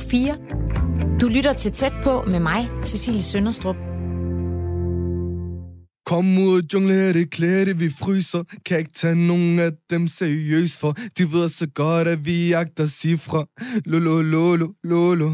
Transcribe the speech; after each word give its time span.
4. 0.00 0.36
Du 1.20 1.28
lytter 1.28 1.52
til 1.52 1.72
tæt 1.72 1.92
på 2.02 2.22
med 2.22 2.40
mig, 2.40 2.68
Cecilie 2.84 3.22
Sønderstrup. 3.22 3.76
Kom 6.06 6.38
ud, 6.38 6.62
jungle 6.74 6.94
her, 6.94 7.12
det 7.12 7.30
klæde, 7.30 7.76
vi 7.76 7.90
fryser 7.90 8.42
Kan 8.66 8.78
ikke 8.78 8.92
tage 8.92 9.14
nogen 9.14 9.58
af 9.58 9.70
dem 9.90 10.08
seriøst 10.08 10.80
for 10.80 10.96
De 11.18 11.32
ved 11.32 11.48
så 11.48 11.66
godt, 11.74 12.08
at 12.08 12.26
vi 12.26 12.48
jagter 12.48 12.86
cifre 12.86 13.46
Lolo, 13.84 14.22
lolo, 14.22 14.68
lolo 14.84 15.30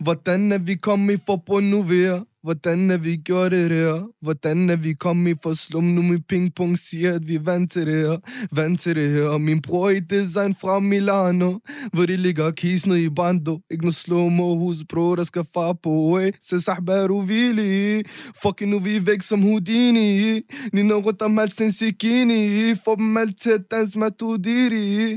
Hvordan 0.00 0.52
er 0.52 0.58
vi 0.58 0.74
kommet 0.74 1.14
i 1.14 1.22
forbrug 1.26 1.62
nu 1.62 1.82
ved 1.82 2.20
Hvordan 2.48 2.90
er 2.90 2.96
vi 2.96 3.16
gjort 3.16 3.52
det 3.52 3.70
der? 3.70 4.08
Hvordan 4.20 4.70
er 4.70 4.76
vi 4.76 4.92
kommet 4.92 5.38
for 5.42 5.54
slum? 5.54 5.84
Nu 5.84 6.02
min 6.02 6.22
pingpong 6.22 6.78
siger, 6.78 7.14
at 7.14 7.28
vi 7.28 7.34
er 7.34 7.40
vant 7.40 7.72
til 7.72 7.86
det 7.86 7.94
her. 7.94 8.18
Vant 8.52 8.80
til 8.80 8.96
det 8.96 9.10
her. 9.10 9.24
Og 9.24 9.40
min 9.40 9.62
bror 9.62 9.88
i 9.88 10.00
design 10.00 10.54
fra 10.54 10.80
Milano. 10.80 11.58
Hvor 11.92 12.06
de 12.06 12.16
ligger 12.16 12.50
kisen 12.50 12.92
i 12.92 13.08
bando. 13.08 13.60
Ikke 13.70 13.84
noget 13.84 13.94
slow-mo 13.94 14.58
hus, 14.58 14.76
bro, 14.88 15.16
der 15.16 15.24
skal 15.24 15.44
far 15.54 15.72
på. 15.72 16.18
Eh? 16.18 16.32
Se 16.42 16.60
sahbar 16.60 17.10
uvili. 17.10 18.02
Fucking 18.42 18.70
nu 18.70 18.78
vi 18.78 18.96
er 18.96 19.00
væk 19.00 19.22
som 19.22 19.42
Houdini. 19.42 20.40
Nina 20.72 20.94
rutter 20.94 21.28
mal 21.28 21.50
sin 21.52 21.72
sikini. 21.72 22.74
Få 22.74 22.96
dem 22.96 23.16
alt 23.16 23.40
til 23.40 23.50
at 23.50 23.64
danse 23.70 23.98
med 23.98 24.10
tudiri. 24.18 25.12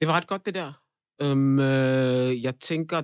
Det 0.00 0.08
var 0.08 0.16
ret 0.16 0.26
godt, 0.26 0.46
det 0.46 0.54
der. 0.54 0.72
Um, 1.24 1.58
øh, 1.58 2.42
jeg 2.42 2.54
tænker, 2.60 3.02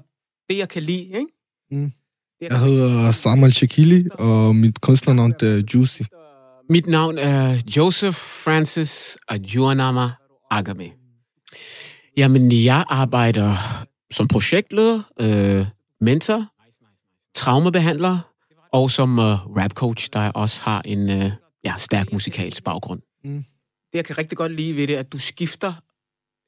det 0.48 0.58
jeg 0.58 0.68
kan 0.68 0.82
lide, 0.82 1.04
ikke? 1.04 1.32
Mm. 1.70 1.92
Jeg 2.40 2.60
hedder 2.60 3.10
Samuel 3.10 3.52
Shakili, 3.52 4.04
og 4.10 4.56
mit 4.56 4.80
kunstnernavn 4.80 5.34
er 5.42 5.62
Juicy. 5.74 6.02
Mit 6.70 6.86
navn 6.86 7.18
er 7.18 7.62
Joseph 7.76 8.16
Francis 8.16 9.18
Adjuanama 9.28 10.10
Agame. 10.50 10.90
Jamen, 12.16 12.52
jeg 12.52 12.84
arbejder 12.88 13.52
som 14.10 14.28
projektleder, 14.28 15.02
øh, 15.20 15.66
mentor, 16.00 16.46
traumebehandler 17.34 18.18
og 18.72 18.90
som 18.90 19.18
øh, 19.18 19.24
rapcoach, 19.56 20.08
der 20.12 20.30
også 20.30 20.62
har 20.62 20.82
en 20.84 21.10
øh, 21.10 21.30
ja, 21.64 21.74
stærk 21.78 22.12
musikalsk 22.12 22.64
baggrund. 22.64 23.00
Mm. 23.24 23.44
Det, 23.92 23.94
jeg 23.94 24.04
kan 24.04 24.18
rigtig 24.18 24.38
godt 24.38 24.52
lide 24.52 24.76
ved 24.76 24.86
det, 24.86 24.96
at 24.96 25.12
du 25.12 25.18
skifter 25.18 25.72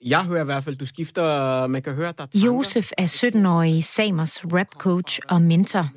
jeg 0.04 0.24
hører 0.24 0.42
i 0.42 0.44
hvert 0.44 0.64
fald, 0.64 0.76
du 0.76 0.86
skifter, 0.86 1.66
man 1.66 1.82
kan 1.82 1.94
høre, 1.94 2.12
der. 2.18 2.26
Josef 2.34 2.90
er 2.98 3.06
17-årig 3.06 3.84
Samers 3.84 4.44
rapcoach 4.44 5.20
og 5.28 5.42
mentor. 5.42 5.88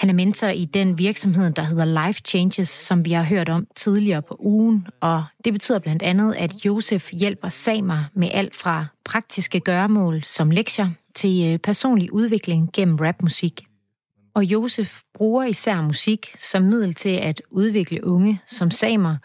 Han 0.00 0.10
er 0.10 0.14
mentor 0.14 0.48
i 0.48 0.64
den 0.64 0.98
virksomhed, 0.98 1.50
der 1.50 1.62
hedder 1.62 2.06
Life 2.06 2.20
Changes, 2.26 2.68
som 2.68 3.04
vi 3.04 3.12
har 3.12 3.22
hørt 3.22 3.48
om 3.48 3.66
tidligere 3.76 4.22
på 4.22 4.36
ugen, 4.40 4.86
og 5.00 5.24
det 5.44 5.52
betyder 5.52 5.78
blandt 5.78 6.02
andet, 6.02 6.34
at 6.34 6.64
Josef 6.64 7.10
hjælper 7.12 7.48
samer 7.48 8.04
med 8.14 8.28
alt 8.32 8.56
fra 8.56 8.86
praktiske 9.04 9.60
gøremål 9.60 10.22
som 10.24 10.50
lektier 10.50 10.90
til 11.14 11.52
øh, 11.52 11.58
personlig 11.58 12.12
udvikling 12.12 12.70
gennem 12.72 12.96
rapmusik. 12.96 13.64
Og 14.34 14.44
Josef 14.44 15.00
bruger 15.14 15.44
især 15.44 15.80
musik 15.80 16.34
som 16.38 16.62
middel 16.62 16.94
til 16.94 17.16
at 17.16 17.42
udvikle 17.50 18.06
unge 18.06 18.40
som 18.46 18.70
samer, 18.70 19.16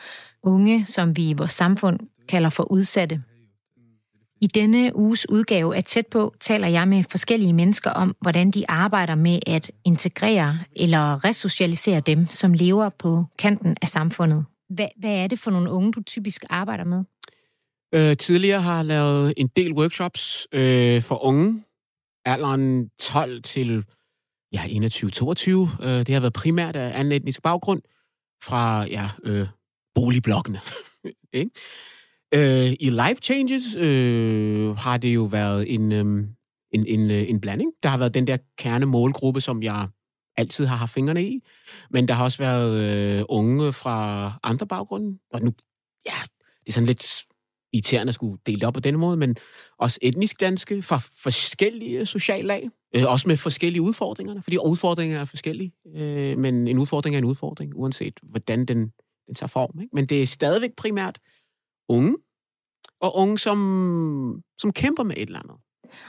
unge 0.43 0.85
som 0.85 1.17
vi 1.17 1.29
i 1.29 1.33
vores 1.33 1.51
samfund 1.51 1.99
kalder 2.29 2.49
for 2.49 2.71
udsatte. 2.71 3.23
I 4.41 4.47
denne 4.47 4.95
uges 4.95 5.29
udgave 5.29 5.75
af 5.75 5.83
Tæt 5.83 6.07
på 6.07 6.33
taler 6.39 6.67
jeg 6.67 6.87
med 6.87 7.03
forskellige 7.11 7.53
mennesker 7.53 7.91
om, 7.91 8.15
hvordan 8.21 8.51
de 8.51 8.69
arbejder 8.69 9.15
med 9.15 9.39
at 9.47 9.71
integrere 9.85 10.59
eller 10.75 11.25
resocialisere 11.25 11.99
dem, 11.99 12.27
som 12.29 12.53
lever 12.53 12.89
på 12.89 13.25
kanten 13.39 13.77
af 13.81 13.87
samfundet. 13.87 14.45
Hvad, 14.69 14.87
hvad 14.99 15.11
er 15.11 15.27
det 15.27 15.39
for 15.39 15.51
nogle 15.51 15.71
unge, 15.71 15.91
du 15.91 16.03
typisk 16.03 16.43
arbejder 16.49 16.83
med? 16.83 17.03
Øh, 17.95 18.17
tidligere 18.17 18.61
har 18.61 18.75
jeg 18.75 18.85
lavet 18.85 19.33
en 19.37 19.47
del 19.47 19.73
workshops 19.73 20.47
øh, 20.51 21.01
for 21.01 21.23
unge, 21.23 21.63
alderen 22.25 22.89
12 22.99 23.41
til 23.41 23.83
ja, 24.53 24.61
21-22. 24.63 24.69
Øh, 25.83 25.89
det 25.89 26.09
har 26.09 26.19
været 26.19 26.33
primært 26.33 26.75
af 26.75 26.99
anden 26.99 27.11
etnisk 27.11 27.41
baggrund 27.41 27.81
fra 28.43 28.85
ja, 28.85 29.09
øh, 29.23 29.47
boligblokkene. 29.95 30.59
ikke? 31.33 31.51
Øh, 32.33 32.71
I 32.79 32.89
Life 32.89 33.21
Changes 33.21 33.75
øh, 33.75 34.75
har 34.77 34.97
det 34.97 35.15
jo 35.15 35.23
været 35.23 35.73
en, 35.73 35.91
øh, 35.91 36.27
en, 36.71 36.85
en, 36.87 37.11
øh, 37.11 37.29
en 37.29 37.41
blanding. 37.41 37.71
Der 37.83 37.89
har 37.89 37.97
været 37.97 38.13
den 38.13 38.27
der 38.27 38.37
kernemålgruppe, 38.57 39.41
som 39.41 39.63
jeg 39.63 39.87
altid 40.37 40.65
har 40.65 40.75
haft 40.75 40.93
fingrene 40.93 41.23
i. 41.23 41.39
Men 41.89 42.07
der 42.07 42.13
har 42.13 42.23
også 42.23 42.37
været 42.37 42.73
øh, 43.19 43.25
unge 43.29 43.73
fra 43.73 44.31
andre 44.43 44.67
baggrunde. 44.67 45.19
Og 45.33 45.41
nu, 45.41 45.51
ja, 46.05 46.17
det 46.59 46.67
er 46.67 46.71
sådan 46.71 46.87
lidt 46.87 47.23
irriterende 47.73 48.11
at 48.11 48.15
skulle 48.15 48.37
dele 48.45 48.59
det 48.59 48.67
op 48.67 48.73
på 48.73 48.79
den 48.79 48.97
måde, 48.97 49.17
men 49.17 49.35
også 49.77 49.99
etnisk 50.01 50.39
danske 50.39 50.83
fra 50.83 50.97
forskellige 50.97 52.05
sociale 52.05 52.47
lag. 52.47 52.69
Øh, 52.95 53.03
også 53.07 53.27
med 53.27 53.37
forskellige 53.37 53.81
udfordringer, 53.81 54.41
fordi 54.41 54.57
udfordringer 54.57 55.19
er 55.19 55.25
forskellige. 55.25 55.71
Øh, 55.95 56.37
men 56.37 56.67
en 56.67 56.77
udfordring 56.79 57.15
er 57.15 57.17
en 57.17 57.25
udfordring, 57.25 57.71
uanset 57.75 58.19
hvordan 58.23 58.65
den, 58.65 58.77
den 59.27 59.35
tager 59.35 59.47
form. 59.47 59.81
Ikke? 59.81 59.95
Men 59.95 60.05
det 60.05 60.21
er 60.21 60.25
stadigvæk 60.25 60.71
primært 60.77 61.19
unge, 61.91 62.15
og 62.99 63.15
unge, 63.15 63.37
som, 63.37 64.43
som 64.57 64.73
kæmper 64.73 65.03
med 65.03 65.15
et 65.17 65.27
eller 65.27 65.39
andet. 65.39 65.57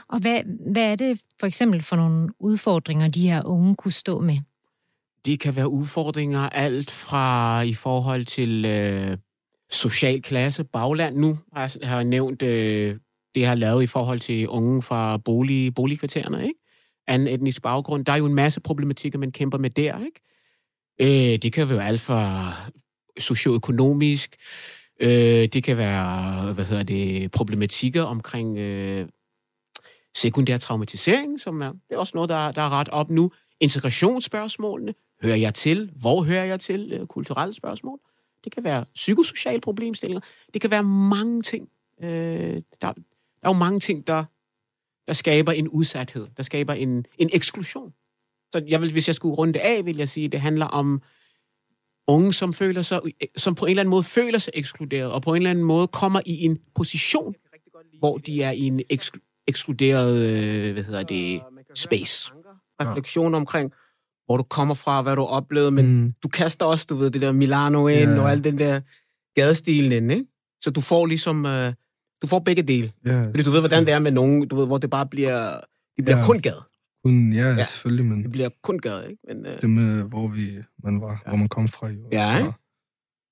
Og 0.09 0.19
hvad, 0.19 0.41
hvad 0.71 0.83
er 0.83 0.95
det 0.95 1.21
for 1.39 1.47
eksempel 1.47 1.81
for 1.81 1.95
nogle 1.95 2.29
udfordringer, 2.39 3.07
de 3.07 3.29
her 3.29 3.43
unge 3.45 3.75
kunne 3.75 3.91
stå 3.91 4.19
med? 4.19 4.39
Det 5.25 5.39
kan 5.39 5.55
være 5.55 5.69
udfordringer 5.69 6.49
alt 6.49 6.91
fra 6.91 7.61
i 7.61 7.73
forhold 7.73 8.25
til 8.25 8.65
øh, 8.65 9.17
social 9.71 10.21
klasse, 10.21 10.63
bagland. 10.63 11.17
Nu 11.17 11.37
har 11.53 11.77
jeg, 11.81 11.89
har 11.89 12.03
nævnt 12.03 12.41
øh, 12.41 12.95
det, 13.35 13.41
jeg 13.41 13.49
har 13.49 13.55
lavet 13.55 13.83
i 13.83 13.87
forhold 13.87 14.19
til 14.19 14.47
unge 14.47 14.81
fra 14.81 15.17
bolig, 15.17 15.75
boligkvartererne, 15.75 16.43
ikke? 16.43 16.59
Anden 17.07 17.27
etnisk 17.27 17.61
baggrund. 17.61 18.05
Der 18.05 18.13
er 18.13 18.17
jo 18.17 18.25
en 18.25 18.35
masse 18.35 18.61
problematikker, 18.61 19.19
man 19.19 19.31
kæmper 19.31 19.57
med 19.57 19.69
der, 19.69 19.99
ikke? 19.99 20.21
Øh, 21.01 21.37
det 21.41 21.53
kan 21.53 21.69
være 21.69 21.85
alt 21.85 22.01
fra 22.01 22.53
socioøkonomisk, 23.19 24.35
Øh, 25.03 25.47
det 25.53 25.63
kan 25.63 25.77
være, 25.77 26.53
hvad 26.53 26.65
hedder 26.65 26.83
det, 26.83 27.31
problematikker 27.31 28.03
omkring 28.03 28.57
øh, 28.57 29.07
sekundær 30.15 30.57
traumatisering, 30.57 31.39
som 31.39 31.61
er, 31.61 31.71
det 31.71 31.95
er 31.95 31.97
også 31.97 32.11
noget, 32.15 32.29
der, 32.29 32.51
der 32.51 32.61
er 32.61 32.69
ret 32.69 32.89
op 32.89 33.09
nu. 33.09 33.31
Integrationsspørgsmålene. 33.59 34.93
Hører 35.23 35.35
jeg 35.35 35.53
til? 35.53 35.91
Hvor 35.95 36.23
hører 36.23 36.43
jeg 36.43 36.59
til? 36.59 36.91
Øh, 36.93 37.07
kulturelle 37.07 37.53
spørgsmål. 37.53 37.99
Det 38.43 38.51
kan 38.51 38.63
være 38.63 38.85
psykosociale 38.95 39.61
problemstillinger. 39.61 40.21
Det 40.53 40.61
kan 40.61 40.71
være 40.71 40.83
mange 40.83 41.41
ting. 41.41 41.69
Øh, 42.03 42.09
der, 42.09 42.61
der 42.81 42.93
er 43.43 43.49
jo 43.49 43.53
mange 43.53 43.79
ting, 43.79 44.07
der, 44.07 44.25
der 45.07 45.13
skaber 45.13 45.51
en 45.51 45.67
udsathed. 45.67 46.27
Der 46.37 46.43
skaber 46.43 46.73
en, 46.73 47.05
en 47.17 47.29
eksklusion. 47.33 47.93
Så 48.53 48.63
jeg 48.67 48.81
vil, 48.81 48.91
hvis 48.91 49.07
jeg 49.07 49.15
skulle 49.15 49.35
runde 49.35 49.59
af, 49.59 49.85
vil 49.85 49.97
jeg 49.97 50.09
sige, 50.09 50.25
at 50.25 50.31
det 50.31 50.41
handler 50.41 50.65
om 50.65 51.01
unge, 52.07 52.33
som 52.33 52.53
føler 52.53 52.81
sig, 52.81 52.99
som 53.37 53.55
på 53.55 53.65
en 53.65 53.69
eller 53.69 53.81
anden 53.81 53.89
måde 53.89 54.03
føler 54.03 54.39
sig 54.39 54.53
ekskluderet, 54.55 55.11
og 55.11 55.21
på 55.21 55.29
en 55.29 55.35
eller 55.35 55.49
anden 55.49 55.63
måde 55.63 55.87
kommer 55.87 56.21
i 56.25 56.45
en 56.45 56.57
position, 56.75 57.35
hvor 57.99 58.17
de 58.17 58.43
er 58.43 58.51
i 58.51 58.61
en 58.61 58.81
ekskl- 58.93 59.43
ekskluderet, 59.47 60.15
øh, 60.15 60.73
hvad 60.73 60.83
hedder 60.83 61.03
det, 61.03 61.41
space. 61.75 62.31
Refleksion 62.81 63.35
omkring, 63.35 63.71
hvor 64.25 64.37
du 64.37 64.43
kommer 64.43 64.75
fra, 64.75 65.01
hvad 65.01 65.15
du 65.15 65.21
har 65.21 65.27
oplevet, 65.27 65.73
men 65.73 65.87
mm. 65.87 66.13
du 66.23 66.27
kaster 66.27 66.65
også, 66.65 66.85
du 66.89 66.95
ved, 66.95 67.11
det 67.11 67.21
der 67.21 67.31
Milano 67.31 67.87
ind, 67.87 68.09
yeah. 68.09 68.23
og 68.23 68.31
al 68.31 68.43
den 68.43 68.57
der 68.57 68.81
gadestilen 69.35 69.91
ind, 69.91 70.11
ikke? 70.11 70.25
Så 70.61 70.71
du 70.71 70.81
får 70.81 71.05
ligesom, 71.05 71.45
uh, 71.45 71.51
du 72.21 72.27
får 72.27 72.39
begge 72.39 72.61
dele. 72.61 72.91
Yeah. 73.07 73.25
Fordi 73.25 73.43
du 73.43 73.51
ved, 73.51 73.59
hvordan 73.59 73.85
det 73.85 73.93
er 73.93 73.99
med 73.99 74.11
nogen, 74.11 74.47
du 74.47 74.55
ved, 74.55 74.65
hvor 74.65 74.77
det 74.77 74.89
bare 74.89 75.05
bliver, 75.05 75.59
det 75.97 76.05
bliver 76.05 76.17
yeah. 76.17 76.27
kun 76.27 76.39
gad. 76.39 76.72
Kun, 77.03 77.33
ja, 77.33 77.49
ja, 77.49 77.65
selvfølgelig, 77.65 78.05
men... 78.05 78.23
Det 78.23 78.31
bliver 78.31 78.49
kun 78.61 78.79
gade, 78.79 79.09
ikke? 79.09 79.21
Men, 79.27 79.45
uh... 79.45 79.61
Det 79.61 79.69
med, 79.69 80.03
hvor, 80.03 80.27
vi, 80.27 80.57
man 80.83 81.01
var, 81.01 81.21
ja. 81.25 81.29
hvor 81.29 81.37
man 81.37 81.49
kom 81.49 81.67
fra, 81.67 81.87
jo. 81.87 82.09
Ja, 82.11 82.39
så, 82.39 82.51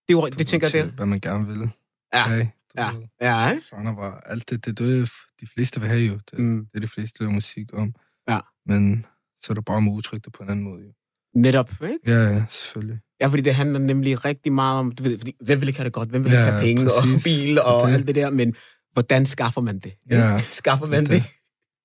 det, 0.08 0.16
var, 0.16 0.26
det 0.26 0.48
tænker 0.48 0.70
jeg, 0.74 0.86
det 0.86 0.94
Hvad 0.94 1.06
man 1.06 1.20
gerne 1.20 1.48
ville. 1.48 1.72
Ja, 2.14 2.26
okay, 2.26 2.48
ja, 2.76 2.92
ja, 3.22 3.52
ikke? 3.52 3.66
Sådan 3.70 3.96
var 3.98 4.20
alt 4.20 4.50
det, 4.50 4.66
det, 4.66 4.80
det, 4.80 5.12
de 5.42 5.48
fleste 5.48 5.80
vil 5.80 5.90
have 5.90 6.02
jo. 6.02 6.20
Det, 6.32 6.40
mm. 6.40 6.66
det 6.66 6.76
er 6.76 6.80
de 6.80 6.88
fleste, 6.88 7.24
der 7.24 7.30
musik 7.30 7.68
om. 7.74 7.94
Ja. 8.30 8.40
Men 8.66 9.06
så 9.42 9.54
er 9.54 9.54
det 9.54 9.66
bare 9.66 9.82
med 9.82 9.92
udtryk 9.92 10.26
det 10.26 10.34
på 10.34 10.44
en 10.44 10.50
anden 10.50 10.66
måde, 10.66 10.84
jo. 10.84 10.92
Netop, 11.36 11.72
ikke? 11.84 12.00
Ja, 12.08 12.30
ja, 12.30 12.46
selvfølgelig. 12.50 13.00
Ja, 13.22 13.28
fordi 13.28 13.42
det 13.42 13.56
handler 13.56 13.80
nemlig 13.80 14.26
rigtig 14.26 14.54
meget 14.54 14.80
om, 14.80 14.92
du 14.92 15.04
ved, 15.04 15.18
fordi, 15.18 15.36
hvem 15.42 15.62
vil 15.62 15.68
ikke 15.68 15.80
have 15.80 15.86
det 15.86 15.94
godt, 15.94 16.10
hvem 16.10 16.26
vil 16.26 16.32
ikke 16.32 16.44
ja, 16.44 16.52
have 16.52 16.62
penge 16.62 16.84
præcis. 16.84 17.14
og 17.16 17.22
bil 17.24 17.62
og 17.62 17.88
det. 17.88 17.94
alt 17.94 18.08
det 18.08 18.16
der, 18.16 18.30
men 18.30 18.56
hvordan 18.94 19.26
skaffer 19.26 19.62
man 19.62 19.80
det? 19.80 19.94
Ja, 20.10 20.40
skaffer 20.40 20.86
man 20.86 21.06
det? 21.06 21.12
det? 21.12 21.24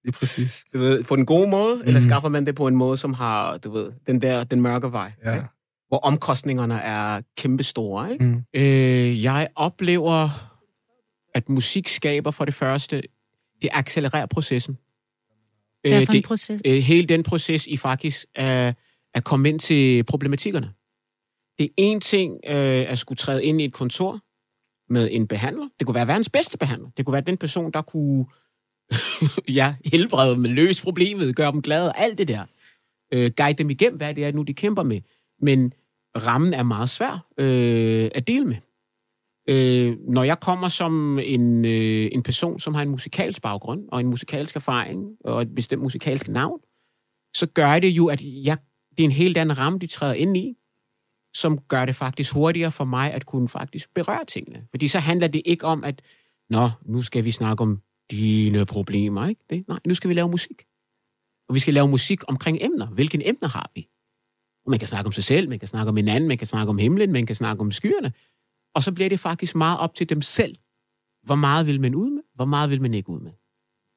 Lige 0.06 0.12
præcis. 0.12 0.64
Du 0.72 0.78
ved, 0.78 1.04
på 1.04 1.16
den 1.16 1.26
gode 1.26 1.50
måde, 1.50 1.76
mm. 1.76 1.82
eller 1.86 2.00
skaffer 2.00 2.28
man 2.28 2.46
det 2.46 2.54
på 2.54 2.66
en 2.66 2.76
måde, 2.76 2.96
som 2.96 3.14
har, 3.14 3.58
du 3.58 3.70
ved, 3.70 3.92
den 4.06 4.22
der, 4.22 4.44
den 4.44 4.60
mørke 4.60 4.92
vej. 4.92 5.12
Ja. 5.24 5.34
Ikke? 5.34 5.46
Hvor 5.88 5.98
omkostningerne 5.98 6.74
er 6.74 7.20
kæmpestore, 7.36 8.12
ikke? 8.12 8.24
Mm. 8.24 8.42
Øh, 8.56 9.22
jeg 9.22 9.48
oplever, 9.54 10.28
at 11.34 11.48
musik 11.48 11.88
skaber 11.88 12.30
for 12.30 12.44
det 12.44 12.54
første, 12.54 13.02
det 13.62 13.70
accelererer 13.72 14.26
processen. 14.26 14.78
Hvad 15.82 16.00
er 16.00 16.06
for 16.06 16.12
en 16.12 16.22
proces? 16.22 16.62
Øh, 16.66 16.74
hele 16.74 17.06
den 17.06 17.22
proces 17.22 17.66
i 17.66 17.76
faktisk 17.76 18.26
at, 18.34 18.74
at 19.14 19.24
komme 19.24 19.48
ind 19.48 19.58
til 19.60 20.04
problematikkerne. 20.04 20.70
Det 21.58 21.64
er 21.64 21.72
en 21.76 22.00
ting 22.00 22.32
øh, 22.46 22.90
at 22.90 22.98
skulle 22.98 23.16
træde 23.16 23.44
ind 23.44 23.60
i 23.60 23.64
et 23.64 23.72
kontor 23.72 24.20
med 24.92 25.08
en 25.12 25.26
behandler. 25.26 25.68
Det 25.78 25.86
kunne 25.86 25.94
være 25.94 26.06
verdens 26.06 26.30
bedste 26.30 26.58
behandler. 26.58 26.88
Det 26.96 27.04
kunne 27.04 27.12
være 27.12 27.22
den 27.22 27.36
person, 27.36 27.70
der 27.70 27.82
kunne 27.82 28.26
ja, 29.58 29.74
helbrede 29.84 30.34
dem, 30.34 30.44
løse 30.44 30.82
problemet, 30.82 31.36
gøre 31.36 31.52
dem 31.52 31.62
glade, 31.62 31.92
alt 31.96 32.18
det 32.18 32.28
der. 32.28 32.44
Øh, 33.14 33.30
guide 33.36 33.58
dem 33.58 33.70
igennem, 33.70 33.96
hvad 33.96 34.14
det 34.14 34.24
er 34.24 34.32
nu, 34.32 34.42
de 34.42 34.54
kæmper 34.54 34.82
med. 34.82 35.00
Men 35.40 35.72
rammen 36.16 36.54
er 36.54 36.62
meget 36.62 36.90
svær 36.90 37.26
øh, 37.38 38.10
at 38.14 38.26
dele 38.26 38.44
med. 38.44 38.56
Øh, 39.48 39.96
når 40.08 40.24
jeg 40.24 40.40
kommer 40.40 40.68
som 40.68 41.18
en, 41.18 41.64
øh, 41.64 42.08
en 42.12 42.22
person, 42.22 42.60
som 42.60 42.74
har 42.74 42.82
en 42.82 42.88
musikalsk 42.88 43.42
baggrund, 43.42 43.84
og 43.92 44.00
en 44.00 44.06
musikalsk 44.06 44.56
erfaring, 44.56 45.16
og 45.24 45.42
et 45.42 45.54
bestemt 45.54 45.82
musikalsk 45.82 46.28
navn, 46.28 46.60
så 47.34 47.46
gør 47.46 47.78
det 47.78 47.88
jo, 47.88 48.06
at 48.06 48.22
jeg, 48.22 48.56
det 48.90 49.00
er 49.00 49.04
en 49.04 49.12
helt 49.12 49.36
anden 49.36 49.58
ramme, 49.58 49.78
de 49.78 49.86
træder 49.86 50.14
ind 50.14 50.36
i, 50.36 50.54
som 51.34 51.58
gør 51.58 51.84
det 51.84 51.96
faktisk 51.96 52.32
hurtigere 52.32 52.72
for 52.72 52.84
mig 52.84 53.12
at 53.12 53.26
kunne 53.26 53.48
faktisk 53.48 53.94
berøre 53.94 54.24
tingene. 54.24 54.66
Fordi 54.70 54.88
så 54.88 54.98
handler 54.98 55.28
det 55.28 55.42
ikke 55.44 55.66
om, 55.66 55.84
at 55.84 56.02
nå, 56.50 56.70
nu 56.84 57.02
skal 57.02 57.24
vi 57.24 57.30
snakke 57.30 57.62
om 57.62 57.80
dine 58.10 58.66
problemer, 58.66 59.26
ikke? 59.26 59.40
Det, 59.50 59.68
nej, 59.68 59.78
nu 59.86 59.94
skal 59.94 60.08
vi 60.08 60.14
lave 60.14 60.28
musik. 60.28 60.64
Og 61.48 61.54
vi 61.54 61.60
skal 61.60 61.74
lave 61.74 61.88
musik 61.88 62.20
omkring 62.28 62.58
emner. 62.60 62.86
Hvilke 62.86 63.28
emner 63.28 63.48
har 63.48 63.70
vi? 63.74 63.88
Og 64.64 64.70
man 64.70 64.78
kan 64.78 64.88
snakke 64.88 65.06
om 65.06 65.12
sig 65.12 65.24
selv, 65.24 65.48
man 65.48 65.58
kan 65.58 65.68
snakke 65.68 65.88
om 65.88 65.96
hinanden, 65.96 66.28
man 66.28 66.38
kan 66.38 66.46
snakke 66.46 66.70
om 66.70 66.78
himlen, 66.78 67.12
man 67.12 67.26
kan 67.26 67.36
snakke 67.36 67.60
om 67.60 67.72
skyerne. 67.72 68.12
Og 68.74 68.82
så 68.82 68.92
bliver 68.92 69.08
det 69.08 69.20
faktisk 69.20 69.54
meget 69.54 69.78
op 69.78 69.94
til 69.94 70.08
dem 70.08 70.22
selv. 70.22 70.56
Hvor 71.22 71.34
meget 71.34 71.66
vil 71.66 71.80
man 71.80 71.94
ud 71.94 72.10
med? 72.10 72.22
Hvor 72.34 72.44
meget 72.44 72.70
vil 72.70 72.82
man 72.82 72.94
ikke 72.94 73.10
ud 73.10 73.20
med? 73.20 73.32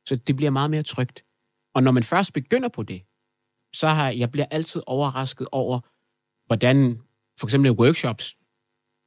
Så 0.07 0.15
det 0.15 0.35
bliver 0.35 0.51
meget 0.51 0.71
mere 0.71 0.83
trygt. 0.83 1.25
Og 1.75 1.83
når 1.83 1.91
man 1.91 2.03
først 2.03 2.33
begynder 2.33 2.69
på 2.69 2.83
det, 2.83 3.01
så 3.75 3.88
har 3.88 4.09
jeg 4.09 4.31
bliver 4.31 4.45
altid 4.51 4.81
overrasket 4.88 5.47
over, 5.51 5.79
hvordan 6.45 7.01
for 7.39 7.47
eksempel 7.47 7.71
workshops, 7.71 8.38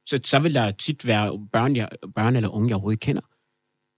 så, 0.09 0.19
så 0.23 0.39
vil 0.39 0.53
der 0.53 0.71
tit 0.71 1.05
være 1.05 1.47
børn, 1.51 1.75
jeg, 1.75 1.89
børn 2.15 2.35
eller 2.35 2.49
unge, 2.49 2.69
jeg 2.69 2.75
overhovedet 2.75 2.99
kender. 2.99 3.21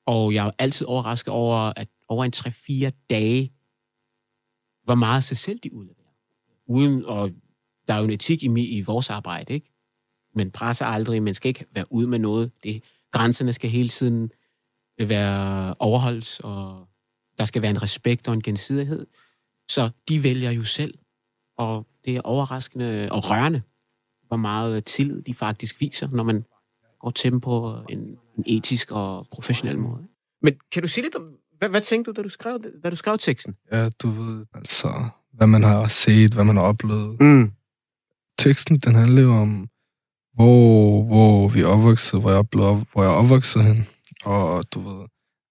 Og 0.05 0.33
jeg 0.33 0.47
er 0.47 0.51
altid 0.57 0.87
overrasket 0.87 1.33
over, 1.33 1.73
at 1.75 1.87
over 2.07 2.25
en 2.25 2.33
3-4 2.35 3.07
dage, 3.09 3.53
hvor 4.83 4.95
meget 4.95 5.23
sig 5.23 5.37
selv 5.37 5.59
de 5.59 5.73
udleverer. 5.73 6.13
Uden, 6.67 7.05
og 7.05 7.31
der 7.87 7.93
er 7.93 7.97
jo 7.97 8.03
en 8.03 8.11
etik 8.11 8.43
i, 8.43 8.77
i 8.77 8.81
vores 8.81 9.09
arbejde, 9.09 9.53
ikke? 9.53 9.71
Man 10.35 10.51
presser 10.51 10.85
aldrig, 10.85 11.23
man 11.23 11.33
skal 11.33 11.49
ikke 11.49 11.65
være 11.71 11.85
ude 11.89 12.07
med 12.07 12.19
noget. 12.19 12.51
Det, 12.63 12.83
grænserne 13.11 13.53
skal 13.53 13.69
hele 13.69 13.89
tiden 13.89 14.31
være 14.99 15.75
overholdt, 15.79 16.39
og 16.43 16.87
der 17.37 17.45
skal 17.45 17.61
være 17.61 17.71
en 17.71 17.81
respekt 17.81 18.27
og 18.27 18.33
en 18.33 18.41
gensidighed. 18.41 19.07
Så 19.69 19.89
de 20.09 20.23
vælger 20.23 20.51
jo 20.51 20.63
selv, 20.63 20.97
og 21.57 21.87
det 22.05 22.15
er 22.15 22.21
overraskende 22.21 23.07
og 23.11 23.29
rørende, 23.29 23.61
hvor 24.27 24.37
meget 24.37 24.85
tillid 24.85 25.21
de 25.21 25.33
faktisk 25.33 25.81
viser, 25.81 26.07
når 26.07 26.23
man 26.23 26.45
går 26.99 27.11
til 27.11 27.31
dem 27.31 27.41
på 27.41 27.83
en, 27.89 28.17
en 28.37 28.43
etisk 28.47 28.91
og 28.91 29.27
professionel 29.31 29.77
måde. 29.79 30.01
Men 30.41 30.53
kan 30.71 30.81
du 30.81 30.87
sige 30.87 31.03
lidt 31.03 31.15
om, 31.15 31.23
hvad, 31.57 31.69
hvad 31.69 31.81
tænkte 31.81 32.11
du, 32.11 32.15
da 32.15 32.21
du 32.23 32.29
skrev, 32.29 32.59
da 32.83 32.89
du 32.89 32.95
skrev 32.95 33.17
teksten? 33.17 33.55
Ja, 33.71 33.89
du 33.89 34.07
ved, 34.09 34.45
altså, 34.55 35.03
hvad 35.33 35.47
man 35.47 35.63
har 35.63 35.87
set, 35.87 36.33
hvad 36.33 36.43
man 36.43 36.55
har 36.55 36.63
oplevet. 36.63 37.21
Mm. 37.21 37.51
Teksten, 38.39 38.77
den 38.79 38.95
handler 38.95 39.21
jo 39.21 39.31
om, 39.33 39.69
hvor, 40.33 41.03
hvor 41.03 41.47
vi 41.47 41.61
er 41.61 41.67
opvokset, 41.67 42.19
hvor 42.21 42.29
jeg, 42.29 42.39
er 42.39 42.43
blevet, 42.43 42.85
hvor 42.93 43.03
jeg 43.03 43.11
er 43.11 43.15
opvokset 43.15 43.63
hen. 43.63 43.85
Og 44.25 44.63
du 44.73 44.79
ved, 44.79 45.05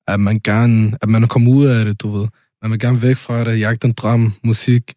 at 0.08 0.20
man 0.20 0.40
gerne, 0.44 0.98
at 1.02 1.08
man 1.08 1.22
er 1.22 1.26
kommet 1.26 1.52
ud 1.52 1.66
af 1.66 1.84
det, 1.84 2.02
du 2.02 2.10
ved. 2.10 2.28
Man 2.62 2.70
vil 2.70 2.80
gerne 2.80 3.02
væk 3.02 3.16
fra 3.16 3.44
det, 3.44 3.60
jagte 3.60 3.86
en 3.86 3.92
drøm, 3.92 4.32
musik. 4.44 4.94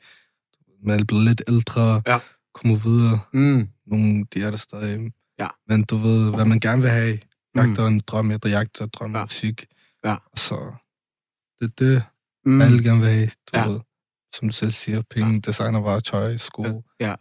Man 0.83 0.99
er 0.99 1.03
blevet 1.03 1.25
lidt 1.25 1.41
ældre, 1.47 2.01
Ja. 2.07 2.19
komme 2.53 2.81
videre. 2.83 3.19
Mm. 3.33 3.67
Nogle, 3.87 4.25
de 4.33 4.43
er 4.43 4.49
der 4.49 4.57
stadig. 4.57 5.11
Ja. 5.39 5.47
Men 5.67 5.83
du 5.83 5.97
ved, 5.97 6.31
hvad 6.35 6.45
man 6.45 6.59
gerne 6.59 6.81
vil 6.81 6.91
have. 6.91 7.19
Jagter 7.65 7.85
en 7.87 7.99
drøm, 8.07 8.31
jeg 8.31 8.45
jagter 8.45 8.83
en 8.83 8.89
drøm 8.93 9.15
Ja. 9.15 9.21
musik. 9.21 9.65
Ja. 10.05 10.15
Så 10.35 10.73
det 11.61 11.65
er 11.65 11.71
det, 11.85 12.03
Mm. 12.45 12.51
mm. 12.51 12.61
alle 12.61 12.83
gerne 12.83 12.99
vil 12.99 13.09
have. 13.09 13.27
Du 13.27 13.57
Ja. 13.59 13.67
ved, 13.67 13.79
som 14.35 14.47
du 14.47 14.53
selv 14.53 14.71
siger, 14.71 15.01
penge, 15.09 15.31
ja. 15.33 15.39
designervarer, 15.39 15.99
tøj, 15.99 16.37
sko. 16.37 16.83
Ja. 16.99 17.15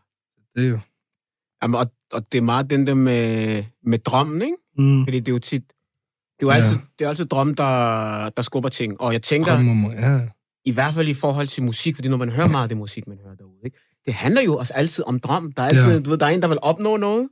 Det 0.57 0.65
er 0.65 0.69
jo... 0.69 0.79
Jamen, 1.63 1.75
og, 1.75 1.91
og 2.13 2.33
det 2.33 2.39
er 2.39 2.43
meget 2.43 2.71
den 2.71 2.87
der 2.87 2.95
med, 2.95 3.65
med 3.83 3.99
drømmen, 3.99 4.43
ikke? 4.43 4.57
Mm. 4.79 5.05
Fordi 5.07 5.21
det 5.21 5.29
er 5.29 5.33
jo 5.33 5.39
tit... 5.39 5.63
Det 6.41 6.43
er 6.43 6.47
jo 6.47 6.51
Ja. 6.51 6.57
altid, 6.57 6.77
det 6.99 7.05
er 7.05 7.09
altid 7.09 7.25
drømme, 7.27 7.55
der, 7.55 8.29
der 8.31 8.43
skubber 8.43 8.69
ting. 8.69 9.01
Og 9.01 9.13
jeg 9.13 9.23
tænker, 9.23 9.59
mig, 9.63 9.93
ja. 9.99 10.21
i 10.65 10.73
hvert 10.73 10.95
fald 10.95 11.09
i 11.09 11.15
forhold 11.15 11.47
til 11.47 11.63
musik, 11.63 11.95
fordi 11.95 12.09
når 12.09 12.17
man 12.17 12.31
hører 12.31 12.47
meget 12.49 12.63
af 12.63 12.69
det 12.69 12.79
musik, 12.79 13.07
man 13.09 13.19
hører 13.25 13.35
derude, 13.35 13.61
ikke? 13.65 13.79
det 14.07 14.15
handler 14.15 14.43
jo 14.43 14.57
også 14.57 14.75
altid 14.75 15.05
om 15.05 15.21
drøm. 15.21 15.53
Der 15.53 15.63
er 15.63 15.67
altid, 15.67 15.93
Ja. 15.93 16.01
du 16.01 16.11
ved, 16.11 16.19
der 16.19 16.27
er 16.27 16.31
en, 16.31 16.43
der 16.43 16.49
vil 16.49 16.59
opnå 16.63 16.97
noget, 16.97 17.29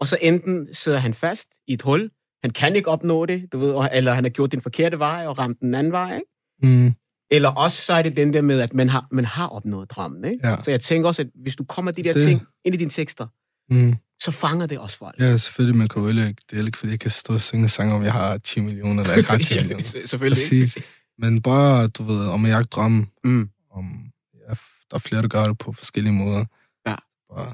og 0.00 0.06
så 0.06 0.18
enten 0.22 0.74
sidder 0.74 0.98
han 0.98 1.14
fast 1.14 1.48
i 1.68 1.72
et 1.72 1.82
hul, 1.82 2.10
han 2.44 2.50
kan 2.50 2.76
ikke 2.76 2.88
opnå 2.90 3.26
det, 3.26 3.48
du 3.52 3.58
ved, 3.58 3.88
eller 3.92 4.12
han 4.12 4.24
har 4.24 4.30
gjort 4.30 4.52
den 4.52 4.60
forkerte 4.60 4.98
vej 4.98 5.26
og 5.26 5.38
ramt 5.38 5.60
den 5.60 5.74
anden 5.74 5.92
vej, 5.92 6.14
ikke? 6.14 6.76
Mm. 6.76 6.92
Eller 7.30 7.48
også 7.48 7.82
så 7.82 7.92
er 7.94 8.02
det 8.02 8.16
den 8.16 8.32
der 8.32 8.42
med, 8.42 8.60
at 8.60 8.74
man 8.74 8.88
har, 8.88 9.06
man 9.10 9.24
har 9.24 9.46
opnået 9.48 9.90
drømmen, 9.90 10.24
ikke? 10.24 10.48
Ja. 10.48 10.56
Så 10.62 10.70
jeg 10.70 10.80
tænker 10.80 11.08
også, 11.08 11.22
at 11.22 11.28
hvis 11.42 11.56
du 11.56 11.64
kommer 11.64 11.90
de 11.92 12.02
der 12.02 12.12
Det- 12.12 12.22
ting 12.22 12.42
ind 12.64 12.74
i 12.74 12.78
dine 12.78 12.90
tekster, 12.90 13.26
Mm. 13.70 13.94
så 14.22 14.30
fanger 14.30 14.66
det 14.66 14.78
også 14.78 14.98
folk. 14.98 15.14
Ja, 15.20 15.36
selvfølgelig, 15.36 15.78
man 15.78 15.88
kan 15.88 16.02
jo 16.02 16.08
ikke, 16.08 16.34
det 16.50 16.58
er 16.60 16.66
ikke, 16.66 16.78
fordi 16.78 16.90
jeg 16.92 17.00
kan 17.00 17.10
stå 17.10 17.34
og 17.34 17.40
synge 17.40 17.68
sange 17.68 17.94
om, 17.94 18.02
jeg 18.02 18.12
har 18.12 18.38
10 18.38 18.60
millioner, 18.60 19.02
eller 19.02 19.14
jeg 19.16 19.24
har 19.24 19.38
10 19.38 19.54
millioner. 19.58 19.90
ja, 19.94 20.06
selvfølgelig. 20.06 20.52
ikke? 20.52 20.64
Præcis. 20.66 20.84
Men 21.18 21.42
bare, 21.42 21.86
du 21.88 22.02
ved, 22.04 22.26
om 22.26 22.46
jagte 22.46 22.68
drømme, 22.70 23.06
Mm. 23.24 23.48
om, 23.72 23.84
ja, 24.48 24.54
der 24.90 24.94
er 24.94 24.98
flere, 24.98 25.22
der 25.22 25.28
gør 25.28 25.44
det 25.44 25.58
på 25.58 25.72
forskellige 25.72 26.12
måder. 26.12 26.44
Ja. 26.86 26.94
Bare, 27.34 27.46
ja. 27.46 27.52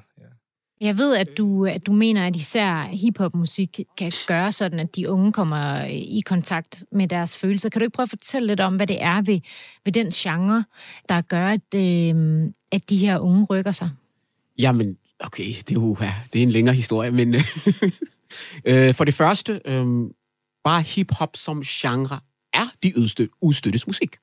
Jeg 0.81 0.99
ved, 0.99 1.17
at 1.17 1.29
du, 1.39 1.67
at 1.67 1.87
du 1.87 1.93
mener, 1.93 2.27
at 2.27 2.37
især 2.37 2.89
hiphop-musik 2.93 3.81
kan 3.97 4.13
gøre 4.27 4.53
sådan, 4.53 4.79
at 4.79 4.97
de 4.97 5.11
unge 5.11 5.33
kommer 5.33 5.85
øh, 5.85 5.91
i 5.91 6.23
kontakt 6.27 6.85
med 6.93 7.09
deres 7.09 7.37
følelser. 7.37 7.69
Kan 7.69 7.81
du 7.81 7.85
ikke 7.85 7.95
prøve 7.95 8.05
at 8.05 8.11
fortælle 8.11 8.47
lidt 8.47 8.61
om, 8.61 8.77
hvad 8.77 8.87
det 8.87 9.03
er 9.03 9.23
ved, 9.23 9.41
ved 9.85 9.93
den 9.93 10.11
genre, 10.11 10.65
der 11.09 11.21
gør, 11.21 11.49
at, 11.49 11.75
øh, 11.75 12.45
at 12.73 12.91
de 12.91 12.97
her 12.97 13.19
unge 13.19 13.45
rykker 13.45 13.73
sig? 13.73 13.91
Jamen, 14.59 14.97
okay, 15.21 15.47
det 15.47 15.71
er 15.71 15.75
jo 15.75 15.97
det 16.33 16.39
er 16.39 16.43
en 16.43 16.51
længere 16.51 16.75
historie, 16.75 17.11
men 17.11 17.35
øh, 18.71 18.95
for 18.95 19.05
det 19.05 19.15
første, 19.15 19.61
øh, 19.65 19.87
bare 20.65 20.83
hiphop 20.83 21.37
som 21.37 21.63
genre 21.63 22.21
er 22.53 22.73
de 22.83 22.93
udstø- 22.97 23.39
udstøttes 23.43 23.87
musik. 23.87 24.17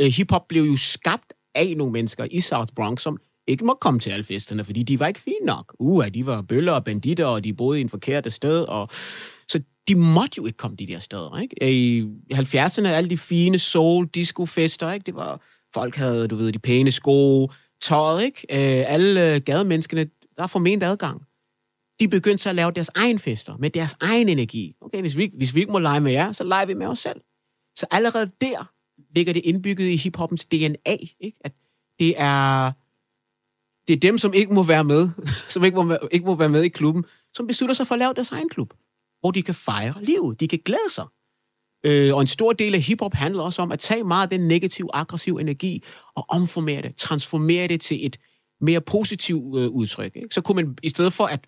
Øh, 0.00 0.24
blev 0.48 0.62
jo 0.62 0.76
skabt 0.76 1.32
af 1.54 1.74
nogle 1.76 1.92
mennesker 1.92 2.26
i 2.30 2.40
South 2.40 2.72
Bronx, 2.74 3.02
som 3.02 3.18
ikke 3.46 3.64
må 3.64 3.74
komme 3.80 4.00
til 4.00 4.10
alle 4.10 4.24
festerne, 4.24 4.64
fordi 4.64 4.82
de 4.82 5.00
var 5.00 5.06
ikke 5.06 5.20
fine 5.20 5.46
nok. 5.46 5.76
Uh, 5.78 6.06
de 6.14 6.26
var 6.26 6.42
bøller 6.42 6.72
og 6.72 6.84
banditter, 6.84 7.26
og 7.26 7.44
de 7.44 7.54
boede 7.54 7.78
i 7.78 7.80
en 7.80 7.88
forkert 7.88 8.32
sted, 8.32 8.62
og 8.62 8.88
så 9.48 9.60
de 9.88 9.94
måtte 9.94 10.34
jo 10.36 10.46
ikke 10.46 10.56
komme 10.56 10.76
de 10.76 10.86
der 10.86 10.98
steder, 10.98 11.38
ikke? 11.38 11.70
I 11.72 12.02
70'erne, 12.34 12.86
alle 12.86 13.10
de 13.10 13.18
fine 13.18 13.58
soul, 13.58 14.06
disco-fester, 14.06 14.92
ikke? 14.92 15.04
Det 15.04 15.14
var, 15.14 15.40
folk 15.74 15.96
havde, 15.96 16.28
du 16.28 16.36
ved, 16.36 16.52
de 16.52 16.58
pæne 16.58 16.92
sko, 16.92 17.50
tøjet, 17.82 18.24
ikke? 18.24 18.46
Øh, 18.50 18.84
alle 18.92 19.34
øh, 19.34 19.40
gademenneskene, 19.40 20.04
der 20.36 20.42
er 20.42 20.46
forment 20.46 20.82
adgang. 20.82 21.22
De 22.00 22.08
begyndte 22.08 22.42
så 22.42 22.48
at 22.48 22.54
lave 22.54 22.70
deres 22.70 22.90
egen 22.94 23.18
fester, 23.18 23.56
med 23.56 23.70
deres 23.70 23.96
egen 24.00 24.28
energi. 24.28 24.74
Okay, 24.80 25.00
hvis 25.00 25.16
vi, 25.16 25.30
hvis 25.36 25.54
vi 25.54 25.60
ikke 25.60 25.72
må 25.72 25.78
lege 25.78 26.00
med 26.00 26.12
jer, 26.12 26.32
så 26.32 26.44
leger 26.44 26.66
vi 26.66 26.74
med 26.74 26.86
os 26.86 26.98
selv. 26.98 27.20
Så 27.76 27.86
allerede 27.90 28.30
der 28.40 28.72
ligger 29.16 29.32
det 29.32 29.42
indbygget 29.44 29.88
i 29.88 29.96
hiphoppens 29.96 30.44
DNA, 30.44 30.96
ikke? 31.20 31.38
At 31.40 31.52
det 31.98 32.14
er, 32.16 32.72
det 33.88 33.96
er 33.96 34.00
dem, 34.00 34.18
som 34.18 34.32
ikke 34.32 34.54
må 34.54 34.62
være 34.62 34.84
med, 34.84 35.10
som 35.54 35.64
ikke 35.64 35.84
må, 35.84 35.98
ikke 36.10 36.26
må 36.26 36.34
være 36.34 36.48
med 36.48 36.62
i 36.62 36.68
klubben, 36.68 37.04
som 37.34 37.46
beslutter 37.46 37.74
sig 37.74 37.86
for 37.86 37.94
at 37.94 37.98
lave 37.98 38.14
deres 38.14 38.32
egen 38.32 38.48
klub, 38.48 38.74
hvor 39.20 39.30
de 39.30 39.42
kan 39.42 39.54
fejre 39.54 40.04
livet, 40.04 40.40
de 40.40 40.48
kan 40.48 40.58
glæde 40.64 40.90
sig. 40.90 41.06
Øh, 41.86 42.14
og 42.14 42.20
en 42.20 42.26
stor 42.26 42.52
del 42.52 42.74
af 42.74 42.80
hiphop 42.80 43.14
handler 43.14 43.42
også 43.42 43.62
om 43.62 43.72
at 43.72 43.78
tage 43.78 44.04
meget 44.04 44.22
af 44.22 44.30
den 44.30 44.48
negative, 44.48 44.88
aggressive 44.92 45.40
energi 45.40 45.82
og 46.14 46.26
omformere 46.28 46.82
det, 46.82 46.96
transformere 46.96 47.68
det 47.68 47.80
til 47.80 48.06
et 48.06 48.16
mere 48.60 48.80
positivt 48.80 49.58
øh, 49.58 49.68
udtryk. 49.68 50.16
Ikke? 50.16 50.28
Så 50.30 50.40
kunne 50.40 50.56
man, 50.56 50.78
i 50.82 50.88
stedet 50.88 51.12
for 51.12 51.24
at 51.24 51.46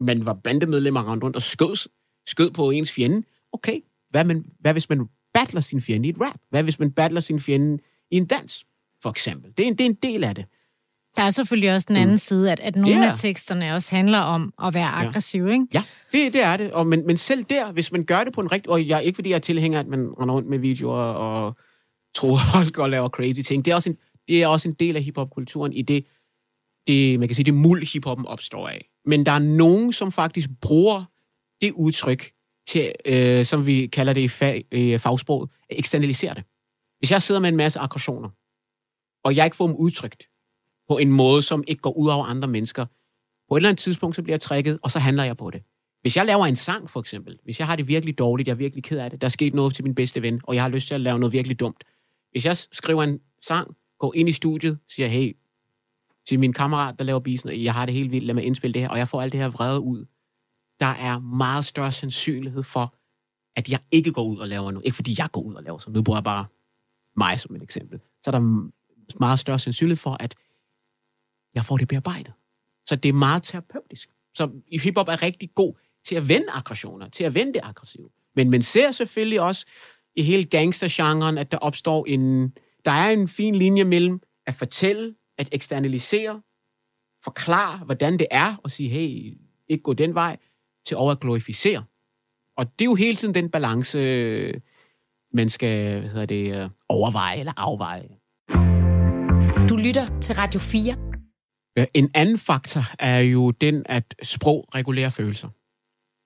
man 0.00 0.26
var 0.26 0.34
bandemedlemmer 0.34 1.10
rundt 1.10 1.24
rundt 1.24 1.36
og 1.36 1.42
skød, 1.42 1.88
skød 2.26 2.50
på 2.50 2.70
ens 2.70 2.92
fjende, 2.92 3.26
okay, 3.52 3.80
hvad, 4.10 4.24
man, 4.24 4.44
hvad 4.60 4.72
hvis 4.72 4.88
man 4.88 5.08
battler 5.34 5.60
sin 5.60 5.82
fjende 5.82 6.08
i 6.08 6.10
et 6.10 6.20
rap? 6.20 6.40
Hvad 6.50 6.62
hvis 6.62 6.78
man 6.78 6.92
battler 6.92 7.20
sin 7.20 7.40
fjende 7.40 7.78
i 8.10 8.16
en 8.16 8.26
dans, 8.26 8.66
for 9.02 9.10
eksempel? 9.10 9.52
Det 9.56 9.62
er 9.62 9.68
en, 9.68 9.78
det 9.78 9.84
er 9.84 9.90
en 9.90 9.98
del 10.02 10.24
af 10.24 10.34
det. 10.34 10.44
Der 11.16 11.22
er 11.22 11.30
selvfølgelig 11.30 11.72
også 11.72 11.86
den 11.88 11.96
anden 11.96 12.10
mm. 12.10 12.16
side, 12.16 12.52
at, 12.52 12.60
at 12.60 12.76
nogle 12.76 13.02
Ja. 13.02 13.12
af 13.12 13.18
teksterne 13.18 13.74
også 13.74 13.96
handler 13.96 14.18
om 14.18 14.54
at 14.62 14.74
være 14.74 14.88
aggressiv, 14.88 15.48
ikke? 15.48 15.66
Ja, 15.74 15.82
det, 16.12 16.32
det 16.32 16.42
er 16.42 16.56
det. 16.56 16.72
Og, 16.72 16.86
men, 16.86 17.06
men 17.06 17.16
selv 17.16 17.44
der, 17.44 17.72
hvis 17.72 17.92
man 17.92 18.04
gør 18.04 18.24
det 18.24 18.32
på 18.32 18.40
en 18.40 18.52
rigtig... 18.52 18.70
Og 18.70 18.88
jeg, 18.88 19.04
ikke 19.04 19.16
fordi 19.16 19.30
jeg 19.30 19.34
er 19.34 19.40
tilhænger, 19.40 19.80
at 19.80 19.86
man 19.86 20.00
render 20.20 20.34
rundt 20.34 20.48
med 20.48 20.58
videoer 20.58 20.96
og 21.02 21.56
tror 22.14 22.38
folk 22.54 22.78
og 22.78 22.90
laver 22.90 23.08
crazy 23.08 23.40
ting. 23.40 23.64
Det 23.64 23.70
er 23.70 23.74
også 23.74 23.90
en, 23.90 23.96
det 24.28 24.42
er 24.42 24.46
også 24.46 24.68
en 24.68 24.74
del 24.74 24.96
af 24.96 25.02
hiphop-kulturen 25.02 25.72
i 25.72 25.82
det, 25.82 26.06
det, 26.86 27.18
man 27.18 27.28
kan 27.28 27.34
sige, 27.34 27.44
det 27.44 27.54
muld 27.54 27.92
hiphoppen 27.92 28.26
opstår 28.26 28.68
af. 28.68 28.86
Men 29.06 29.26
der 29.26 29.32
er 29.32 29.38
nogen, 29.38 29.92
som 29.92 30.12
faktisk 30.12 30.50
bruger 30.60 31.04
det 31.62 31.72
udtryk 31.72 32.30
til, 32.68 32.92
øh, 33.06 33.44
som 33.44 33.66
vi 33.66 33.86
kalder 33.86 34.12
det 34.12 34.20
i, 34.20 34.28
fag, 34.28 34.64
i 34.72 34.98
fagsproget, 34.98 35.50
at 35.70 35.78
eksternalisere 35.78 36.34
det. 36.34 36.44
Hvis 36.98 37.10
jeg 37.10 37.22
sidder 37.22 37.40
med 37.40 37.48
en 37.48 37.56
masse 37.56 37.78
aggressioner, 37.78 38.28
og 39.24 39.36
jeg 39.36 39.44
ikke 39.44 39.56
får 39.56 39.66
dem 39.66 39.76
udtrykt 39.76 40.26
på 40.90 40.98
en 40.98 41.12
måde, 41.12 41.42
som 41.42 41.64
ikke 41.66 41.82
går 41.82 41.98
ud 41.98 42.08
over 42.08 42.24
andre 42.24 42.48
mennesker, 42.48 42.86
på 43.48 43.54
et 43.54 43.58
eller 43.58 43.68
andet 43.68 43.82
tidspunkt, 43.82 44.16
så 44.16 44.22
bliver 44.22 44.34
jeg 44.34 44.40
trækket, 44.40 44.78
og 44.82 44.90
så 44.90 44.98
handler 44.98 45.24
jeg 45.24 45.36
på 45.36 45.50
det. 45.50 45.62
Hvis 46.00 46.16
jeg 46.16 46.26
laver 46.26 46.46
en 46.46 46.56
sang, 46.56 46.90
for 46.90 47.00
eksempel, 47.00 47.38
hvis 47.44 47.58
jeg 47.58 47.66
har 47.66 47.76
det 47.76 47.88
virkelig 47.88 48.18
dårligt, 48.18 48.46
jeg 48.46 48.52
er 48.52 48.56
virkelig 48.56 48.84
ked 48.84 48.98
af 48.98 49.10
det, 49.10 49.20
der 49.20 49.26
er 49.26 49.30
sket 49.30 49.54
noget 49.54 49.74
til 49.74 49.84
min 49.84 49.94
bedste 49.94 50.22
ven, 50.22 50.40
og 50.44 50.54
jeg 50.54 50.62
har 50.62 50.68
lyst 50.68 50.86
til 50.86 50.94
at 50.94 51.00
lave 51.00 51.18
noget 51.18 51.32
virkelig 51.32 51.60
dumt. 51.60 51.84
Hvis 52.30 52.46
jeg 52.46 52.56
skriver 52.56 53.02
en 53.02 53.20
sang, 53.42 53.76
går 53.98 54.12
ind 54.16 54.28
i 54.28 54.32
studiet, 54.32 54.78
siger, 54.88 55.08
hey, 55.08 55.36
til 56.28 56.40
min 56.40 56.52
kammerat, 56.52 56.98
der 56.98 57.04
laver 57.04 57.20
bisen, 57.20 57.64
jeg 57.64 57.74
har 57.74 57.86
det 57.86 57.94
helt 57.94 58.10
vildt, 58.10 58.26
lad 58.26 58.34
mig 58.34 58.44
indspille 58.44 58.74
det 58.74 58.82
her, 58.82 58.88
og 58.88 58.98
jeg 58.98 59.08
får 59.08 59.22
alt 59.22 59.32
det 59.32 59.40
her 59.40 59.48
vrede 59.48 59.80
ud. 59.80 60.06
Der 60.80 60.86
er 60.86 61.18
meget 61.18 61.64
større 61.64 61.92
sandsynlighed 61.92 62.62
for, 62.62 62.94
at 63.56 63.68
jeg 63.68 63.78
ikke 63.90 64.12
går 64.12 64.24
ud 64.24 64.38
og 64.38 64.48
laver 64.48 64.70
noget. 64.70 64.86
Ikke 64.86 64.96
fordi 64.96 65.14
jeg 65.18 65.28
går 65.32 65.40
ud 65.40 65.54
og 65.54 65.62
laver 65.62 65.78
sådan 65.78 65.94
Nu 65.94 66.02
bruger 66.02 66.18
jeg 66.18 66.24
bare 66.24 66.46
mig 67.16 67.40
som 67.40 67.56
et 67.56 67.62
eksempel. 67.62 68.00
Så 68.22 68.30
er 68.30 68.32
der 68.32 68.70
meget 69.20 69.38
større 69.38 69.58
sandsynlighed 69.58 69.96
for, 69.96 70.16
at 70.20 70.34
jeg 71.54 71.64
får 71.64 71.76
det 71.76 71.88
bearbejdet. 71.88 72.32
Så 72.86 72.96
det 72.96 73.08
er 73.08 73.12
meget 73.12 73.42
terapeutisk. 73.42 74.08
Så 74.34 74.50
hiphop 74.72 75.08
er 75.08 75.22
rigtig 75.22 75.50
god 75.54 75.74
til 76.04 76.14
at 76.14 76.28
vende 76.28 76.46
aggressioner, 76.50 77.08
til 77.08 77.24
at 77.24 77.34
vende 77.34 77.52
det 77.52 77.60
aggressive. 77.64 78.08
Men 78.36 78.50
man 78.50 78.62
ser 78.62 78.90
selvfølgelig 78.90 79.40
også 79.40 79.66
i 80.16 80.22
hele 80.22 80.44
gangstergenren, 80.44 81.38
at 81.38 81.52
der 81.52 81.58
opstår 81.58 82.06
en... 82.06 82.52
Der 82.84 82.90
er 82.90 83.10
en 83.10 83.28
fin 83.28 83.54
linje 83.54 83.84
mellem 83.84 84.20
at 84.46 84.54
fortælle, 84.54 85.14
at 85.38 85.48
eksternalisere, 85.52 86.42
forklare, 87.24 87.78
hvordan 87.78 88.18
det 88.18 88.26
er, 88.30 88.56
og 88.64 88.70
sige, 88.70 88.88
hey, 88.88 89.38
ikke 89.68 89.82
gå 89.82 89.92
den 89.92 90.14
vej, 90.14 90.36
til 90.86 90.96
over 90.96 91.12
at 91.12 91.20
glorificere. 91.20 91.84
Og 92.56 92.66
det 92.78 92.84
er 92.84 92.90
jo 92.90 92.94
hele 92.94 93.16
tiden 93.16 93.34
den 93.34 93.50
balance, 93.50 93.98
man 95.32 95.48
skal 95.48 96.00
hvad 96.00 96.10
hedder 96.10 96.26
det, 96.26 96.62
øh, 96.62 96.70
overveje 96.88 97.38
eller 97.38 97.52
afveje. 97.56 98.08
Du 99.68 99.76
lytter 99.76 100.20
til 100.20 100.34
Radio 100.34 100.60
4. 100.60 101.09
Øh, 101.80 101.86
en 101.94 102.10
anden 102.14 102.38
faktor 102.38 102.82
er 102.98 103.18
jo 103.18 103.50
den, 103.50 103.82
at 103.86 104.14
sprog 104.22 104.68
regulerer 104.74 105.10
følelser. 105.10 105.48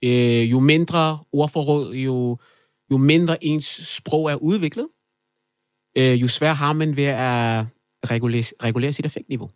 Øh, 0.05 0.51
jo 0.51 0.61
mindre 0.61 1.19
ordforråd, 1.33 1.95
jo, 1.95 2.39
jo 2.93 2.97
mindre 2.97 3.45
ens 3.45 3.67
sprog 3.67 4.31
er 4.31 4.35
udviklet, 4.35 4.89
øh, 5.99 6.23
jo 6.23 6.29
sværere 6.29 6.55
har 6.55 6.73
man 6.73 6.97
ved 6.97 7.05
at 7.05 7.65
regulere, 8.11 8.43
regulere 8.63 8.93
sit 8.93 9.07
effektniveau. 9.07 9.51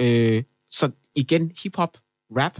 Øh, 0.00 0.42
så 0.70 0.90
igen, 1.14 1.52
hiphop, 1.62 1.98
rap, 2.36 2.56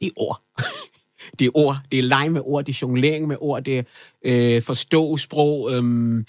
det 0.00 0.06
er 0.06 0.12
ord. 0.16 0.42
det 1.38 1.46
er 1.46 1.50
ord, 1.54 1.76
det 1.90 1.98
er 1.98 2.02
leg 2.02 2.32
med 2.32 2.40
ord, 2.44 2.64
det 2.64 2.72
er 2.72 2.78
jonglering 2.82 3.28
med 3.28 3.36
ord, 3.40 3.64
det 3.64 3.78
er 3.78 3.82
øh, 4.24 4.62
forstå 4.62 5.16
sprog. 5.16 5.72
Øh, 5.72 6.24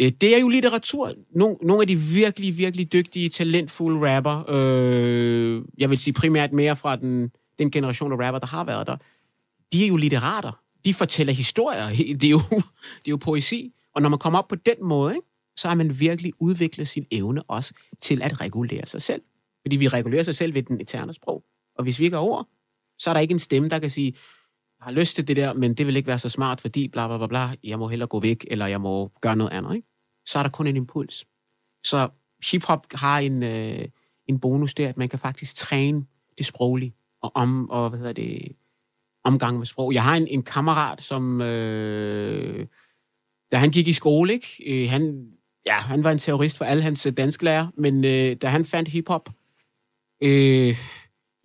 Øh, 0.00 0.10
det 0.20 0.36
er 0.36 0.40
jo 0.40 0.48
litteratur. 0.48 1.12
Nogle, 1.34 1.56
nogle 1.62 1.80
af 1.80 1.86
de 1.86 1.96
virkelig, 1.96 2.58
virkelig 2.58 2.92
dygtige, 2.92 3.28
talentfulde 3.28 4.16
rapper, 4.16 4.44
øh, 4.48 5.62
jeg 5.78 5.90
vil 5.90 5.98
sige 5.98 6.14
primært 6.14 6.52
mere 6.52 6.76
fra 6.76 6.96
den, 6.96 7.30
den 7.58 7.70
generation 7.70 8.12
af 8.12 8.26
rapper, 8.26 8.38
der 8.38 8.46
har 8.46 8.64
været 8.64 8.86
der, 8.86 8.96
de 9.72 9.84
er 9.84 9.88
jo 9.88 9.96
litterater. 9.96 10.60
De 10.84 10.94
fortæller 10.94 11.32
historier. 11.32 11.88
Det 12.20 12.24
er 12.24 12.30
jo, 12.30 12.40
det 12.98 13.06
er 13.06 13.10
jo 13.10 13.16
poesi. 13.16 13.72
Og 13.94 14.02
når 14.02 14.08
man 14.08 14.18
kommer 14.18 14.38
op 14.38 14.48
på 14.48 14.54
den 14.54 14.74
måde, 14.82 15.14
ikke, 15.14 15.26
så 15.56 15.68
har 15.68 15.74
man 15.74 16.00
virkelig 16.00 16.32
udviklet 16.40 16.88
sin 16.88 17.06
evne 17.10 17.42
også 17.42 17.74
til 18.00 18.22
at 18.22 18.40
regulere 18.40 18.86
sig 18.86 19.02
selv. 19.02 19.22
Fordi 19.62 19.76
vi 19.76 19.88
regulerer 19.88 20.22
sig 20.22 20.34
selv 20.34 20.54
ved 20.54 20.62
den 20.62 20.80
eterne 20.80 21.14
sprog. 21.14 21.44
Og 21.78 21.82
hvis 21.84 21.98
vi 21.98 22.04
ikke 22.04 22.16
har 22.16 22.22
ord, 22.22 22.48
så 22.98 23.10
er 23.10 23.14
der 23.14 23.20
ikke 23.20 23.32
en 23.32 23.38
stemme, 23.38 23.68
der 23.68 23.78
kan 23.78 23.90
sige, 23.90 24.14
har 24.84 24.92
lyst 24.92 25.16
til 25.16 25.28
det 25.28 25.36
der, 25.36 25.52
men 25.52 25.74
det 25.74 25.86
vil 25.86 25.96
ikke 25.96 26.06
være 26.06 26.18
så 26.18 26.28
smart, 26.28 26.60
fordi 26.60 26.88
bla 26.88 27.06
bla 27.06 27.16
bla 27.16 27.26
bla, 27.26 27.50
jeg 27.64 27.78
må 27.78 27.88
hellere 27.88 28.08
gå 28.08 28.20
væk, 28.20 28.44
eller 28.50 28.66
jeg 28.66 28.80
må 28.80 29.12
gøre 29.20 29.36
noget 29.36 29.52
andet. 29.52 29.74
Ikke? 29.74 29.88
Så 30.26 30.38
er 30.38 30.42
der 30.42 30.50
kun 30.50 30.66
en 30.66 30.76
impuls. 30.76 31.24
Så 31.84 32.08
hiphop 32.50 32.86
har 32.94 33.18
en, 33.18 33.42
øh, 33.42 33.88
en 34.26 34.40
bonus 34.40 34.74
der, 34.74 34.88
at 34.88 34.96
man 34.96 35.08
kan 35.08 35.18
faktisk 35.18 35.56
træne 35.56 36.04
det 36.38 36.46
sproglige, 36.46 36.94
og, 37.22 37.32
om, 37.34 37.70
og 37.70 37.88
hvad 37.88 37.98
hedder 37.98 38.12
det, 38.12 38.56
omgang 39.24 39.58
med 39.58 39.66
sprog. 39.66 39.94
Jeg 39.94 40.04
har 40.04 40.16
en, 40.16 40.26
en 40.26 40.42
kammerat, 40.42 41.00
som, 41.00 41.40
øh, 41.40 42.66
da 43.52 43.56
han 43.56 43.70
gik 43.70 43.88
i 43.88 43.92
skole, 43.92 44.32
ikke? 44.32 44.82
Øh, 44.84 44.90
han, 44.90 45.28
ja, 45.66 45.74
han 45.74 46.04
var 46.04 46.10
en 46.10 46.18
terrorist 46.18 46.56
for 46.56 46.64
alle 46.64 46.82
hans 46.82 47.06
øh, 47.06 47.12
dansklærer, 47.12 47.66
men 47.76 48.04
øh, 48.04 48.36
da 48.36 48.48
han 48.48 48.64
fandt 48.64 48.88
hiphop, 48.88 49.30
øh, 50.22 50.76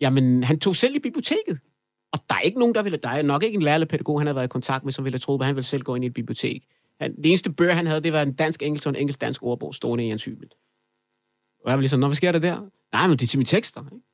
jamen, 0.01 0.43
han 0.43 0.59
tog 0.59 0.75
selv 0.75 0.95
i 0.95 0.99
biblioteket. 0.99 1.59
Og 2.11 2.19
der 2.29 2.35
er 2.35 2.39
ikke 2.39 2.59
nogen, 2.59 2.75
der 2.75 2.83
ville, 2.83 2.97
der 2.97 3.09
er 3.09 3.21
nok 3.21 3.43
ikke 3.43 3.55
en 3.55 3.61
lærer 3.61 3.75
eller 3.75 3.87
pædagog, 3.87 4.19
han 4.19 4.27
har 4.27 4.33
været 4.33 4.45
i 4.45 4.47
kontakt 4.47 4.83
med, 4.83 4.93
som 4.93 5.05
ville 5.05 5.13
have 5.13 5.19
troet, 5.19 5.39
at 5.39 5.45
han 5.45 5.55
ville 5.55 5.65
selv 5.65 5.83
gå 5.83 5.95
ind 5.95 6.03
i 6.03 6.07
et 6.07 6.13
bibliotek. 6.13 6.67
Han, 7.01 7.15
det 7.15 7.25
eneste 7.25 7.51
bøger, 7.51 7.73
han 7.73 7.87
havde, 7.87 8.01
det 8.01 8.13
var 8.13 8.21
en 8.21 8.33
dansk-engelsk 8.33 8.87
og 8.87 8.89
en 8.89 8.95
engelsk-dansk 8.95 9.43
ordbog, 9.43 9.75
stående 9.75 10.05
i 10.05 10.09
hans 10.09 10.23
hybel. 10.23 10.49
Og 11.63 11.69
jeg 11.69 11.77
var 11.77 11.81
ligesom, 11.81 11.99
hvad 11.99 12.15
sker 12.15 12.31
der 12.31 12.39
der? 12.39 12.69
Nej, 12.93 13.07
men 13.07 13.17
det 13.17 13.25
er 13.25 13.27
til 13.27 13.39
mine 13.39 13.45
tekster. 13.45 13.85
Ikke? 13.85 14.05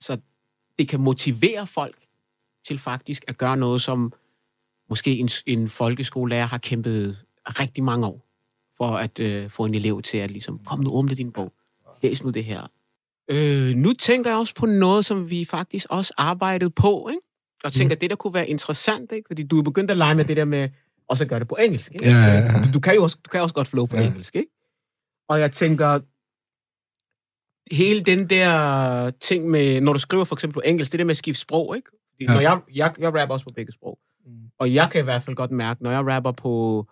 Så 0.00 0.18
det 0.78 0.88
kan 0.88 1.00
motivere 1.00 1.66
folk 1.66 2.06
til 2.66 2.78
faktisk 2.78 3.24
at 3.28 3.38
gøre 3.38 3.56
noget, 3.56 3.82
som 3.82 4.12
måske 4.88 5.16
en, 5.16 5.28
en 5.46 5.68
folkeskolelærer 5.68 6.46
har 6.46 6.58
kæmpet 6.58 7.24
rigtig 7.46 7.84
mange 7.84 8.06
år, 8.06 8.26
for 8.76 8.88
at 8.96 9.20
øh, 9.20 9.50
få 9.50 9.64
en 9.64 9.74
elev 9.74 10.02
til 10.02 10.18
at 10.18 10.30
ligesom, 10.30 10.58
kom 10.58 10.80
nu 10.80 10.90
åbne 10.90 11.14
din 11.14 11.32
bog, 11.32 11.52
læs 12.02 12.24
nu 12.24 12.30
det 12.30 12.44
her, 12.44 12.66
Øh, 13.30 13.74
nu 13.76 13.92
tænker 13.92 14.30
jeg 14.30 14.38
også 14.38 14.54
på 14.54 14.66
noget, 14.66 15.04
som 15.04 15.30
vi 15.30 15.44
faktisk 15.44 15.86
også 15.90 16.14
arbejdede 16.16 16.70
på, 16.70 17.08
ikke? 17.10 17.22
Og 17.64 17.72
tænker, 17.72 17.96
mm. 17.96 18.00
det 18.00 18.10
der 18.10 18.16
kunne 18.16 18.34
være 18.34 18.48
interessant, 18.48 19.12
ikke? 19.12 19.26
Fordi 19.26 19.42
du 19.42 19.58
er 19.58 19.62
begyndt 19.62 19.90
at 19.90 19.96
lege 19.96 20.14
med 20.14 20.24
det 20.24 20.36
der 20.36 20.44
med, 20.44 20.68
også 21.08 21.24
at 21.24 21.30
gøre 21.30 21.38
det 21.38 21.48
på 21.48 21.56
engelsk, 21.56 21.92
ikke? 21.92 22.06
Ja, 22.06 22.16
ja, 22.16 22.34
ja. 22.34 22.62
Du, 22.64 22.72
du, 22.74 22.80
kan 22.80 22.94
jo 22.94 23.02
også, 23.02 23.16
du 23.24 23.28
kan 23.28 23.42
også 23.42 23.54
godt 23.54 23.68
flow 23.68 23.86
på 23.86 23.96
ja. 23.96 24.06
engelsk, 24.06 24.36
ikke? 24.36 24.50
Og 25.28 25.40
jeg 25.40 25.52
tænker, 25.52 26.00
hele 27.74 28.00
den 28.00 28.30
der 28.30 29.10
ting 29.10 29.50
med, 29.50 29.80
når 29.80 29.92
du 29.92 29.98
skriver 29.98 30.24
for 30.24 30.36
eksempel 30.36 30.54
på 30.54 30.62
engelsk, 30.64 30.92
det 30.92 30.98
der 30.98 31.04
med 31.04 31.10
at 31.10 31.16
skifte 31.16 31.40
sprog, 31.40 31.76
ikke? 31.76 31.90
Ja. 32.20 32.26
Når 32.26 32.40
jeg, 32.40 32.60
jeg, 32.74 32.94
jeg 32.98 33.14
rapper 33.14 33.32
også 33.32 33.46
på 33.46 33.52
begge 33.56 33.72
sprog. 33.72 33.98
Mm. 34.26 34.32
Og 34.58 34.74
jeg 34.74 34.88
kan 34.92 35.00
i 35.00 35.04
hvert 35.04 35.22
fald 35.22 35.36
godt 35.36 35.50
mærke, 35.50 35.82
når 35.82 35.90
jeg 35.90 36.06
rapper 36.06 36.32
på 36.32 36.86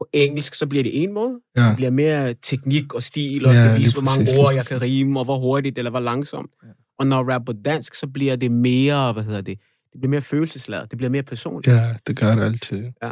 på 0.00 0.08
engelsk, 0.12 0.54
så 0.54 0.66
bliver 0.66 0.82
det 0.82 1.02
en 1.02 1.12
måde. 1.12 1.40
Ja. 1.56 1.62
Det 1.62 1.76
bliver 1.76 1.90
mere 1.90 2.34
teknik 2.34 2.94
og 2.94 3.02
stil, 3.02 3.46
og 3.46 3.52
ja, 3.52 3.58
skal 3.58 3.78
vise, 3.78 3.94
hvor 3.94 4.02
mange 4.02 4.24
præcis. 4.24 4.38
ord 4.38 4.54
jeg 4.54 4.66
kan 4.66 4.82
rime, 4.82 5.18
og 5.18 5.24
hvor 5.24 5.38
hurtigt 5.38 5.78
eller 5.78 5.90
hvor 5.90 6.00
langsomt. 6.00 6.50
Ja. 6.62 6.68
Og 6.98 7.06
når 7.06 7.16
jeg 7.16 7.34
rapper 7.34 7.52
på 7.52 7.58
dansk, 7.64 7.94
så 7.94 8.06
bliver 8.06 8.36
det 8.36 8.50
mere, 8.50 9.12
hvad 9.12 9.22
hedder 9.22 9.40
det, 9.40 9.58
det 9.92 10.00
bliver 10.00 10.10
mere 10.10 10.22
følelsesladet, 10.22 10.90
det 10.90 10.96
bliver 10.98 11.10
mere 11.10 11.22
personligt. 11.22 11.74
Ja, 11.74 11.94
det 12.06 12.16
gør 12.16 12.34
det 12.34 12.42
altid. 12.42 12.92
Ja. 13.02 13.10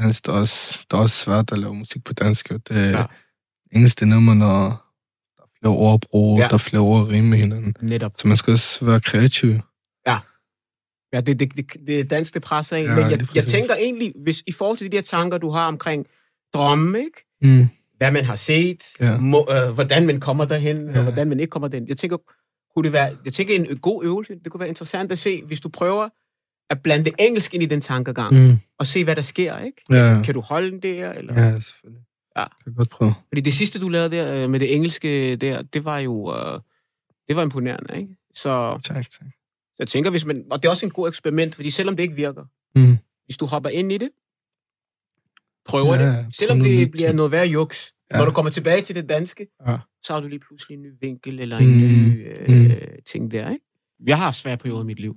Dansk, 0.00 0.26
det 0.26 0.32
er 0.32 0.36
også, 0.36 0.78
det 0.90 0.96
er 0.96 1.00
også 1.00 1.16
svært 1.16 1.52
at 1.52 1.58
lave 1.58 1.74
musik 1.74 2.04
på 2.04 2.12
dansk. 2.12 2.48
Det 2.48 2.62
er 2.70 2.90
ja. 2.90 3.04
engelsk, 3.72 4.00
det 4.00 4.12
er 4.12 4.20
når 4.20 4.46
der 4.46 4.66
er 4.66 4.84
flere 5.60 5.74
ordbrug, 5.76 6.38
ja. 6.38 6.48
der 6.48 6.54
er 6.54 6.58
flere 6.58 6.82
ord 6.82 7.02
at 7.02 7.08
rime 7.08 7.28
med 7.28 7.38
hinanden. 7.38 7.74
Netop. 7.80 8.12
Så 8.18 8.28
man 8.28 8.36
skal 8.36 8.52
også 8.52 8.84
være 8.84 9.00
kreativ. 9.00 9.50
Ja. 10.06 10.18
Ja, 11.12 11.20
det, 11.20 11.40
det, 11.40 11.56
det, 11.56 11.66
det 11.86 12.10
dansk, 12.10 12.34
det 12.34 12.42
presser 12.42 12.76
ind. 12.76 12.88
Ja, 12.88 12.94
Men 12.94 13.10
jeg, 13.10 13.26
jeg 13.34 13.46
tænker 13.46 13.74
egentlig, 13.74 14.12
hvis 14.22 14.42
i 14.46 14.52
forhold 14.52 14.78
til 14.78 14.92
de 14.92 14.96
der 14.96 15.02
tanker, 15.02 15.38
du 15.38 15.50
har 15.50 15.68
omkring 15.68 16.06
drømme, 16.54 16.98
ikke? 16.98 17.26
Mm. 17.42 17.68
Hvad 17.96 18.12
man 18.12 18.24
har 18.24 18.34
set, 18.34 18.84
ja. 19.00 19.18
må, 19.18 19.46
øh, 19.50 19.74
hvordan 19.74 20.06
man 20.06 20.20
kommer 20.20 20.44
derhen, 20.44 20.90
ja. 20.90 20.98
og 20.98 21.02
hvordan 21.02 21.28
man 21.28 21.40
ikke 21.40 21.50
kommer 21.50 21.68
derhen. 21.68 21.88
Jeg 21.88 21.96
tænker, 21.96 22.16
kunne 22.74 22.84
det 22.84 22.92
være, 22.92 23.16
jeg 23.24 23.32
tænker 23.32 23.54
en 23.54 23.78
god 23.78 24.04
øvelse, 24.04 24.34
det 24.44 24.52
kunne 24.52 24.60
være 24.60 24.68
interessant 24.68 25.12
at 25.12 25.18
se, 25.18 25.42
hvis 25.44 25.60
du 25.60 25.68
prøver 25.68 26.08
at 26.70 26.82
blande 26.82 27.10
engelsk 27.18 27.54
ind 27.54 27.62
i 27.62 27.66
den 27.66 27.80
tankegang, 27.80 28.34
mm. 28.34 28.58
og 28.78 28.86
se, 28.86 29.04
hvad 29.04 29.16
der 29.16 29.22
sker, 29.22 29.58
ikke? 29.58 29.82
Ja. 29.90 30.22
Kan 30.24 30.34
du 30.34 30.40
holde 30.40 30.70
den 30.70 30.82
der? 30.82 31.12
Eller? 31.12 31.34
Ja, 31.34 31.52
selvfølgelig. 31.60 32.04
Ja. 32.36 32.40
Jeg 32.40 32.48
kan 32.64 32.74
godt 32.74 32.90
prøve. 32.90 33.14
Fordi 33.28 33.40
det 33.40 33.54
sidste, 33.54 33.80
du 33.80 33.88
lavede 33.88 34.16
der 34.16 34.44
øh, 34.44 34.50
med 34.50 34.60
det 34.60 34.74
engelske 34.74 35.36
der, 35.36 35.62
det 35.62 35.84
var 35.84 35.98
jo, 35.98 36.14
uh, 36.14 36.60
det 37.28 37.36
var 37.36 37.42
imponerende, 37.42 37.98
ikke? 37.98 38.16
Så, 38.34 38.80
tak, 38.84 39.10
tak. 39.10 39.28
jeg 39.78 39.88
tænker, 39.88 40.10
hvis 40.10 40.24
man, 40.24 40.44
og 40.50 40.62
det 40.62 40.68
er 40.68 40.70
også 40.70 40.86
en 40.86 40.92
god 40.92 41.08
eksperiment, 41.08 41.54
fordi 41.54 41.70
selvom 41.70 41.96
det 41.96 42.02
ikke 42.02 42.14
virker, 42.14 42.44
mm. 42.74 42.98
hvis 43.24 43.36
du 43.36 43.46
hopper 43.46 43.70
ind 43.70 43.92
i 43.92 43.98
det, 43.98 44.10
prøver 45.68 45.94
ja, 45.94 46.08
det, 46.08 46.36
selvom 46.36 46.60
det 46.60 46.90
bliver 46.90 47.12
noget 47.12 47.32
værre 47.32 47.46
juks. 47.46 47.92
Ja. 48.12 48.18
Når 48.18 48.24
du 48.24 48.30
kommer 48.30 48.50
tilbage 48.50 48.82
til 48.82 48.94
det 48.94 49.08
danske, 49.08 49.46
ja. 49.66 49.78
så 50.02 50.12
har 50.12 50.20
du 50.20 50.28
lige 50.28 50.40
pludselig 50.48 50.76
en 50.76 50.82
ny 50.82 50.92
vinkel 51.00 51.40
eller 51.40 51.58
en 51.58 51.68
mm. 51.68 51.78
ny 51.78 52.26
øh, 52.28 52.64
mm. 52.64 52.70
ting 53.06 53.30
der. 53.30 53.50
Ikke? 53.50 53.64
Jeg 54.06 54.16
har 54.16 54.24
haft 54.24 54.36
svære 54.36 54.56
perioder 54.56 54.82
i 54.82 54.86
mit 54.86 55.00
liv. 55.00 55.16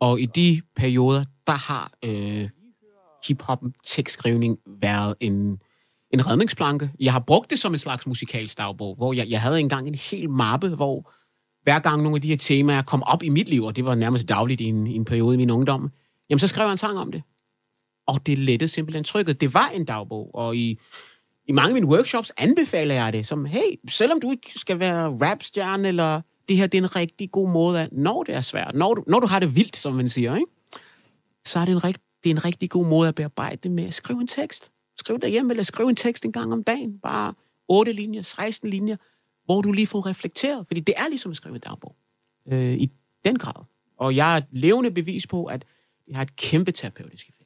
Og 0.00 0.20
i 0.20 0.26
de 0.26 0.62
perioder, 0.76 1.24
der 1.46 1.52
har 1.52 1.92
øh, 2.04 2.48
hip-hop 3.28 3.58
tekstskrivning 3.86 4.58
været 4.82 5.14
en, 5.20 5.58
en 6.10 6.26
redningsplanke. 6.26 6.90
Jeg 7.00 7.12
har 7.12 7.20
brugt 7.20 7.50
det 7.50 7.58
som 7.58 7.72
en 7.72 7.78
slags 7.78 8.06
musikalsk 8.06 8.58
dagbog, 8.58 8.94
hvor 8.96 9.12
jeg, 9.12 9.28
jeg 9.28 9.40
havde 9.40 9.60
engang 9.60 9.88
en 9.88 9.94
hel 9.94 10.30
mappe, 10.30 10.68
hvor 10.68 11.12
hver 11.62 11.78
gang 11.78 12.02
nogle 12.02 12.16
af 12.16 12.22
de 12.22 12.28
her 12.28 12.36
temaer 12.36 12.82
kom 12.82 13.02
op 13.02 13.22
i 13.22 13.28
mit 13.28 13.48
liv, 13.48 13.64
og 13.64 13.76
det 13.76 13.84
var 13.84 13.94
nærmest 13.94 14.28
dagligt 14.28 14.60
i 14.60 14.64
en, 14.64 14.86
i 14.86 14.94
en 14.94 15.04
periode 15.04 15.34
i 15.34 15.36
min 15.36 15.50
ungdom, 15.50 15.90
jamen 16.30 16.38
så 16.38 16.46
skrev 16.46 16.64
jeg 16.64 16.70
en 16.70 16.76
sang 16.76 16.98
om 16.98 17.12
det 17.12 17.22
og 18.10 18.26
det 18.26 18.38
lettede 18.38 18.68
simpelthen 18.68 19.04
trykket. 19.04 19.40
Det 19.40 19.54
var 19.54 19.68
en 19.74 19.84
dagbog, 19.84 20.34
og 20.34 20.56
i, 20.56 20.78
i 21.48 21.52
mange 21.52 21.68
af 21.68 21.74
mine 21.74 21.86
workshops 21.86 22.32
anbefaler 22.36 22.94
jeg 22.94 23.12
det 23.12 23.26
som, 23.26 23.44
hey, 23.44 23.80
selvom 23.88 24.20
du 24.20 24.30
ikke 24.30 24.52
skal 24.56 24.78
være 24.78 25.06
rapstjerne, 25.06 25.88
eller 25.88 26.20
det 26.48 26.56
her 26.56 26.66
det 26.66 26.78
er 26.78 26.82
en 26.82 26.96
rigtig 26.96 27.30
god 27.30 27.48
måde, 27.48 27.80
at 27.80 27.92
når 27.92 28.22
det 28.22 28.34
er 28.34 28.40
svært, 28.40 28.74
når 28.74 28.94
du, 28.94 29.04
når 29.06 29.20
du 29.20 29.26
har 29.26 29.38
det 29.38 29.56
vildt, 29.56 29.76
som 29.76 29.94
man 29.94 30.08
siger, 30.08 30.36
ikke? 30.36 30.52
så 31.46 31.58
er 31.58 31.64
det 31.64 31.72
en, 31.72 31.84
rigt, 31.84 31.98
det 32.24 32.30
er 32.30 32.34
en 32.34 32.44
rigtig 32.44 32.70
god 32.70 32.86
måde 32.86 33.08
at 33.08 33.14
bearbejde 33.14 33.56
det 33.56 33.70
med 33.70 33.84
at 33.84 33.94
skrive 33.94 34.20
en 34.20 34.26
tekst. 34.26 34.70
Skriv 34.98 35.18
derhjemme, 35.18 35.52
eller 35.52 35.62
skriv 35.62 35.86
en 35.86 35.96
tekst 35.96 36.24
en 36.24 36.32
gang 36.32 36.52
om 36.52 36.64
dagen. 36.64 36.98
Bare 36.98 37.34
8 37.68 37.92
linjer, 37.92 38.22
16 38.22 38.70
linjer, 38.70 38.96
hvor 39.44 39.62
du 39.62 39.72
lige 39.72 39.86
får 39.86 40.06
reflekteret. 40.06 40.66
Fordi 40.66 40.80
det 40.80 40.94
er 40.96 41.08
ligesom 41.08 41.30
at 41.30 41.36
skrive 41.36 41.54
en 41.54 41.60
dagbog. 41.60 41.96
Øh, 42.52 42.74
I 42.74 42.90
den 43.24 43.38
grad. 43.38 43.64
Og 43.98 44.16
jeg 44.16 44.32
er 44.32 44.36
et 44.36 44.44
levende 44.50 44.90
bevis 44.90 45.26
på, 45.26 45.44
at 45.44 45.64
Det 46.06 46.16
har 46.16 46.22
et 46.22 46.36
kæmpe 46.36 46.72
terapeutisk 46.72 47.28
effekt. 47.28 47.39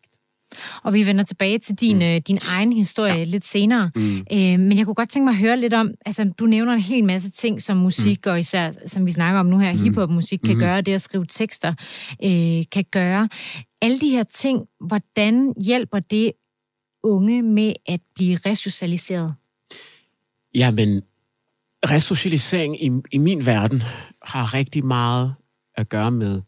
Og 0.82 0.94
vi 0.94 1.06
vender 1.06 1.24
tilbage 1.24 1.58
til 1.58 1.74
din, 1.74 1.96
mm. 1.96 2.02
øh, 2.02 2.20
din 2.26 2.38
egen 2.48 2.72
historie 2.72 3.14
ja. 3.14 3.22
lidt 3.22 3.44
senere. 3.44 3.90
Mm. 3.96 4.16
Øh, 4.32 4.60
men 4.60 4.78
jeg 4.78 4.84
kunne 4.84 4.94
godt 4.94 5.10
tænke 5.10 5.24
mig 5.24 5.32
at 5.32 5.38
høre 5.38 5.60
lidt 5.60 5.74
om, 5.74 5.90
altså 6.06 6.32
du 6.38 6.46
nævner 6.46 6.72
en 6.72 6.80
hel 6.80 7.04
masse 7.04 7.30
ting, 7.30 7.62
som 7.62 7.76
musik, 7.76 8.20
mm. 8.26 8.30
og 8.30 8.38
især 8.38 8.70
som 8.86 9.06
vi 9.06 9.10
snakker 9.10 9.40
om 9.40 9.46
nu 9.46 9.58
her, 9.58 9.72
mm. 9.72 9.78
hiphop-musik 9.78 10.38
kan 10.44 10.54
mm. 10.54 10.60
gøre, 10.60 10.80
det 10.80 10.92
at 10.92 11.02
skrive 11.02 11.26
tekster 11.28 11.74
øh, 12.24 12.62
kan 12.72 12.84
gøre. 12.90 13.28
Alle 13.82 14.00
de 14.00 14.10
her 14.10 14.22
ting, 14.22 14.60
hvordan 14.80 15.54
hjælper 15.64 15.98
det 15.98 16.32
unge 17.02 17.42
med 17.42 17.72
at 17.86 18.00
blive 18.14 18.38
resocialiseret? 18.46 19.34
Jamen, 20.54 21.02
resocialisering 21.90 22.84
i, 22.84 22.90
i 23.12 23.18
min 23.18 23.46
verden 23.46 23.82
har 24.22 24.54
rigtig 24.54 24.86
meget 24.86 25.34
at 25.76 25.88
gøre 25.88 26.10
med 26.10 26.42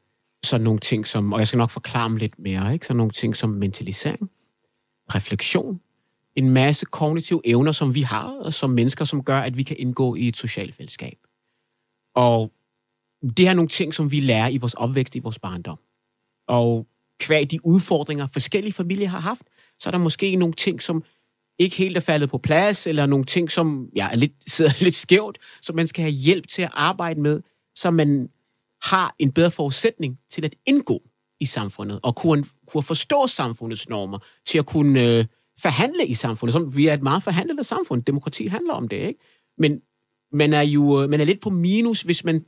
sådan 0.45 0.65
nogle 0.65 0.81
ting 0.81 1.07
som, 1.07 1.33
og 1.33 1.39
jeg 1.39 1.49
skal 1.49 1.59
nok 1.59 1.71
forklare 1.71 2.09
dem 2.09 2.17
lidt 2.17 2.39
mere, 2.39 2.73
ikke? 2.73 2.87
sådan 2.87 2.97
nogle 2.97 3.11
ting 3.11 3.37
som 3.37 3.51
mentalisering, 3.51 4.31
refleksion, 5.15 5.81
en 6.37 6.51
masse 6.51 6.87
kognitive 6.87 7.41
evner, 7.45 7.73
som 7.73 7.95
vi 7.95 8.03
har 8.03 8.51
som 8.51 8.71
mennesker, 8.71 9.05
som 9.05 9.25
gør, 9.25 9.39
at 9.39 9.57
vi 9.57 9.63
kan 9.63 9.77
indgå 9.79 10.15
i 10.15 10.29
et 10.29 10.37
socialt 10.37 10.75
fællesskab. 10.75 11.19
Og 12.15 12.53
det 13.37 13.49
er 13.49 13.55
nogle 13.55 13.69
ting, 13.69 13.95
som 13.95 14.11
vi 14.11 14.21
lærer 14.21 14.49
i 14.49 14.57
vores 14.57 14.75
opvækst, 14.75 15.17
i 15.17 15.19
vores 15.19 15.39
barndom. 15.39 15.79
Og 16.49 16.87
kvæg 17.21 17.51
de 17.51 17.67
udfordringer, 17.67 18.27
forskellige 18.27 18.73
familier 18.73 19.09
har 19.09 19.21
haft, 19.21 19.43
så 19.79 19.89
er 19.89 19.91
der 19.91 19.99
måske 19.99 20.37
nogle 20.37 20.55
ting, 20.55 20.83
som 20.83 21.05
ikke 21.59 21.77
helt 21.77 21.97
er 21.97 22.01
faldet 22.01 22.31
på 22.31 22.39
plads, 22.39 22.87
eller 22.87 23.07
nogle 23.07 23.25
ting, 23.25 23.51
som 23.51 23.89
ja, 23.97 24.09
er 24.11 24.17
lidt, 24.17 24.33
sidder 24.55 24.73
lidt 24.81 24.95
skævt, 24.95 25.39
som 25.63 25.77
man 25.77 25.87
skal 25.87 26.03
have 26.03 26.13
hjælp 26.13 26.49
til 26.49 26.63
at 26.63 26.71
arbejde 26.73 27.21
med, 27.21 27.41
så 27.75 27.91
man 27.91 28.29
har 28.91 29.15
en 29.19 29.33
bedre 29.33 29.51
forudsætning 29.51 30.19
til 30.31 30.45
at 30.45 30.55
indgå 30.67 31.03
i 31.41 31.47
samfundet, 31.47 32.01
og 32.03 32.17
kunne, 32.17 32.45
kunne 32.67 32.83
forstå 32.83 33.27
samfundets 33.27 33.89
normer, 33.89 34.19
til 34.47 34.59
at 34.59 34.67
kunne 34.67 35.19
øh, 35.19 35.25
forhandle 35.63 36.07
i 36.07 36.15
samfundet. 36.15 36.53
Som 36.53 36.77
vi 36.77 36.87
er 36.87 36.95
et 36.95 37.03
meget 37.03 37.23
forhandlende 37.23 37.65
samfund. 37.65 38.03
Demokrati 38.03 38.47
handler 38.47 38.75
om 38.75 38.89
det, 38.89 38.97
ikke? 38.97 39.21
Men 39.59 39.81
man 40.33 40.53
er 40.53 40.63
jo 40.63 41.03
øh, 41.03 41.11
man 41.11 41.21
er 41.21 41.25
lidt 41.25 41.41
på 41.41 41.51
minus, 41.51 42.03
hvis 42.03 42.25
man 42.25 42.45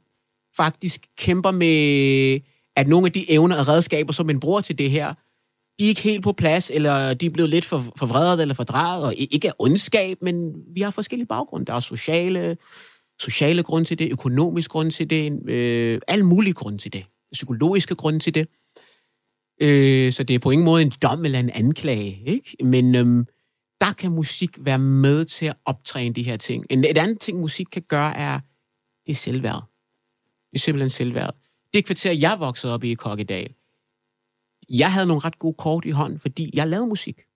faktisk 0.56 1.06
kæmper 1.18 1.50
med, 1.50 2.40
at 2.76 2.88
nogle 2.88 3.06
af 3.06 3.12
de 3.12 3.30
evner 3.30 3.58
og 3.58 3.68
redskaber, 3.68 4.12
som 4.12 4.26
man 4.26 4.40
bruger 4.40 4.60
til 4.60 4.78
det 4.78 4.90
her, 4.90 5.14
de 5.78 5.84
er 5.84 5.88
ikke 5.88 6.00
helt 6.00 6.22
på 6.22 6.32
plads, 6.32 6.70
eller 6.70 7.14
de 7.14 7.26
er 7.26 7.30
blevet 7.30 7.50
lidt 7.50 7.64
for, 7.64 7.84
forvredet 7.96 8.40
eller 8.40 8.54
fordrejet, 8.54 9.04
og 9.04 9.14
ikke 9.14 9.48
af 9.48 9.52
ondskab, 9.58 10.18
men 10.22 10.52
vi 10.74 10.80
har 10.80 10.90
forskellige 10.90 11.26
baggrunde. 11.26 11.66
Der 11.66 11.74
er 11.74 11.80
sociale, 11.80 12.56
sociale 13.20 13.62
grunde 13.62 13.88
til 13.88 13.98
det, 13.98 14.12
økonomiske 14.12 14.70
grunde 14.72 14.90
til 14.90 15.10
det, 15.10 15.48
øh, 15.48 16.00
alle 16.08 16.24
mulige 16.26 16.54
grunde 16.54 16.78
til 16.78 16.92
det, 16.92 17.04
psykologiske 17.32 17.94
grunde 17.94 18.18
til 18.18 18.34
det. 18.34 18.48
Øh, 19.62 20.12
så 20.12 20.22
det 20.22 20.34
er 20.34 20.38
på 20.38 20.50
ingen 20.50 20.64
måde 20.64 20.82
en 20.82 20.92
dom 21.02 21.24
eller 21.24 21.40
en 21.40 21.50
anklage, 21.50 22.22
ikke? 22.26 22.56
Men 22.64 22.94
øhm, 22.94 23.26
der 23.80 23.92
kan 23.92 24.12
musik 24.12 24.50
være 24.58 24.78
med 24.78 25.24
til 25.24 25.46
at 25.46 25.56
optræne 25.64 26.14
de 26.14 26.22
her 26.22 26.36
ting. 26.36 26.66
En, 26.70 26.84
et 26.84 26.98
andet 26.98 27.20
ting, 27.20 27.40
musik 27.40 27.66
kan 27.72 27.82
gøre, 27.88 28.16
er, 28.16 28.40
det 29.06 29.12
er 29.12 29.16
selvværd. 29.16 29.62
Det 30.50 30.58
er 30.58 30.58
simpelthen 30.58 30.88
selvværd. 30.88 31.34
Det 31.74 31.84
kvarter, 31.84 32.12
jeg 32.12 32.36
voksede 32.40 32.74
op 32.74 32.84
i 32.84 32.90
i 32.90 32.94
Kokkedal, 32.94 33.54
jeg 34.68 34.92
havde 34.92 35.06
nogle 35.06 35.20
ret 35.24 35.38
gode 35.38 35.54
kort 35.54 35.84
i 35.84 35.90
hånden, 35.90 36.20
fordi 36.20 36.50
jeg 36.54 36.68
lavede 36.68 36.86
musik 36.86 37.27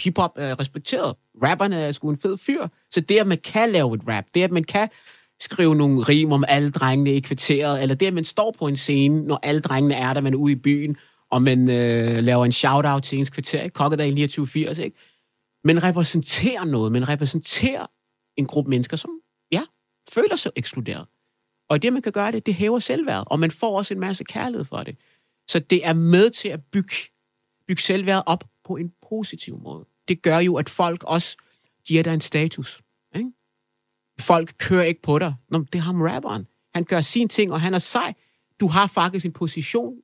hiphop 0.00 0.32
er 0.36 0.60
respekteret. 0.60 1.14
Rapperne 1.42 1.76
er 1.76 1.92
sgu 1.92 2.10
en 2.10 2.18
fed 2.18 2.36
fyr. 2.38 2.66
Så 2.90 3.00
det, 3.00 3.18
at 3.18 3.26
man 3.26 3.38
kan 3.38 3.72
lave 3.72 3.94
et 3.94 4.00
rap, 4.08 4.24
det, 4.34 4.42
at 4.42 4.50
man 4.50 4.64
kan 4.64 4.88
skrive 5.40 5.74
nogle 5.74 6.02
rim 6.02 6.32
om 6.32 6.44
alle 6.48 6.70
drengene 6.70 7.14
i 7.14 7.20
kvarteret, 7.20 7.82
eller 7.82 7.94
det, 7.94 8.06
at 8.06 8.14
man 8.14 8.24
står 8.24 8.54
på 8.58 8.66
en 8.66 8.76
scene, 8.76 9.22
når 9.22 9.40
alle 9.42 9.60
drengene 9.60 9.94
er 9.94 10.14
der, 10.14 10.20
man 10.20 10.34
er 10.34 10.38
ude 10.38 10.52
i 10.52 10.56
byen, 10.56 10.96
og 11.30 11.42
man 11.42 11.70
øh, 11.70 12.24
laver 12.24 12.44
en 12.44 12.52
shout-out 12.52 13.02
til 13.02 13.18
ens 13.18 13.30
kvarter, 13.30 13.68
Kokkedal 13.68 14.10
2980, 14.10 14.78
ikke? 14.78 14.96
Men 15.64 15.82
repræsenterer 15.82 16.64
noget, 16.64 16.92
men 16.92 17.08
repræsenterer 17.08 17.86
en 18.36 18.46
gruppe 18.46 18.70
mennesker, 18.70 18.96
som, 18.96 19.10
ja, 19.52 19.62
føler 20.10 20.36
sig 20.36 20.52
ekskluderet. 20.56 21.06
Og 21.70 21.82
det, 21.82 21.92
man 21.92 22.02
kan 22.02 22.12
gøre 22.12 22.32
det, 22.32 22.46
det 22.46 22.54
hæver 22.54 22.78
selvværd, 22.78 23.24
og 23.26 23.40
man 23.40 23.50
får 23.50 23.78
også 23.78 23.94
en 23.94 24.00
masse 24.00 24.24
kærlighed 24.24 24.64
for 24.64 24.76
det. 24.76 24.96
Så 25.48 25.58
det 25.58 25.86
er 25.86 25.92
med 25.92 26.30
til 26.30 26.48
at 26.48 26.60
bygge, 26.72 26.94
bygge 27.68 27.82
selvværd 27.82 28.22
op 28.26 28.44
på 28.64 28.76
en 28.76 28.92
positiv 29.08 29.58
måde. 29.58 29.86
Det 30.08 30.22
gør 30.22 30.38
jo, 30.38 30.56
at 30.56 30.70
folk 30.70 31.04
også 31.04 31.36
giver 31.84 32.02
dig 32.02 32.14
en 32.14 32.20
status. 32.20 32.82
Ikke? 33.16 33.32
Folk 34.20 34.54
kører 34.58 34.84
ikke 34.84 35.02
på 35.02 35.18
dig. 35.18 35.34
Nå, 35.48 35.58
det 35.58 35.74
er 35.74 35.82
ham 35.82 36.00
rapperen. 36.00 36.46
Han 36.74 36.84
gør 36.84 37.00
sin 37.00 37.28
ting, 37.28 37.52
og 37.52 37.60
han 37.60 37.74
er 37.74 37.78
sej. 37.78 38.14
Du 38.60 38.66
har 38.66 38.86
faktisk 38.86 39.26
en 39.26 39.32
position 39.32 39.94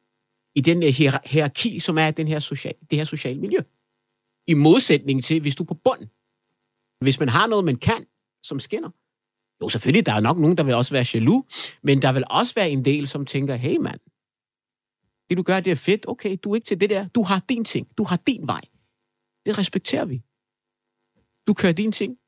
i 0.55 0.61
den 0.61 0.83
her 0.83 1.21
hierarki, 1.29 1.81
som 1.81 1.99
er 1.99 2.11
den 2.11 2.29
her 2.29 2.39
social, 2.39 2.75
det 2.91 2.99
her 2.99 3.05
sociale 3.05 3.41
miljø. 3.41 3.59
I 4.47 4.55
modsætning 4.55 5.25
til, 5.25 5.41
hvis 5.41 5.57
du 5.57 5.63
er 5.63 5.67
på 5.67 5.75
bunden. 5.75 6.11
Hvis 7.01 7.21
man 7.21 7.29
har 7.29 7.47
noget, 7.47 7.65
man 7.65 7.77
kan, 7.77 8.07
som 8.43 8.61
skinner. 8.61 8.91
Jo, 9.63 9.69
selvfølgelig, 9.69 10.07
der 10.07 10.13
er 10.13 10.21
nok 10.21 10.39
nogen, 10.39 10.57
der 10.57 10.63
vil 10.63 10.75
også 10.75 10.95
være 10.95 11.05
jaloux, 11.15 11.45
men 11.83 12.03
der 12.03 12.13
vil 12.13 12.25
også 12.31 12.55
være 12.55 12.71
en 12.71 12.85
del, 12.85 13.09
som 13.09 13.27
tænker, 13.27 13.55
hey 13.55 13.77
mand, 13.77 14.01
det 15.31 15.37
du 15.37 15.43
gør, 15.43 15.61
det 15.61 15.71
er 15.71 15.77
fedt. 15.77 16.09
Okay, 16.09 16.37
du 16.45 16.51
er 16.51 16.55
ikke 16.55 16.65
til 16.65 16.81
det 16.81 16.91
der. 16.91 17.09
Du 17.09 17.23
har 17.23 17.45
din 17.49 17.65
ting. 17.65 17.99
Du 17.99 18.05
har 18.05 18.17
din 18.17 18.47
vej. 18.47 18.61
Det 19.47 19.59
respekterer 19.59 20.05
vi. 20.05 20.23
Du 21.47 21.55
kører 21.55 21.73
din 21.73 21.93
ting. 21.93 22.19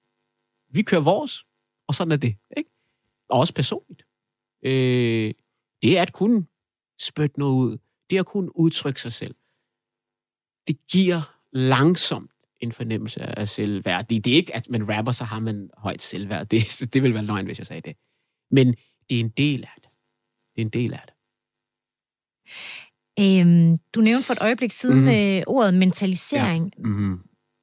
Vi 0.69 0.83
kører 0.83 1.01
vores. 1.01 1.45
Og 1.89 1.95
sådan 1.95 2.13
er 2.13 2.17
det. 2.17 2.37
Ikke? 2.57 2.71
Og 3.29 3.39
også 3.39 3.55
personligt. 3.55 4.03
Øh, 4.63 5.35
det 5.83 5.99
er 5.99 6.03
at 6.03 6.13
kunne 6.13 6.47
spytte 7.01 7.39
noget 7.39 7.55
ud. 7.55 7.79
Det 8.11 8.17
er 8.17 8.21
at 8.21 8.27
kunne 8.27 8.59
udtrykke 8.59 9.01
sig 9.01 9.13
selv. 9.13 9.35
Det 10.67 10.87
giver 10.93 11.37
langsomt 11.53 12.31
en 12.61 12.73
fornemmelse 12.73 13.39
af 13.39 13.49
selvværd. 13.49 14.07
Det, 14.07 14.25
det 14.25 14.33
er 14.33 14.37
ikke, 14.37 14.55
at 14.55 14.71
man 14.71 14.97
rapper, 14.97 15.13
så 15.13 15.25
har 15.25 15.41
man 15.41 15.71
højt 15.77 16.03
selvværd. 16.03 16.47
Det, 16.47 16.63
det 16.93 17.03
vil 17.03 17.15
være 17.15 17.25
løgn, 17.25 17.47
hvis 17.47 17.59
jeg 17.59 17.67
sagde 17.67 17.81
det. 17.81 17.97
Men 18.51 18.67
det 19.09 19.17
er 19.17 19.21
en 19.21 19.29
del 19.29 19.65
af 19.65 19.75
det. 19.77 19.91
Det 20.55 20.63
er 20.63 20.65
en 20.65 20.71
del 20.71 20.93
af 20.93 21.03
det. 21.07 21.15
Øhm, 23.19 23.77
du 23.95 24.01
nævnte 24.01 24.27
for 24.27 24.33
et 24.33 24.39
øjeblik 24.41 24.73
siden 24.73 24.97
mm-hmm. 24.97 25.15
øh, 25.15 25.43
ordet 25.47 25.75
mentalisering. 25.75 26.73
Ja. 26.79 26.83
Mm-hmm. 26.85 27.19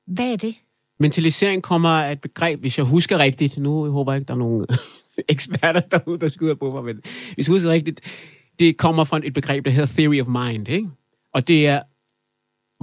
Hvad 0.07 0.31
er 0.31 0.35
det? 0.35 0.55
Mentalisering 0.99 1.63
kommer 1.63 1.89
af 1.89 2.11
et 2.11 2.21
begreb, 2.21 2.59
hvis 2.59 2.77
jeg 2.77 2.85
husker 2.85 3.17
rigtigt. 3.17 3.57
Nu 3.57 3.91
håber 3.91 4.11
jeg 4.11 4.19
ikke, 4.19 4.27
der 4.27 4.33
er 4.33 4.37
nogen 4.37 4.65
eksperter 5.29 5.79
derude, 5.79 6.19
der 6.19 6.27
skyder 6.27 6.55
på 6.55 6.71
mig, 6.71 6.83
men 6.83 7.01
hvis 7.33 7.47
jeg 7.47 7.53
husker 7.53 7.69
rigtigt, 7.69 8.01
det 8.59 8.77
kommer 8.77 9.03
fra 9.03 9.19
et 9.23 9.33
begreb, 9.33 9.65
der 9.65 9.71
hedder 9.71 9.93
theory 9.93 10.21
of 10.21 10.27
mind. 10.27 10.69
Ikke? 10.69 10.89
Og 11.33 11.47
det 11.47 11.67
er 11.67 11.81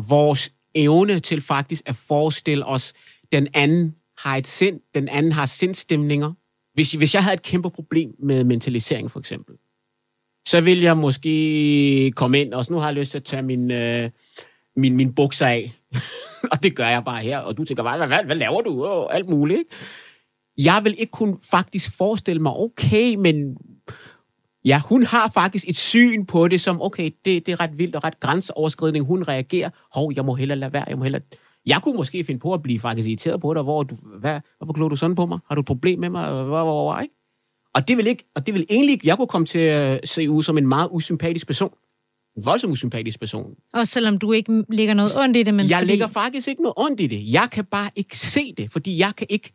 vores 0.08 0.52
evne 0.74 1.20
til 1.20 1.40
faktisk 1.40 1.82
at 1.86 1.96
forestille 1.96 2.66
os, 2.66 2.94
den 3.32 3.48
anden 3.54 3.94
har 4.18 4.36
et 4.36 4.46
sind, 4.46 4.80
den 4.94 5.08
anden 5.08 5.32
har 5.32 5.46
sindstemninger. 5.46 6.32
Hvis, 6.74 6.92
hvis 6.92 7.14
jeg 7.14 7.22
havde 7.22 7.34
et 7.34 7.42
kæmpe 7.42 7.70
problem 7.70 8.10
med 8.18 8.44
mentalisering, 8.44 9.10
for 9.10 9.20
eksempel, 9.20 9.54
så 10.48 10.60
vil 10.60 10.80
jeg 10.80 10.96
måske 10.96 12.12
komme 12.16 12.40
ind, 12.40 12.54
og 12.54 12.64
så 12.64 12.72
nu 12.72 12.78
har 12.78 12.86
jeg 12.86 12.94
lyst 12.94 13.10
til 13.10 13.18
at 13.18 13.24
tage 13.24 13.42
min, 13.42 13.70
øh, 13.70 14.10
min, 14.76 14.96
min 14.96 15.14
bukser 15.14 15.46
af. 15.46 15.72
og 16.52 16.62
det 16.62 16.76
gør 16.76 16.88
jeg 16.88 17.04
bare 17.04 17.22
her. 17.22 17.38
Og 17.38 17.56
du 17.56 17.64
tænker, 17.64 17.82
hvad, 17.82 18.06
hvad, 18.06 18.24
hvad 18.24 18.36
laver 18.36 18.60
du? 18.60 18.84
Og 18.84 19.14
alt 19.14 19.28
muligt. 19.28 19.58
Ikke? 19.58 19.70
Jeg 20.58 20.80
vil 20.84 20.94
ikke 20.98 21.10
kunne 21.10 21.36
faktisk 21.50 21.96
forestille 21.96 22.42
mig, 22.42 22.52
okay, 22.52 23.14
men 23.14 23.56
ja, 24.64 24.82
hun 24.84 25.02
har 25.02 25.30
faktisk 25.34 25.68
et 25.68 25.76
syn 25.76 26.26
på 26.26 26.48
det, 26.48 26.60
som, 26.60 26.82
okay, 26.82 27.10
det, 27.24 27.46
det 27.46 27.52
er 27.52 27.60
ret 27.60 27.78
vildt 27.78 27.96
og 27.96 28.04
ret 28.04 28.20
grænseoverskridende. 28.20 29.00
Hun 29.00 29.22
reagerer, 29.22 29.70
hov, 29.94 30.12
jeg 30.16 30.24
må 30.24 30.34
hellere 30.34 30.58
lade 30.58 30.72
være, 30.72 30.84
jeg 30.88 30.98
må 30.98 31.02
hellere... 31.02 31.22
Jeg 31.66 31.80
kunne 31.82 31.96
måske 31.96 32.24
finde 32.24 32.40
på 32.40 32.54
at 32.54 32.62
blive 32.62 32.80
faktisk 32.80 33.08
irriteret 33.08 33.40
på 33.40 33.54
dig, 33.54 33.62
hvor 33.62 33.82
du, 33.82 33.96
hvad, 34.20 34.40
hvorfor 34.58 34.72
klog 34.72 34.90
du 34.90 34.96
sådan 34.96 35.16
på 35.16 35.26
mig? 35.26 35.38
Har 35.48 35.54
du 35.54 35.60
et 35.60 35.66
problem 35.66 35.98
med 35.98 36.10
mig? 36.10 36.30
Hvor, 36.30 36.44
hvor, 36.44 36.62
hvor, 36.62 36.98
ikke? 36.98 37.14
Og 37.74 37.88
det 37.88 37.96
vil, 37.96 38.06
ikke, 38.06 38.24
og 38.34 38.46
det 38.46 38.54
vil 38.54 38.66
egentlig, 38.70 39.06
jeg 39.06 39.16
kunne 39.16 39.26
komme 39.26 39.46
til 39.46 39.58
at 39.58 40.08
se 40.08 40.30
ud 40.30 40.42
som 40.42 40.58
en 40.58 40.66
meget 40.66 40.88
usympatisk 40.92 41.46
person. 41.46 41.74
En 42.36 42.44
voldsomt 42.44 42.72
usympatisk 42.72 43.18
person. 43.20 43.54
Og 43.72 43.88
selvom 43.88 44.18
du 44.18 44.32
ikke 44.32 44.64
lægger 44.68 44.94
noget 44.94 45.16
ondt 45.16 45.36
i 45.36 45.42
det, 45.42 45.54
men 45.54 45.70
Jeg 45.70 45.78
fordi... 45.78 45.90
lægger 45.90 46.06
faktisk 46.06 46.48
ikke 46.48 46.62
noget 46.62 46.74
ondt 46.76 47.00
i 47.00 47.06
det. 47.06 47.32
Jeg 47.32 47.48
kan 47.52 47.64
bare 47.64 47.90
ikke 47.96 48.18
se 48.18 48.52
det, 48.56 48.72
fordi 48.72 48.98
jeg 48.98 49.12
kan 49.16 49.26
ikke... 49.30 49.52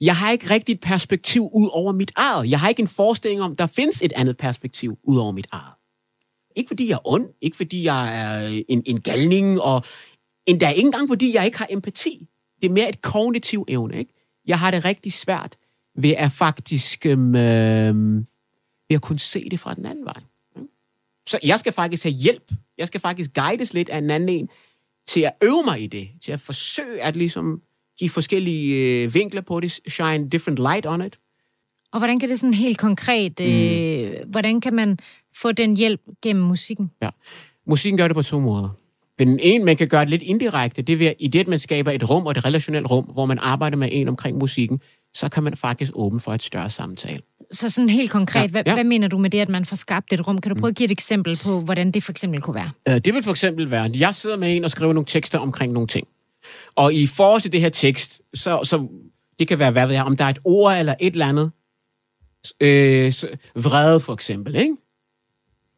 Jeg 0.00 0.16
har 0.16 0.32
ikke 0.32 0.50
rigtigt 0.50 0.76
et 0.76 0.80
perspektiv 0.80 1.42
ud 1.42 1.68
over 1.72 1.92
mit 1.92 2.12
eget. 2.16 2.50
Jeg 2.50 2.60
har 2.60 2.68
ikke 2.68 2.80
en 2.80 2.88
forestilling 2.88 3.42
om, 3.42 3.56
der 3.56 3.66
findes 3.66 4.02
et 4.02 4.12
andet 4.12 4.36
perspektiv 4.36 4.98
ud 5.04 5.16
over 5.16 5.32
mit 5.32 5.46
eget. 5.52 5.74
Ikke 6.56 6.68
fordi 6.68 6.88
jeg 6.88 6.94
er 6.94 7.08
ond, 7.08 7.26
ikke 7.40 7.56
fordi 7.56 7.84
jeg 7.84 8.20
er 8.22 8.62
en, 8.68 8.82
en 8.86 9.00
galning, 9.00 9.60
og 9.60 9.82
endda 10.46 10.68
ikke 10.68 10.86
engang 10.86 11.08
fordi 11.08 11.34
jeg 11.34 11.44
ikke 11.44 11.58
har 11.58 11.66
empati. 11.70 12.26
Det 12.62 12.68
er 12.68 12.72
mere 12.72 12.88
et 12.88 13.02
kognitiv 13.02 13.64
evne. 13.68 13.98
Ikke? 13.98 14.12
Jeg 14.46 14.58
har 14.58 14.70
det 14.70 14.84
rigtig 14.84 15.12
svært 15.12 15.56
ved 15.94 16.14
at 16.18 16.32
faktisk 16.32 17.06
øhm, 17.06 17.34
øh, 17.34 18.16
ved 18.88 18.94
at 18.94 19.02
kunne 19.02 19.18
se 19.18 19.48
det 19.50 19.60
fra 19.60 19.74
den 19.74 19.86
anden 19.86 20.04
vej. 20.04 20.22
Så 21.26 21.38
jeg 21.42 21.58
skal 21.58 21.72
faktisk 21.72 22.02
have 22.02 22.12
hjælp. 22.12 22.52
Jeg 22.78 22.86
skal 22.86 23.00
faktisk 23.00 23.30
guides 23.34 23.74
lidt 23.74 23.88
af 23.88 23.98
en 23.98 24.10
anden 24.10 24.28
en 24.28 24.48
til 25.06 25.20
at 25.20 25.32
øve 25.42 25.62
mig 25.64 25.82
i 25.82 25.86
det, 25.86 26.08
til 26.20 26.32
at 26.32 26.40
forsøge 26.40 27.02
at 27.02 27.16
ligesom 27.16 27.62
give 27.98 28.10
forskellige 28.10 29.02
øh, 29.04 29.14
vinkler 29.14 29.40
på 29.40 29.60
det, 29.60 29.72
shine 29.72 30.28
different 30.28 30.58
light 30.58 30.86
on 30.86 31.06
it. 31.06 31.18
Og 31.92 32.00
hvordan 32.00 32.18
kan 32.18 32.28
det 32.28 32.40
sådan 32.40 32.54
helt 32.54 32.78
konkret, 32.78 33.40
øh, 33.40 34.10
mm. 34.10 34.30
hvordan 34.30 34.60
kan 34.60 34.74
man 34.74 34.98
få 35.36 35.52
den 35.52 35.76
hjælp 35.76 36.00
gennem 36.22 36.44
musikken? 36.44 36.90
Ja. 37.02 37.08
Musikken 37.66 37.98
gør 37.98 38.08
det 38.08 38.14
på 38.14 38.22
to 38.22 38.40
måder. 38.40 38.68
Den 39.18 39.40
ene, 39.42 39.64
man 39.64 39.76
kan 39.76 39.88
gøre 39.88 40.00
det 40.00 40.10
lidt 40.10 40.22
indirekte, 40.22 40.82
det 40.82 40.92
er 40.92 40.96
ved, 40.96 41.12
i 41.18 41.28
det, 41.28 41.40
at 41.40 41.48
man 41.48 41.58
skaber 41.58 41.90
et 41.90 42.10
rum 42.10 42.26
og 42.26 42.30
et 42.30 42.44
relationelt 42.44 42.90
rum, 42.90 43.04
hvor 43.04 43.26
man 43.26 43.38
arbejder 43.38 43.76
med 43.76 43.88
en 43.92 44.08
omkring 44.08 44.38
musikken, 44.38 44.80
så 45.14 45.28
kan 45.28 45.44
man 45.44 45.56
faktisk 45.56 45.92
åbne 45.94 46.20
for 46.20 46.34
et 46.34 46.42
større 46.42 46.70
samtale. 46.70 47.22
Så 47.52 47.68
sådan 47.68 47.88
helt 47.90 48.10
konkret, 48.10 48.42
Ja, 48.42 48.48
hvad, 48.48 48.62
ja. 48.66 48.74
hvad 48.74 48.84
mener 48.84 49.08
du 49.08 49.18
med 49.18 49.30
det, 49.30 49.40
at 49.40 49.48
man 49.48 49.64
får 49.64 49.76
skabt 49.76 50.12
et 50.12 50.26
rum? 50.26 50.38
Kan 50.40 50.54
du 50.54 50.60
prøve 50.60 50.68
at 50.70 50.76
give 50.76 50.84
et 50.84 50.90
eksempel 50.90 51.40
på, 51.44 51.60
hvordan 51.60 51.90
det 51.90 52.04
for 52.04 52.12
eksempel 52.12 52.40
kunne 52.40 52.54
være? 52.54 52.70
Øh, 52.88 52.94
Det 52.94 53.14
vil 53.14 53.22
for 53.22 53.30
eksempel 53.30 53.70
være, 53.70 53.84
at 53.84 53.96
jeg 54.00 54.14
sidder 54.14 54.36
med 54.36 54.56
en 54.56 54.64
og 54.64 54.70
skriver 54.70 54.92
nogle 54.92 55.06
tekster 55.06 55.38
omkring 55.38 55.72
nogle 55.72 55.86
ting. 55.86 56.06
Og 56.74 56.94
i 56.94 57.06
forhold 57.06 57.40
til 57.42 57.52
det 57.52 57.60
her 57.60 57.68
tekst, 57.68 58.22
så, 58.34 58.60
så 58.64 58.88
det 59.38 59.48
kan 59.48 59.58
være, 59.58 59.70
hvad 59.70 59.86
ved 59.86 59.94
jeg, 59.94 60.04
om 60.04 60.16
der 60.16 60.24
er 60.24 60.28
et 60.28 60.38
ord 60.44 60.78
eller 60.78 60.94
et 61.00 61.12
eller 61.12 61.26
andet. 61.26 61.50
Øh, 62.60 63.12
så, 63.12 63.28
vrede 63.54 64.00
for 64.00 64.12
eksempel, 64.12 64.56
ikke? 64.56 64.76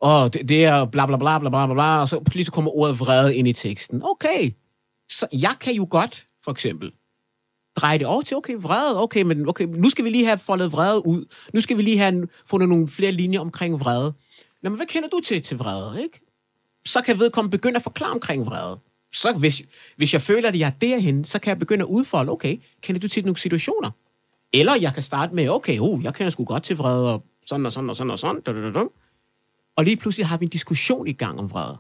Og 0.01 0.35
det, 0.35 0.49
det 0.49 0.64
er 0.64 0.85
bla 0.85 1.07
bla 1.07 1.16
bla 1.16 1.38
bla 1.38 1.49
bla 1.49 1.66
bla 1.75 2.01
og 2.01 2.09
så 2.09 2.21
pludselig 2.21 2.53
kommer 2.53 2.71
ordet 2.71 3.01
vrede 3.01 3.37
ind 3.37 3.49
i 3.49 3.53
teksten. 3.53 4.03
Okay, 4.05 4.51
så 5.11 5.27
jeg 5.33 5.55
kan 5.61 5.75
jo 5.75 5.87
godt, 5.90 6.27
for 6.45 6.51
eksempel, 6.51 6.92
dreje 7.77 7.99
det 7.99 8.07
over 8.07 8.23
til, 8.23 8.37
okay, 8.37 8.55
vrede, 8.59 9.03
okay, 9.03 9.23
men 9.23 9.49
okay, 9.49 9.65
nu 9.65 9.91
skal 9.91 10.05
vi 10.05 10.11
lige 10.11 10.25
have 10.25 10.39
foldet 10.39 10.73
vrede 10.73 11.07
ud. 11.07 11.25
Nu 11.55 11.61
skal 11.61 11.77
vi 11.77 11.83
lige 11.83 11.99
have 11.99 12.29
fundet 12.47 12.69
nogle 12.69 12.89
flere 12.89 13.13
linjer 13.13 13.41
omkring 13.41 13.81
vrede. 13.81 14.15
Nå, 14.63 14.71
men 14.71 14.77
hvad 14.77 14.87
kender 14.87 15.09
du 15.09 15.21
til 15.21 15.43
til 15.43 15.59
vrede, 15.59 16.03
ikke? 16.03 16.21
så 16.85 17.03
kan 17.03 17.19
vedkommende 17.19 17.59
begynde 17.59 17.77
at 17.77 17.83
forklare 17.83 18.11
omkring 18.11 18.47
vrede. 18.47 18.79
Så 19.13 19.33
hvis, 19.33 19.63
hvis 19.97 20.13
jeg 20.13 20.23
føler, 20.23 20.49
at 20.49 20.59
jeg 20.59 20.67
er 20.67 20.71
derhen, 20.71 21.25
så 21.25 21.39
kan 21.39 21.49
jeg 21.49 21.59
begynde 21.59 21.83
at 21.83 21.89
udfolde, 21.89 22.33
okay, 22.33 22.57
kender 22.81 23.01
du 23.01 23.09
til 23.09 23.25
nogle 23.25 23.39
situationer? 23.39 23.91
Eller 24.53 24.75
jeg 24.75 24.95
kan 24.95 25.03
starte 25.03 25.35
med, 25.35 25.49
okay, 25.49 25.79
oh, 25.79 26.05
jeg 26.05 26.15
kender 26.15 26.31
sgu 26.31 26.45
godt 26.45 26.63
til 26.63 26.77
vrede, 26.77 27.15
og 27.15 27.25
sådan 27.47 27.67
og 27.67 27.73
sådan 27.73 27.91
og 27.91 27.97
sådan 27.97 28.11
og 28.11 28.19
sådan. 28.19 28.41
Da, 28.41 28.53
da, 28.53 28.63
da, 28.63 28.73
da. 28.73 28.85
Og 29.77 29.85
lige 29.85 29.97
pludselig 29.97 30.27
har 30.27 30.37
vi 30.37 30.45
en 30.45 30.51
diskussion 30.51 31.07
i 31.07 31.13
gang 31.13 31.39
om 31.39 31.51
vrede. 31.51 31.79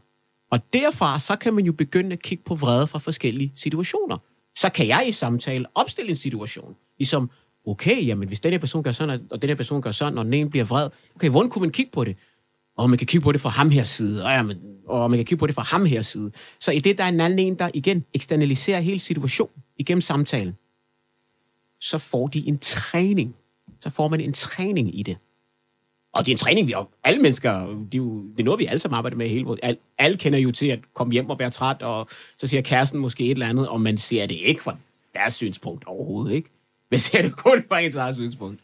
Og 0.50 0.72
derfra, 0.72 1.18
så 1.18 1.36
kan 1.36 1.54
man 1.54 1.64
jo 1.64 1.72
begynde 1.72 2.12
at 2.12 2.22
kigge 2.22 2.44
på 2.44 2.54
vrede 2.54 2.86
fra 2.86 2.98
forskellige 2.98 3.52
situationer. 3.54 4.18
Så 4.62 4.68
kan 4.68 4.88
jeg 4.88 5.04
i 5.08 5.12
samtale 5.12 5.66
opstille 5.74 6.10
en 6.10 6.16
situation, 6.16 6.76
ligesom, 6.98 7.30
okay, 7.66 8.06
jamen 8.06 8.28
hvis 8.28 8.40
den 8.40 8.52
her 8.52 8.58
person 8.58 8.82
gør 8.82 8.92
sådan, 8.92 9.20
og 9.30 9.42
den 9.42 9.48
her 9.50 9.54
person 9.54 9.82
gør 9.82 9.92
sådan, 9.92 10.18
og 10.18 10.24
den 10.24 10.34
ene 10.34 10.50
bliver 10.50 10.64
vred, 10.64 10.88
okay, 11.14 11.28
hvordan 11.28 11.50
kunne 11.50 11.60
man 11.60 11.70
kigge 11.70 11.92
på 11.92 12.04
det? 12.04 12.16
og 12.76 12.90
man 12.90 12.98
kan 12.98 13.06
kigge 13.06 13.24
på 13.24 13.32
det 13.32 13.40
fra 13.40 13.48
ham 13.48 13.70
her 13.70 13.84
side, 13.84 14.24
og, 14.24 14.30
ja, 14.30 14.42
men, 14.42 14.58
og 14.86 15.10
man 15.10 15.18
kan 15.18 15.24
kigge 15.24 15.40
på 15.40 15.46
det 15.46 15.54
fra 15.54 15.62
ham 15.62 15.86
her 15.86 16.02
side. 16.02 16.32
Så 16.60 16.72
i 16.72 16.78
det, 16.78 16.98
der 16.98 17.04
er 17.04 17.08
en 17.08 17.20
anden 17.20 17.38
en, 17.38 17.58
der 17.58 17.70
igen 17.74 18.04
eksternaliserer 18.14 18.80
hele 18.80 18.98
situationen 18.98 19.62
igennem 19.78 20.00
samtalen, 20.00 20.56
så 21.80 21.98
får 21.98 22.26
de 22.26 22.48
en 22.48 22.58
træning. 22.58 23.34
Så 23.80 23.90
får 23.90 24.08
man 24.08 24.20
en 24.20 24.32
træning 24.32 24.98
i 24.98 25.02
det. 25.02 25.16
Og 26.12 26.26
det 26.26 26.32
er 26.32 26.34
en 26.34 26.38
træning, 26.38 26.66
vi 26.66 26.72
jo, 26.72 26.86
alle 27.04 27.22
mennesker, 27.22 27.66
det 27.66 27.94
er, 27.94 27.98
jo, 27.98 28.22
det 28.22 28.40
er 28.40 28.44
noget, 28.44 28.60
vi 28.60 28.66
alle 28.66 28.78
sammen 28.78 28.96
arbejder 28.96 29.16
med 29.16 29.28
hele 29.28 29.44
vores. 29.44 29.60
Alle 29.98 30.16
kender 30.16 30.38
jo 30.38 30.52
til 30.52 30.66
at 30.66 30.78
komme 30.94 31.12
hjem 31.12 31.30
og 31.30 31.38
være 31.38 31.50
træt, 31.50 31.82
og 31.82 32.08
så 32.36 32.46
siger 32.46 32.62
kæresten 32.62 33.00
måske 33.00 33.24
et 33.24 33.30
eller 33.30 33.46
andet, 33.46 33.68
og 33.68 33.80
man 33.80 33.98
ser 33.98 34.26
det 34.26 34.34
ikke 34.34 34.62
fra 34.62 34.76
deres 35.14 35.34
synspunkt 35.34 35.84
overhovedet, 35.86 36.34
ikke? 36.34 36.48
Man 36.90 37.00
ser 37.00 37.22
det 37.22 37.36
kun 37.36 37.64
fra 37.68 37.78
ens 37.78 37.96
eget 37.96 38.14
synspunkt. 38.14 38.60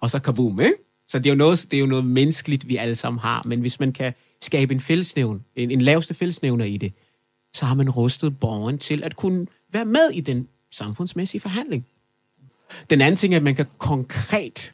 Og 0.00 0.10
så 0.10 0.18
kaboom, 0.18 0.60
ikke? 0.60 0.74
Så 1.08 1.18
det 1.18 1.26
er, 1.26 1.30
jo 1.30 1.36
noget, 1.36 1.66
det 1.70 1.76
er 1.76 1.80
jo 1.80 1.86
noget 1.86 2.04
menneskeligt, 2.04 2.68
vi 2.68 2.76
alle 2.76 2.94
sammen 2.94 3.20
har. 3.20 3.42
Men 3.46 3.60
hvis 3.60 3.80
man 3.80 3.92
kan 3.92 4.14
skabe 4.42 4.74
en 4.74 4.80
fællesnævn, 4.80 5.44
en, 5.56 5.70
en 5.70 5.80
laveste 5.80 6.14
fællesnævner 6.14 6.64
i 6.64 6.76
det, 6.76 6.92
så 7.54 7.64
har 7.66 7.74
man 7.74 7.90
rustet 7.90 8.40
borgeren 8.40 8.78
til 8.78 9.02
at 9.02 9.16
kunne 9.16 9.46
være 9.72 9.84
med 9.84 10.10
i 10.10 10.20
den 10.20 10.48
samfundsmæssige 10.70 11.40
forhandling. 11.40 11.86
Den 12.90 13.00
anden 13.00 13.16
ting 13.16 13.34
er, 13.34 13.36
at 13.36 13.42
man 13.42 13.54
kan 13.54 13.66
konkret 13.78 14.72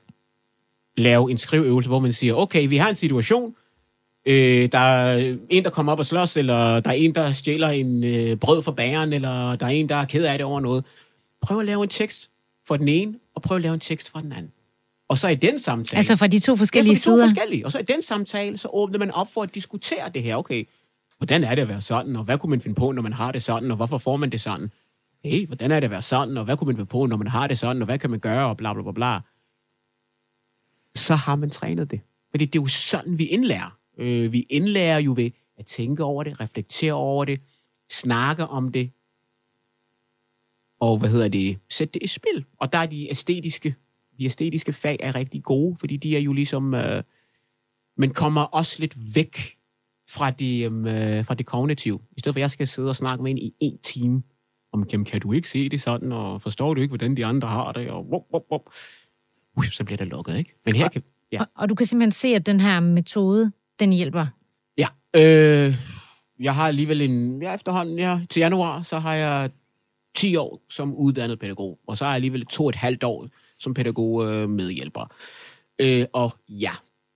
lave 0.96 1.30
en 1.30 1.38
skriveøvelse, 1.38 1.88
hvor 1.88 1.98
man 1.98 2.12
siger, 2.12 2.34
okay, 2.34 2.68
vi 2.68 2.76
har 2.76 2.88
en 2.88 2.94
situation, 2.94 3.54
øh, 4.26 4.68
der 4.72 4.78
er 4.78 5.36
en, 5.50 5.64
der 5.64 5.70
kommer 5.70 5.92
op 5.92 5.98
og 5.98 6.06
slås, 6.06 6.36
eller 6.36 6.80
der 6.80 6.90
er 6.90 6.94
en, 6.94 7.14
der 7.14 7.32
stjæler 7.32 7.68
en 7.68 8.04
øh, 8.04 8.36
brød 8.36 8.62
fra 8.62 8.72
bageren, 8.72 9.12
eller 9.12 9.56
der 9.56 9.66
er 9.66 9.70
en, 9.70 9.88
der 9.88 9.96
er 9.96 10.04
ked 10.04 10.24
af 10.24 10.38
det 10.38 10.44
over 10.44 10.60
noget. 10.60 10.84
Prøv 11.42 11.60
at 11.60 11.66
lave 11.66 11.82
en 11.82 11.88
tekst 11.88 12.30
for 12.68 12.76
den 12.76 12.88
ene, 12.88 13.14
og 13.34 13.42
prøv 13.42 13.56
at 13.56 13.62
lave 13.62 13.74
en 13.74 13.80
tekst 13.80 14.10
for 14.10 14.18
den 14.18 14.32
anden. 14.32 14.52
Og 15.08 15.18
så 15.18 15.28
i 15.28 15.34
den 15.34 15.58
samtale... 15.58 15.96
Altså 15.96 16.16
fra 16.16 16.26
de 16.26 16.38
to 16.38 16.52
Ja, 16.52 16.56
forskellige 16.56 16.94
for 16.94 16.94
de 16.94 17.00
to 17.00 17.16
sider? 17.16 17.26
forskellige. 17.28 17.66
Og 17.66 17.72
så 17.72 17.78
i 17.78 17.82
den 17.82 18.02
samtale, 18.02 18.56
så 18.56 18.68
åbner 18.72 18.98
man 18.98 19.10
op 19.10 19.32
for 19.34 19.42
at 19.42 19.54
diskutere 19.54 20.10
det 20.14 20.22
her. 20.22 20.36
Okay, 20.36 20.64
hvordan 21.18 21.44
er 21.44 21.54
det 21.54 21.62
at 21.62 21.68
være 21.68 21.80
sådan, 21.80 22.16
og 22.16 22.24
hvad 22.24 22.38
kunne 22.38 22.50
man 22.50 22.60
finde 22.60 22.74
på, 22.74 22.92
når 22.92 23.02
man 23.02 23.12
har 23.12 23.32
det 23.32 23.42
sådan, 23.42 23.70
og 23.70 23.76
hvorfor 23.76 23.98
får 23.98 24.16
man 24.16 24.30
det 24.30 24.40
sådan? 24.40 24.70
Hey, 25.24 25.46
hvordan 25.46 25.70
er 25.70 25.80
det 25.80 25.84
at 25.84 25.90
være 25.90 26.02
sådan, 26.02 26.36
og 26.36 26.44
hvad 26.44 26.56
kunne 26.56 26.66
man 26.66 26.76
finde 26.76 26.88
på, 26.88 27.06
når 27.06 27.16
man 27.16 27.26
har 27.26 27.46
det 27.46 27.58
sådan, 27.58 27.82
og 27.82 27.86
hvad 27.86 27.98
kan 27.98 28.10
man 28.10 28.18
gøre, 28.20 28.46
og 28.48 28.56
bla 28.56 28.72
bla 28.72 28.82
bla 28.82 28.92
bla. 28.92 29.18
Så 30.94 31.14
har 31.14 31.36
man 31.36 31.50
trænet 31.50 31.90
det. 31.90 32.00
Fordi 32.30 32.44
det 32.44 32.58
er 32.58 32.62
jo 32.62 32.66
sådan, 32.66 33.18
vi 33.18 33.24
indlærer. 33.24 33.78
Øh, 33.98 34.32
vi 34.32 34.46
indlærer 34.50 34.98
jo 34.98 35.14
ved 35.16 35.30
at 35.58 35.66
tænke 35.66 36.04
over 36.04 36.24
det, 36.24 36.40
reflektere 36.40 36.92
over 36.92 37.24
det, 37.24 37.40
snakke 37.90 38.46
om 38.46 38.72
det, 38.72 38.90
og 40.80 40.98
hvad 40.98 41.08
hedder 41.08 41.28
det, 41.28 41.58
sætte 41.70 41.92
det 41.94 42.02
i 42.02 42.06
spil. 42.06 42.44
Og 42.58 42.72
der 42.72 42.78
er 42.78 42.86
de 42.86 43.10
æstetiske, 43.10 43.74
de 44.18 44.24
æstetiske 44.24 44.72
fag 44.72 44.96
er 45.00 45.14
rigtig 45.14 45.42
gode, 45.42 45.76
fordi 45.80 45.96
de 45.96 46.16
er 46.16 46.20
jo 46.20 46.32
ligesom, 46.32 46.74
øh, 46.74 47.02
men 47.96 48.10
kommer 48.10 48.40
også 48.40 48.76
lidt 48.78 49.14
væk 49.14 49.58
fra 50.08 50.30
det, 50.30 50.66
øhm, 50.66 50.86
øh, 50.86 51.24
fra 51.24 51.34
det 51.34 51.46
kognitive. 51.46 52.00
I 52.16 52.20
stedet 52.20 52.34
for, 52.34 52.38
at 52.38 52.42
jeg 52.42 52.50
skal 52.50 52.66
sidde 52.66 52.88
og 52.88 52.96
snakke 52.96 53.22
med 53.22 53.30
en 53.30 53.38
i 53.38 53.54
en 53.60 53.78
time, 53.82 54.22
om, 54.72 54.86
jamen, 54.92 55.04
kan 55.04 55.20
du 55.20 55.32
ikke 55.32 55.48
se 55.48 55.68
det 55.68 55.80
sådan, 55.80 56.12
og 56.12 56.42
forstår 56.42 56.74
du 56.74 56.80
ikke, 56.80 56.90
hvordan 56.90 57.16
de 57.16 57.26
andre 57.26 57.48
har 57.48 57.72
det, 57.72 57.90
og 57.90 58.06
wup, 58.10 58.22
wup, 58.34 58.42
wup. 58.52 58.60
Ui, 59.58 59.66
så 59.66 59.84
bliver 59.84 59.96
det 59.96 60.06
lukket, 60.06 60.36
ikke? 60.36 60.54
Men 60.66 60.76
her 60.76 60.88
kan... 60.88 61.02
Ja. 61.32 61.40
Og, 61.40 61.46
og 61.54 61.68
du 61.68 61.74
kan 61.74 61.86
simpelthen 61.86 62.12
se, 62.12 62.28
at 62.28 62.46
den 62.46 62.60
her 62.60 62.80
metode, 62.80 63.52
den 63.80 63.92
hjælper. 63.92 64.26
Ja, 64.78 64.86
øh, 65.16 65.74
jeg 66.40 66.54
har 66.54 66.68
alligevel 66.68 67.00
en... 67.00 67.42
Ja, 67.42 67.54
efterhånden, 67.54 67.98
ja, 67.98 68.20
til 68.30 68.40
januar, 68.40 68.82
så 68.82 68.98
har 68.98 69.14
jeg 69.14 69.50
10 70.14 70.36
år 70.36 70.62
som 70.70 70.94
uddannet 70.94 71.38
pædagog, 71.38 71.78
og 71.86 71.96
så 71.96 72.04
har 72.04 72.12
jeg 72.12 72.14
alligevel 72.14 72.46
to 72.46 72.64
og 72.64 72.68
et 72.68 72.74
halvt 72.74 73.04
år 73.04 73.28
som 73.58 73.74
pædagog 73.74 74.26
øh, 74.26 74.50
medhjælper. 74.50 75.14
Øh, 75.80 76.04
og 76.12 76.32
ja, 76.48 76.72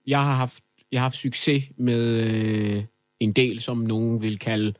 jeg 0.06 0.24
har 0.24 0.34
haft, 0.34 0.62
jeg 0.92 1.00
har 1.00 1.04
haft 1.04 1.16
succes 1.16 1.64
med 1.78 2.20
øh, 2.20 2.84
en 3.20 3.32
del, 3.32 3.60
som 3.60 3.78
nogen 3.78 4.22
vil 4.22 4.38
kalde 4.38 4.74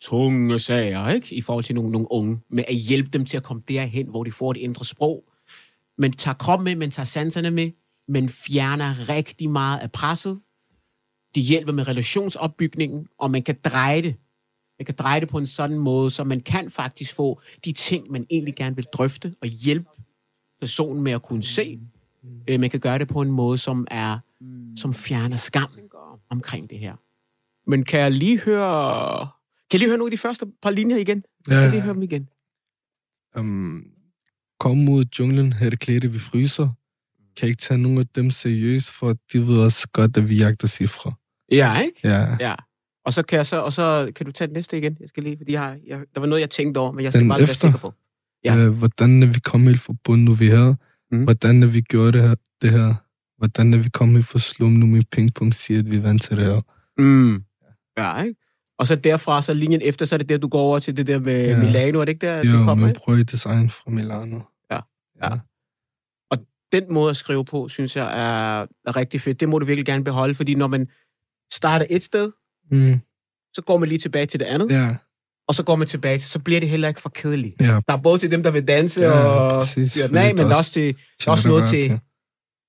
tunge 0.00 0.58
sager, 0.58 1.08
ikke? 1.08 1.34
I 1.34 1.40
forhold 1.40 1.64
til 1.64 1.74
nogle, 1.74 1.90
nogle 1.90 2.12
unge, 2.12 2.40
med 2.50 2.64
at 2.68 2.74
hjælpe 2.74 3.08
dem 3.08 3.24
til 3.24 3.36
at 3.36 3.42
komme 3.42 3.62
derhen, 3.68 4.08
hvor 4.08 4.24
de 4.24 4.32
får 4.32 4.50
et 4.50 4.56
indre 4.56 4.84
sprog. 4.84 5.24
Man 5.98 6.12
tager 6.12 6.34
kroppen 6.34 6.64
med, 6.64 6.76
man 6.76 6.90
tager 6.90 7.04
sanserne 7.04 7.50
med, 7.50 7.70
men 8.08 8.28
fjerner 8.28 9.08
rigtig 9.08 9.50
meget 9.50 9.78
af 9.78 9.92
presset. 9.92 10.40
Det 11.34 11.42
hjælper 11.42 11.72
med 11.72 11.88
relationsopbygningen, 11.88 13.06
og 13.18 13.30
man 13.30 13.42
kan 13.42 13.56
dreje 13.64 14.02
det. 14.02 14.16
Man 14.78 14.86
kan 14.86 14.94
dreje 14.98 15.20
det 15.20 15.28
på 15.28 15.38
en 15.38 15.46
sådan 15.46 15.78
måde, 15.78 16.10
så 16.10 16.24
man 16.24 16.40
kan 16.40 16.70
faktisk 16.70 17.14
få 17.14 17.40
de 17.64 17.72
ting, 17.72 18.10
man 18.10 18.26
egentlig 18.30 18.54
gerne 18.56 18.76
vil 18.76 18.84
drøfte, 18.92 19.34
og 19.42 19.48
hjælpe 19.48 19.88
personen 20.60 21.02
med 21.02 21.12
at 21.12 21.22
kunne 21.22 21.42
se. 21.42 21.80
Øh, 22.48 22.60
Man 22.60 22.70
kan 22.70 22.80
gøre 22.80 22.98
det 22.98 23.08
på 23.08 23.20
en 23.22 23.30
måde, 23.30 23.58
som 23.58 23.86
er 23.90 24.18
som 24.76 24.94
fjerner 24.94 25.36
skam 25.36 25.68
omkring 26.30 26.70
det 26.70 26.78
her. 26.78 26.96
Men 27.70 27.84
kan 27.84 28.00
jeg 28.00 28.10
lige 28.12 28.38
høre... 28.40 29.18
Kan 29.70 29.72
jeg 29.72 29.78
lige 29.78 29.88
høre 29.88 29.98
nogle 29.98 30.08
af 30.08 30.10
de 30.10 30.18
første 30.18 30.46
par 30.62 30.70
linjer 30.70 30.96
igen? 30.96 31.16
Jeg 31.48 31.56
skal 31.56 31.64
Ja. 31.64 31.70
lige 31.70 31.80
høre 31.80 31.94
dem 31.94 32.02
igen. 32.02 32.28
Um, 33.38 33.84
kom 34.60 34.88
ud 34.88 35.04
i 35.04 35.08
junglen, 35.18 35.52
her 35.52 35.66
er 35.66 35.70
det 35.70 35.78
klæde, 35.80 36.12
vi 36.12 36.18
fryser. 36.18 36.68
Kan 37.36 37.48
ikke 37.48 37.60
tage 37.60 37.78
nogen 37.78 37.98
af 37.98 38.04
dem 38.06 38.30
seriøst, 38.30 38.90
for 38.90 39.16
de 39.32 39.46
ved 39.46 39.58
også 39.58 39.88
godt, 39.92 40.16
at 40.16 40.28
vi 40.28 40.36
jagter 40.36 40.68
cifre. 40.68 41.12
Ja, 41.52 41.80
ikke? 41.80 42.00
Ja. 42.04 42.36
Ja. 42.40 42.54
Og 43.04 43.12
så 43.12 43.22
kan, 43.22 43.36
jeg 43.36 43.46
så, 43.46 43.60
og 43.60 43.72
så 43.72 44.12
kan 44.16 44.26
du 44.26 44.32
tage 44.32 44.48
den 44.48 44.54
næste 44.54 44.78
igen. 44.78 44.96
Jeg 45.00 45.08
skal 45.08 45.22
lige, 45.22 45.36
fordi 45.36 45.52
jeg, 45.52 45.60
har- 45.60 45.78
jeg, 45.86 46.04
der 46.14 46.20
var 46.20 46.26
noget, 46.26 46.40
jeg 46.40 46.50
tænkte 46.50 46.78
over, 46.78 46.92
men 46.92 47.04
jeg 47.04 47.12
skal 47.12 47.20
Den 47.20 47.28
bare 47.28 47.38
være 47.38 47.42
efter? 47.50 47.54
sikker 47.68 47.78
på. 47.78 47.94
Ja. 48.44 48.66
Uh, 48.68 48.74
hvordan 48.78 49.34
vi 49.34 49.40
kommet 49.40 49.68
helt 49.68 49.80
fra 49.82 49.94
bunden, 50.04 50.24
nu 50.24 50.34
vi 50.34 50.46
her? 50.48 50.74
Mm. 51.12 51.22
Hvordan 51.24 51.72
vi 51.72 51.80
gjort 51.80 52.14
det 52.14 52.22
her? 52.22 52.34
Det 52.62 52.70
her? 52.70 52.94
Hvordan 53.38 53.84
vi 53.84 53.88
kommet 53.88 54.16
helt 54.16 54.28
fra 54.28 54.38
slum, 54.38 54.72
nu 54.72 54.86
min 54.86 55.04
pingpong 55.12 55.54
siger, 55.54 55.80
at 55.80 55.90
vi 55.90 56.02
vant 56.02 56.22
til 56.22 56.36
det 56.36 56.44
her? 56.44 56.60
Mm. 56.98 57.42
Ja, 57.98 58.22
ikke? 58.22 58.40
Og 58.78 58.86
så 58.86 58.96
derfra, 58.96 59.42
så 59.42 59.54
linjen 59.54 59.80
efter, 59.84 60.06
så 60.06 60.14
er 60.14 60.18
det 60.18 60.28
der, 60.28 60.38
du 60.38 60.48
går 60.48 60.60
over 60.60 60.78
til 60.78 60.96
det 60.96 61.06
der 61.06 61.18
med 61.18 61.44
ja. 61.44 61.50
Ja. 61.50 61.64
Milano, 61.64 62.00
er 62.00 62.04
det 62.04 62.12
ikke 62.12 62.26
der, 62.26 62.36
Jo, 62.36 62.42
det 62.42 62.64
kommer, 62.64 62.94
bror 62.94 63.14
i 63.14 63.22
design 63.22 63.70
fra 63.70 63.90
Milano. 63.90 64.40
Ja. 64.70 64.80
Ja. 65.24 65.36
Den 66.72 66.92
måde 66.92 67.10
at 67.10 67.16
skrive 67.16 67.44
på, 67.44 67.68
synes 67.68 67.96
jeg 67.96 68.04
er, 68.06 68.66
er 68.86 68.96
rigtig 68.96 69.20
fedt. 69.20 69.40
Det 69.40 69.48
må 69.48 69.58
du 69.58 69.66
virkelig 69.66 69.86
gerne 69.86 70.04
beholde, 70.04 70.34
fordi 70.34 70.54
når 70.54 70.66
man 70.66 70.88
starter 71.52 71.86
et 71.90 72.02
sted, 72.02 72.32
Mm. 72.70 73.00
så 73.54 73.62
går 73.62 73.78
man 73.78 73.88
lige 73.88 73.98
tilbage 73.98 74.26
til 74.26 74.40
det 74.40 74.46
andet, 74.46 74.70
Ja, 74.70 74.96
og 75.48 75.54
så 75.54 75.62
går 75.64 75.76
man 75.76 75.86
tilbage 75.86 76.18
til, 76.18 76.28
så 76.28 76.38
bliver 76.38 76.60
det 76.60 76.68
heller 76.68 76.88
ikke 76.88 77.00
for 77.00 77.08
kedeligt. 77.08 77.60
ja. 77.60 77.66
Der 77.88 77.92
er 77.92 77.96
både 77.96 78.18
til 78.18 78.30
dem, 78.30 78.42
der 78.42 78.50
vil 78.50 78.68
danse 78.68 79.00
Ja, 79.00 79.10
og 79.12 79.62
Fordi 79.68 80.00
af, 80.00 80.34
men 80.34 80.46
også 80.46 80.72
til, 80.72 80.96
der 81.24 81.30
også 81.30 81.48
noget 81.48 81.68
til, 81.68 82.00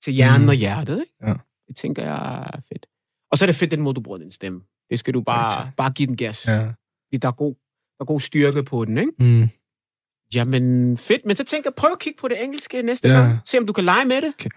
til 0.03 0.13
hjernen 0.13 0.41
mm. 0.41 0.49
og 0.49 0.55
hjertet. 0.55 0.99
Ikke? 0.99 1.31
Ja. 1.31 1.33
Det 1.67 1.75
tænker 1.75 2.03
jeg 2.03 2.41
er 2.53 2.59
fedt. 2.73 2.85
Og 3.31 3.37
så 3.37 3.45
er 3.45 3.47
det 3.47 3.55
fedt, 3.55 3.71
den 3.71 3.81
måde, 3.81 3.95
du 3.95 4.01
bruger 4.01 4.17
din 4.17 4.31
stemme. 4.31 4.61
Det 4.89 4.99
skal 4.99 5.13
du 5.13 5.21
bare, 5.21 5.71
bare 5.77 5.91
give 5.91 6.07
den 6.07 6.17
gas. 6.17 6.47
Ja. 6.47 6.53
Der 7.21 7.27
er, 7.27 7.31
god, 7.31 7.53
der 7.97 8.01
er 8.03 8.05
god 8.05 8.19
styrke 8.19 8.63
på 8.63 8.85
den, 8.85 8.97
ikke? 8.97 9.11
Mm. 9.19 9.49
Jamen, 10.33 10.97
fedt. 10.97 11.25
Men 11.25 11.35
så 11.35 11.43
tænker 11.43 11.69
jeg, 11.69 11.75
prøv 11.75 11.89
at 11.91 11.99
kigge 11.99 12.17
på 12.21 12.27
det 12.27 12.43
engelske 12.43 12.81
næste 12.81 13.07
Ja. 13.07 13.13
gang. 13.13 13.39
Se, 13.45 13.57
om 13.57 13.65
du 13.65 13.73
kan 13.73 13.83
lege 13.85 14.05
med 14.05 14.21
det. 14.21 14.33
Okay. 14.39 14.49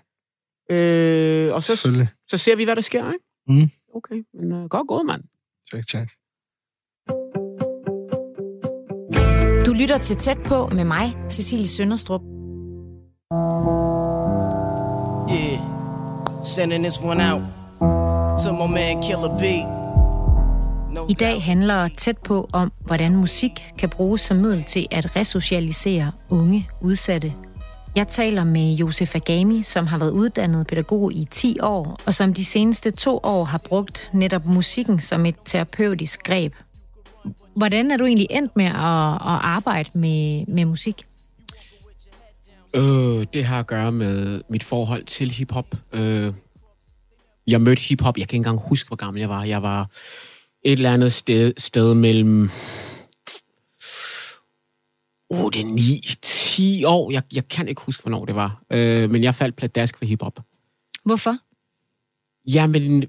Øh, 0.70 1.54
og 1.54 1.62
så, 1.62 1.76
så 2.28 2.38
ser 2.38 2.56
vi, 2.56 2.64
hvad 2.64 2.76
der 2.76 2.82
sker, 2.82 3.12
ikke? 3.12 3.24
Mm. 3.48 3.70
Okay, 3.94 4.24
men 4.34 4.52
uh, 4.52 4.68
godt 4.68 4.88
gået, 4.88 5.06
mand. 5.06 5.22
Check, 5.70 5.88
check. 5.88 6.10
Du 9.66 9.72
lytter 9.72 9.98
til 9.98 10.16
Tæt 10.16 10.38
på 10.46 10.66
med 10.66 10.84
mig, 10.84 11.16
Cecilie 11.30 11.68
Sønderstrup. 11.68 12.20
Yeah, 15.30 15.58
sending 16.44 16.82
this 16.84 16.98
one 17.02 17.20
out 17.32 17.42
to 18.42 18.52
my 18.52 18.74
man 18.74 19.02
Killer 19.02 19.38
B. 19.38 19.42
I 21.09 21.14
dag 21.14 21.42
handler 21.42 21.88
Tæt 21.96 22.18
på 22.18 22.48
om, 22.52 22.72
hvordan 22.81 23.16
musik 23.16 23.50
kan 23.78 23.88
bruges 23.88 24.20
som 24.20 24.37
middel 24.37 24.64
til 24.64 24.87
at 24.90 25.16
resocialisere 25.16 26.12
unge 26.31 26.68
udsatte. 26.81 27.33
Jeg 27.96 28.09
taler 28.09 28.44
med 28.44 28.72
Josef 28.74 29.14
Agami, 29.14 29.62
som 29.62 29.87
har 29.87 29.98
været 29.98 30.11
uddannet 30.11 30.66
pædagog 30.66 31.12
i 31.12 31.26
10 31.31 31.61
år, 31.61 32.00
og 32.07 32.14
som 32.14 32.35
de 32.35 32.44
seneste 32.44 32.90
to 32.90 33.20
år 33.22 33.44
har 33.44 33.59
brugt 33.59 34.11
netop 34.12 34.46
musikken 34.46 35.00
som 35.00 35.26
et 35.26 35.35
terapeutisk 35.44 36.22
greb. 36.22 36.55
Hvordan 37.57 37.90
er 37.90 37.96
du 37.96 38.05
egentlig 38.05 38.26
endt 38.31 38.57
med 38.57 38.64
at, 38.64 38.72
at 38.72 39.38
arbejde 39.42 39.90
med, 39.94 40.46
med 40.46 40.64
musik? 40.64 41.07
Øh, 42.76 43.26
det 43.35 43.44
har 43.44 43.59
at 43.59 43.66
gøre 43.66 43.92
med 43.92 44.42
mit 44.48 44.64
forhold 44.64 45.05
til 45.05 45.31
hiphop. 45.31 45.66
Øh, 45.92 46.33
jeg 47.46 47.61
mødte 47.61 47.83
hiphop, 47.83 48.18
jeg 48.18 48.28
kan 48.28 48.37
ikke 48.37 48.48
engang 48.48 48.68
huske, 48.68 48.88
hvor 48.88 48.96
gammel 48.96 49.20
jeg 49.20 49.28
var. 49.28 49.44
Jeg 49.44 49.62
var 49.62 49.90
et 50.64 50.72
eller 50.72 50.92
andet 50.92 51.12
sted, 51.12 51.53
sted 51.59 51.94
mellem... 51.94 52.51
Oh, 55.31 55.51
det 55.53 55.61
er 55.61 56.83
9-10 56.85 56.87
år. 56.87 57.11
Jeg, 57.11 57.22
jeg 57.35 57.48
kan 57.48 57.68
ikke 57.68 57.83
huske, 57.87 58.03
hvornår 58.03 58.25
det 58.25 58.35
var. 58.35 58.62
Øh, 58.72 59.11
men 59.11 59.25
jeg 59.25 59.35
faldt 59.35 59.57
pladask 59.57 59.98
for 59.98 60.05
hiphop. 60.05 60.40
Hvorfor? 61.05 61.37
Jamen, 62.48 63.05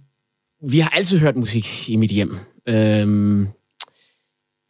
vi 0.69 0.79
har 0.79 0.89
altid 0.89 1.19
hørt 1.19 1.35
musik 1.35 1.89
i 1.89 1.95
mit 1.95 2.11
hjem. 2.11 2.37
Øhm, 2.69 3.47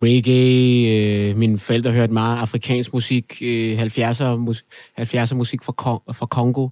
reggae, 0.04 1.30
øh, 1.30 1.38
mine 1.38 1.60
forældre 1.60 1.92
hørte 1.92 2.14
meget 2.14 2.38
afrikansk 2.38 2.94
musik, 2.94 3.38
øh, 3.42 3.80
70'er, 3.82 4.36
mus, 4.36 4.66
70'er 5.00 5.36
musik 5.36 5.64
fra, 5.64 5.74
Kon- 5.82 6.14
fra 6.14 6.26
Kongo. 6.26 6.70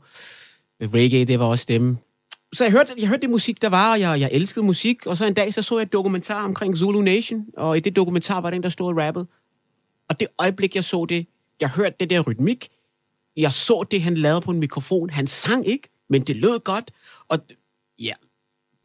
Øh, 0.80 0.94
Reggae, 0.94 1.26
det 1.26 1.40
var 1.40 1.46
også 1.46 1.66
dem. 1.68 1.98
Så 2.54 2.64
jeg 2.64 2.72
hørte, 2.72 2.94
jeg 2.98 3.08
hørte 3.08 3.22
det 3.22 3.30
musik, 3.30 3.62
der 3.62 3.70
var, 3.70 3.92
og 3.92 4.00
jeg, 4.00 4.20
jeg 4.20 4.30
elskede 4.32 4.66
musik. 4.66 5.06
Og 5.06 5.18
så 5.18 5.26
en 5.26 5.34
dag, 5.34 5.54
så 5.54 5.62
så 5.62 5.78
jeg 5.78 5.86
et 5.86 5.94
dokumentar 5.94 6.46
omkring 6.46 6.78
Zulu 6.78 7.02
Nation, 7.02 7.46
og 7.58 7.78
i 7.78 7.80
det 7.80 7.96
dokumentar 7.96 8.42
var 8.42 8.50
den, 8.50 8.60
en, 8.60 8.64
der 8.64 8.70
stod 8.70 8.88
og 8.88 8.98
rappede. 8.98 9.28
Og 10.10 10.20
det 10.20 10.28
øjeblik, 10.40 10.76
jeg 10.76 10.84
så 10.84 11.06
det, 11.06 11.28
jeg 11.62 11.70
hørte 11.70 11.96
det 12.00 12.10
der 12.10 12.20
rytmik, 12.20 12.70
jeg 13.38 13.54
så 13.54 13.86
det, 13.92 14.02
han 14.02 14.18
lavede 14.18 14.42
på 14.42 14.52
en 14.52 14.60
mikrofon. 14.60 15.10
Han 15.10 15.28
sang 15.28 15.68
ikke, 15.68 15.90
men 16.10 16.22
det 16.22 16.36
lød 16.36 16.60
godt. 16.60 16.92
Og 17.28 17.40
ja, 18.02 18.14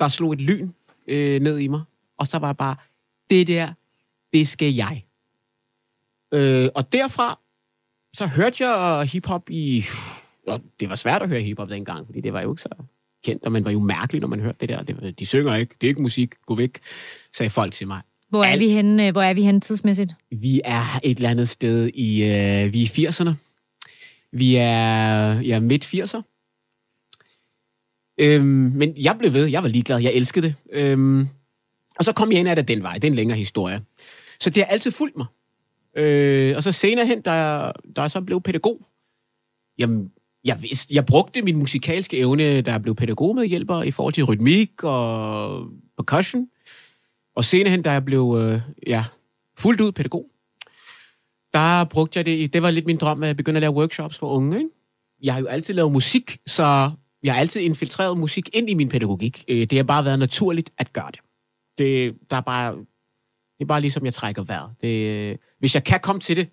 der 0.00 0.08
slog 0.08 0.32
et 0.32 0.40
lyn 0.40 0.70
øh, 1.08 1.40
ned 1.40 1.58
i 1.58 1.68
mig. 1.68 1.82
Og 2.18 2.26
så 2.26 2.38
var 2.38 2.48
jeg 2.48 2.56
bare, 2.56 2.76
det 3.30 3.46
der, 3.46 3.72
det 4.32 4.48
skal 4.48 4.74
jeg. 4.74 5.04
Øh, 6.34 6.68
og 6.74 6.92
derfra, 6.92 7.40
så 8.14 8.26
hørte 8.26 8.66
jeg 8.66 9.00
øh, 9.02 9.08
hiphop 9.08 9.50
i... 9.50 9.84
Og 10.46 10.60
det 10.80 10.88
var 10.88 10.94
svært 10.94 11.22
at 11.22 11.28
høre 11.28 11.40
hiphop 11.40 11.68
dengang, 11.68 12.06
fordi 12.06 12.20
det 12.20 12.32
var 12.32 12.42
jo 12.42 12.52
ikke 12.52 12.62
så 12.62 12.68
kendt, 13.26 13.44
og 13.44 13.52
man 13.52 13.64
var 13.64 13.70
jo 13.70 13.80
mærkelig, 13.80 14.20
når 14.20 14.28
man 14.28 14.40
hørte 14.40 14.58
det 14.60 14.68
der. 14.68 14.82
Det, 14.82 15.18
de 15.18 15.26
synger 15.26 15.54
ikke, 15.54 15.74
det 15.80 15.86
er 15.86 15.88
ikke 15.88 16.02
musik, 16.02 16.34
gå 16.46 16.54
væk, 16.54 16.78
sagde 17.36 17.50
folk 17.50 17.72
til 17.72 17.86
mig. 17.86 18.00
Hvor 18.28 18.44
er, 18.44 18.48
Alt- 18.48 18.60
vi 18.60 18.70
henne, 18.70 19.12
hvor 19.12 19.22
er 19.22 19.34
vi 19.34 19.42
henne 19.42 19.60
tidsmæssigt? 19.60 20.12
Vi 20.30 20.60
er 20.64 21.00
et 21.04 21.16
eller 21.16 21.30
andet 21.30 21.48
sted 21.48 21.90
i, 21.94 22.22
øh, 22.22 22.72
vi 22.72 22.82
er 22.82 22.86
i 22.98 23.06
80'erne. 23.06 23.30
Vi 24.32 24.56
er 24.56 25.40
ja, 25.40 25.60
midt 25.60 25.84
80'er. 25.84 26.22
Øhm, 28.20 28.44
men 28.74 28.94
jeg 28.96 29.16
blev 29.18 29.32
ved. 29.32 29.46
Jeg 29.46 29.62
var 29.62 29.68
ligeglad. 29.68 29.98
Jeg 29.98 30.12
elskede 30.14 30.46
det. 30.46 30.54
Øhm, 30.72 31.28
og 31.98 32.04
så 32.04 32.12
kom 32.12 32.32
jeg 32.32 32.40
ind 32.40 32.48
af 32.48 32.56
det 32.56 32.68
den 32.68 32.82
vej. 32.82 32.94
Det 32.94 33.04
er 33.04 33.08
en 33.08 33.14
længere 33.14 33.38
historie. 33.38 33.80
Så 34.40 34.50
det 34.50 34.62
har 34.64 34.70
altid 34.72 34.90
fulgt 34.92 35.16
mig. 35.16 35.26
Øh, 35.96 36.56
og 36.56 36.62
så 36.62 36.72
senere 36.72 37.06
hen, 37.06 37.20
da 37.20 37.32
jeg 37.96 38.10
så 38.10 38.20
blev 38.20 38.40
pædagog, 38.40 38.80
jamen, 39.78 40.12
jeg, 40.46 40.62
vidste, 40.62 40.94
jeg 40.94 41.06
brugte 41.06 41.42
min 41.42 41.56
musikalske 41.56 42.18
evne, 42.18 42.60
da 42.62 42.70
jeg 42.70 42.82
blev 42.82 42.94
pædagogmedhjælper 42.94 43.82
i 43.82 43.90
forhold 43.90 44.14
til 44.14 44.24
rytmik 44.24 44.84
og 44.84 45.66
percussion. 45.98 46.46
Og 47.36 47.44
senere 47.44 47.70
hen, 47.70 47.82
da 47.82 47.92
jeg 47.92 48.04
blev 48.04 48.36
øh, 48.40 48.60
ja, 48.86 49.04
fuldt 49.58 49.80
ud 49.80 49.92
pædagog, 49.92 50.26
der 51.54 51.84
brugte 51.84 52.18
jeg 52.18 52.26
det. 52.26 52.38
i- 52.38 52.46
Det 52.46 52.62
var 52.62 52.70
lidt 52.70 52.86
min 52.86 52.96
drøm, 52.96 53.22
at 53.22 53.26
jeg 53.26 53.36
begyndte 53.36 53.58
at 53.58 53.60
lave 53.60 53.72
workshops 53.74 54.18
for 54.18 54.26
unge. 54.26 54.56
Ikke? 54.58 54.70
Jeg 55.22 55.34
har 55.34 55.40
jo 55.40 55.46
altid 55.46 55.74
lavet 55.74 55.92
musik, 55.92 56.38
så 56.46 56.90
jeg 57.22 57.32
har 57.34 57.40
altid 57.40 57.60
infiltreret 57.60 58.18
musik 58.18 58.48
ind 58.52 58.70
i 58.70 58.74
min 58.74 58.88
pædagogik. 58.88 59.44
Øh, 59.48 59.60
det 59.66 59.72
har 59.72 59.82
bare 59.84 60.04
været 60.04 60.18
naturligt 60.18 60.70
at 60.78 60.92
gøre 60.92 61.10
det. 61.12 61.20
Det, 61.78 62.14
der 62.30 62.36
er 62.36 62.40
bare, 62.40 62.72
det 63.58 63.60
er 63.60 63.66
bare 63.66 63.80
ligesom, 63.80 64.04
jeg 64.04 64.14
trækker 64.14 64.42
vejret. 64.42 64.70
Det, 64.80 65.08
øh, 65.10 65.36
hvis 65.58 65.74
jeg 65.74 65.84
kan 65.84 66.00
komme 66.00 66.20
til 66.20 66.36
det, 66.36 66.48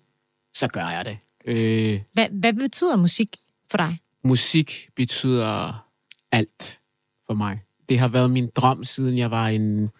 så 0.54 0.68
gør 0.68 0.80
jeg 0.80 1.04
det. 1.04 1.18
Øh, 1.46 2.00
Hvad, 2.12 2.28
hvad 2.32 2.52
betyder 2.52 2.96
musik 2.96 3.28
for 3.70 3.76
dig? 3.76 3.98
musik 4.24 4.88
betyder 4.96 5.84
alt 6.32 6.80
for 7.26 7.34
mig. 7.34 7.60
Det 7.88 7.98
har 7.98 8.08
været 8.08 8.30
min 8.30 8.48
drøm, 8.56 8.84
siden 8.84 9.18
jeg 9.18 9.30
var 9.30 9.48
en, 9.48 9.90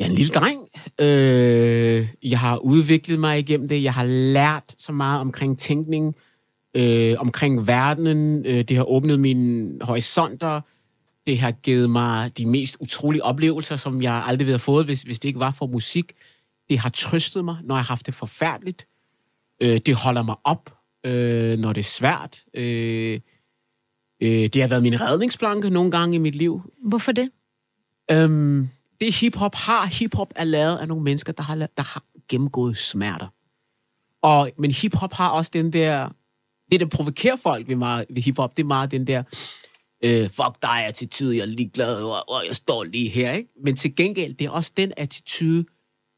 ja, 0.00 0.06
en 0.06 0.12
lille 0.12 0.32
dreng. 0.32 0.60
Øh, 1.00 2.08
jeg 2.22 2.38
har 2.38 2.56
udviklet 2.56 3.20
mig 3.20 3.38
igennem 3.38 3.68
det. 3.68 3.82
Jeg 3.82 3.94
har 3.94 4.04
lært 4.04 4.74
så 4.78 4.92
meget 4.92 5.20
omkring 5.20 5.58
tænkning, 5.58 6.14
øh, 6.74 7.14
omkring 7.18 7.66
verdenen. 7.66 8.46
Øh, 8.46 8.62
det 8.62 8.76
har 8.76 8.84
åbnet 8.84 9.20
mine 9.20 9.78
horisonter. 9.80 10.60
Det 11.26 11.38
har 11.38 11.50
givet 11.50 11.90
mig 11.90 12.38
de 12.38 12.46
mest 12.46 12.76
utrolige 12.80 13.24
oplevelser, 13.24 13.76
som 13.76 14.02
jeg 14.02 14.22
aldrig 14.26 14.46
ville 14.46 14.52
have 14.52 14.58
fået, 14.58 14.84
hvis, 14.84 15.02
hvis 15.02 15.18
det 15.18 15.28
ikke 15.28 15.40
var 15.40 15.50
for 15.50 15.66
musik. 15.66 16.12
Det 16.68 16.78
har 16.78 16.88
trøstet 16.88 17.44
mig, 17.44 17.56
når 17.64 17.74
jeg 17.74 17.84
har 17.84 17.88
haft 17.88 18.06
det 18.06 18.14
forfærdeligt. 18.14 18.86
Øh, 19.62 19.78
det 19.86 19.94
holder 19.94 20.22
mig 20.22 20.36
op, 20.44 20.77
øh, 21.06 21.58
når 21.58 21.72
det 21.72 21.80
er 21.80 21.84
svært. 21.84 22.44
Øh, 22.54 23.20
øh, 24.22 24.28
det 24.28 24.62
har 24.62 24.68
været 24.68 24.82
min 24.82 25.00
redningsplanke 25.00 25.70
nogle 25.70 25.90
gange 25.90 26.16
i 26.16 26.18
mit 26.18 26.34
liv. 26.34 26.72
Hvorfor 26.84 27.12
det? 27.12 27.30
Øhm, 28.10 28.68
det 29.00 29.14
hiphop 29.14 29.54
har, 29.54 29.86
hiphop 29.86 30.32
er 30.36 30.44
lavet 30.44 30.76
af 30.76 30.88
nogle 30.88 31.04
mennesker, 31.04 31.32
der 31.32 31.42
har, 31.42 31.54
der 31.56 31.82
har 31.82 32.04
gennemgået 32.28 32.76
smerter. 32.76 33.26
Og, 34.22 34.50
men 34.58 34.70
hiphop 34.70 35.12
har 35.12 35.28
også 35.28 35.50
den 35.54 35.72
der, 35.72 36.08
det 36.72 36.80
der 36.80 36.86
provokerer 36.86 37.36
folk 37.36 37.68
ved, 37.68 37.76
meget, 37.76 38.06
ved 38.10 38.22
hiphop, 38.22 38.56
det 38.56 38.62
er 38.62 38.66
meget 38.66 38.90
den 38.90 39.06
der, 39.06 39.22
øh, 40.04 40.30
fuck 40.30 40.62
dig 40.62 40.86
attitude, 40.86 41.36
jeg 41.36 41.42
er 41.42 41.46
ligeglad, 41.46 42.02
og, 42.02 42.28
og 42.28 42.42
jeg 42.48 42.56
står 42.56 42.84
lige 42.84 43.08
her, 43.08 43.32
ikke? 43.32 43.50
Men 43.64 43.76
til 43.76 43.96
gengæld, 43.96 44.34
det 44.34 44.44
er 44.44 44.50
også 44.50 44.72
den 44.76 44.92
attitude, 44.96 45.64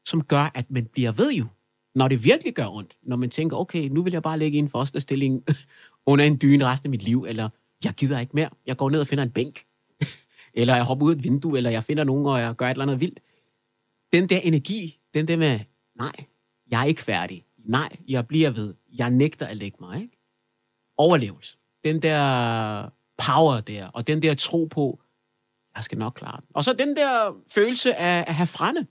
som 0.05 0.23
gør, 0.23 0.51
at 0.55 0.71
man 0.71 0.85
bliver 0.85 1.11
ved 1.11 1.31
jo. 1.31 1.45
Når 1.95 2.07
det 2.07 2.23
virkelig 2.23 2.53
gør 2.53 2.67
ondt. 2.67 2.97
Når 3.03 3.15
man 3.15 3.29
tænker, 3.29 3.57
okay, 3.57 3.87
nu 3.87 4.03
vil 4.03 4.13
jeg 4.13 4.23
bare 4.23 4.39
ligge 4.39 4.55
i 4.55 4.59
en 4.59 4.69
fosterstilling 4.69 5.43
under 6.11 6.25
en 6.25 6.39
dyne 6.41 6.65
resten 6.65 6.87
af 6.87 6.91
mit 6.91 7.03
liv, 7.03 7.25
eller 7.27 7.49
jeg 7.83 7.93
gider 7.93 8.19
ikke 8.19 8.31
mere. 8.33 8.49
Jeg 8.65 8.77
går 8.77 8.89
ned 8.89 8.99
og 8.99 9.07
finder 9.07 9.23
en 9.23 9.31
bænk. 9.31 9.65
eller 10.53 10.75
jeg 10.75 10.83
hopper 10.83 11.05
ud 11.05 11.11
af 11.11 11.15
et 11.15 11.23
vindue, 11.23 11.57
eller 11.57 11.69
jeg 11.69 11.83
finder 11.83 12.03
nogen, 12.03 12.25
og 12.25 12.39
jeg 12.39 12.55
gør 12.55 12.65
et 12.65 12.71
eller 12.71 12.85
andet 12.85 12.99
vildt. 12.99 13.19
Den 14.13 14.29
der 14.29 14.39
energi, 14.39 14.99
den 15.13 15.27
der 15.27 15.37
med, 15.37 15.59
nej, 15.95 16.11
jeg 16.71 16.81
er 16.81 16.85
ikke 16.85 17.01
færdig. 17.01 17.45
Nej, 17.57 17.89
jeg 18.07 18.27
bliver 18.27 18.49
ved. 18.49 18.73
Jeg 18.93 19.09
nægter 19.09 19.45
at 19.45 19.57
lægge 19.57 19.77
mig, 19.79 20.01
ikke? 20.01 20.17
Overlevelse. 20.97 21.57
Den 21.83 22.01
der 22.01 22.89
power 23.17 23.59
der, 23.59 23.87
og 23.87 24.07
den 24.07 24.21
der 24.21 24.33
tro 24.33 24.65
på, 24.65 25.01
jeg 25.75 25.83
skal 25.83 25.97
nok 25.97 26.13
klare 26.13 26.41
den. 26.41 26.47
Og 26.53 26.63
så 26.63 26.73
den 26.73 26.95
der 26.95 27.35
følelse 27.47 27.95
af 27.95 28.23
at 28.27 28.35
have 28.35 28.47
frænde. 28.47 28.87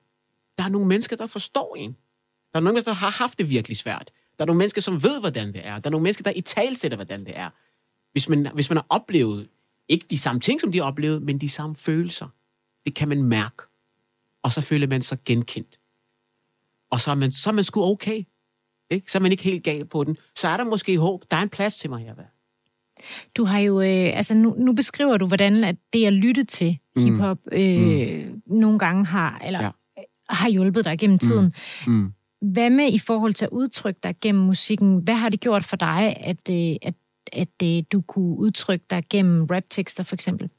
Der 0.58 0.64
er 0.64 0.68
nogle 0.68 0.88
mennesker, 0.88 1.16
der 1.16 1.26
forstår 1.26 1.76
en. 1.76 1.96
Der 2.52 2.58
er 2.58 2.60
nogle 2.60 2.72
mennesker, 2.74 2.90
der 2.92 2.96
har 2.96 3.10
haft 3.10 3.38
det 3.38 3.50
virkelig 3.50 3.76
svært. 3.76 4.10
Der 4.38 4.44
er 4.44 4.46
nogle 4.46 4.58
mennesker, 4.58 4.80
som 4.80 5.02
ved, 5.02 5.20
hvordan 5.20 5.52
det 5.52 5.66
er. 5.66 5.78
Der 5.78 5.88
er 5.88 5.90
nogle 5.90 6.02
mennesker, 6.02 6.22
der 6.22 6.32
i 6.36 6.40
talsætter, 6.40 6.96
hvordan 6.96 7.20
det 7.24 7.38
er. 7.38 7.50
Hvis 8.12 8.28
man, 8.28 8.48
hvis 8.54 8.70
man 8.70 8.76
har 8.76 8.86
oplevet, 8.88 9.48
ikke 9.88 10.06
de 10.10 10.18
samme 10.18 10.40
ting, 10.40 10.60
som 10.60 10.72
de 10.72 10.78
har 10.78 10.84
oplevet, 10.84 11.22
men 11.22 11.38
de 11.38 11.48
samme 11.48 11.76
følelser, 11.76 12.28
det 12.86 12.94
kan 12.94 13.08
man 13.08 13.22
mærke. 13.22 13.62
Og 14.42 14.52
så 14.52 14.60
føler 14.60 14.86
man 14.86 15.02
sig 15.02 15.18
genkendt. 15.24 15.78
Og 16.90 17.00
så 17.00 17.10
er 17.10 17.14
man, 17.14 17.32
så 17.32 17.50
er 17.50 17.54
man 17.54 17.64
sgu 17.64 17.82
okay. 17.82 18.22
Ikke? 18.90 19.12
Så 19.12 19.18
er 19.18 19.22
man 19.22 19.30
ikke 19.32 19.44
helt 19.44 19.64
gal 19.64 19.84
på 19.84 20.04
den. 20.04 20.16
Så 20.36 20.48
er 20.48 20.56
der 20.56 20.64
måske 20.64 20.98
håb. 20.98 21.24
Der 21.30 21.36
er 21.36 21.42
en 21.42 21.48
plads 21.48 21.76
til 21.76 21.90
mig 21.90 22.00
her. 22.04 22.14
Du 23.36 23.44
har 23.44 23.58
jo, 23.58 23.80
øh, 23.80 24.16
altså 24.16 24.34
nu, 24.34 24.54
nu 24.58 24.72
beskriver 24.72 25.16
du, 25.16 25.26
hvordan 25.26 25.64
at 25.64 25.76
det 25.92 26.06
at 26.06 26.12
lytte 26.12 26.44
til 26.44 26.78
Mm. 26.96 27.04
hiphop 27.04 27.38
øh, 27.52 28.26
mm. 28.28 28.42
nogle 28.46 28.78
gange 28.78 29.06
har, 29.06 29.38
eller 29.44 29.62
Ja. 29.62 29.70
har 30.28 30.48
hjulpet 30.48 30.84
dig 30.84 30.98
gennem 30.98 31.18
tiden. 31.18 31.54
Mm. 31.86 32.12
Hvad 32.40 32.70
med 32.70 32.92
i 32.92 32.98
forhold 32.98 33.34
til 33.34 33.44
at 33.44 33.50
udtrykke 33.50 34.00
dig 34.02 34.14
gennem 34.20 34.44
musikken? 34.44 34.98
Hvad 34.98 35.14
har 35.14 35.28
det 35.28 35.40
gjort 35.40 35.64
for 35.64 35.76
dig, 35.76 36.16
at, 36.20 36.50
øh, 36.50 36.76
at, 36.82 36.94
at 37.32 37.48
øh, 37.62 37.82
du 37.92 38.00
kunne 38.00 38.36
udtrykke 38.36 38.84
dig 38.90 39.04
gennem 39.10 39.44
raptekster 39.44 40.02
for 40.02 40.14
eksempel? 40.14 40.50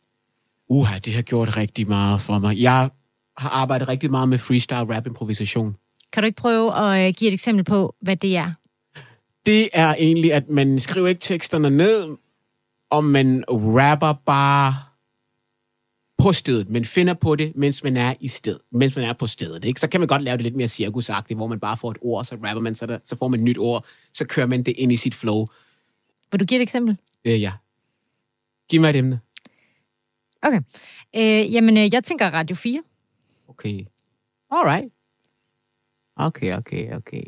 Uha, 0.70 1.00
det 1.00 1.14
har 1.14 1.22
gjort 1.22 1.58
rigtig 1.58 1.88
meget 1.88 2.22
for 2.22 2.40
mig. 2.40 2.62
Jeg 2.62 2.90
har 3.38 3.50
arbejdet 3.50 3.88
rigtig 3.88 4.12
meget 4.12 4.30
med 4.30 4.38
freestyle 4.38 4.96
rap 4.96 5.08
improvisation. 5.08 5.76
Kan 6.14 6.24
du 6.24 6.26
ikke 6.26 6.42
prøve 6.42 6.76
at 6.76 7.08
øh, 7.08 7.14
give 7.18 7.28
et 7.28 7.34
eksempel 7.34 7.64
på, 7.66 7.96
hvad 8.02 8.16
det 8.16 8.38
er? 8.38 8.52
Det 9.46 9.70
er 9.74 9.96
egentlig, 9.96 10.34
at 10.34 10.50
man 10.50 10.80
skriver 10.80 11.08
ikke 11.08 11.22
teksterne 11.22 11.70
ned, 11.70 12.18
og 12.90 13.04
man 13.04 13.44
rapper 13.50 14.14
bare 14.26 14.76
på 16.22 16.34
stedet, 16.34 16.70
men 16.70 16.86
finder 16.86 17.14
på 17.14 17.36
det, 17.36 17.56
mens 17.56 17.84
man 17.84 17.98
er 17.98 18.14
i 18.20 18.28
sted, 18.28 18.60
mens 18.72 18.96
man 18.96 19.06
er 19.06 19.14
på 19.14 19.28
stedet. 19.28 19.66
Ikke? 19.66 19.80
Så 19.80 19.90
kan 19.90 20.02
man 20.02 20.08
godt 20.08 20.22
lave 20.22 20.38
det 20.38 20.44
lidt 20.44 20.56
mere 20.56 20.68
cirkusagtigt, 20.68 21.38
hvor 21.38 21.48
man 21.48 21.60
bare 21.60 21.78
får 21.78 21.92
et 21.92 21.98
ord, 22.02 22.26
så 22.26 22.36
rapper 22.36 22.62
man, 22.62 22.76
så, 22.76 22.86
der, 22.86 23.00
så 23.04 23.16
får 23.16 23.28
man 23.28 23.40
et 23.40 23.44
nyt 23.44 23.58
ord, 23.58 23.86
så 24.14 24.28
kører 24.28 24.48
man 24.48 24.64
det 24.64 24.74
ind 24.78 24.92
i 24.92 24.98
sit 24.98 25.16
flow. 25.16 25.46
Vil 26.32 26.40
du 26.40 26.46
give 26.46 26.60
et 26.60 26.62
eksempel? 26.62 26.98
Øh, 27.26 27.42
ja. 27.42 27.52
Giv 28.70 28.82
mig 28.82 28.90
et 28.90 28.96
emne. 28.96 29.20
Okay. 30.42 30.62
Øh, 31.16 31.54
jamen, 31.54 31.78
øh, 31.78 31.94
jeg 31.94 32.04
tænker 32.04 32.30
Radio 32.30 32.56
4. 32.56 32.84
Okay. 33.48 33.86
All 34.52 34.68
right. 34.68 34.92
Okay, 36.16 36.58
okay, 36.58 36.94
okay. 36.94 37.24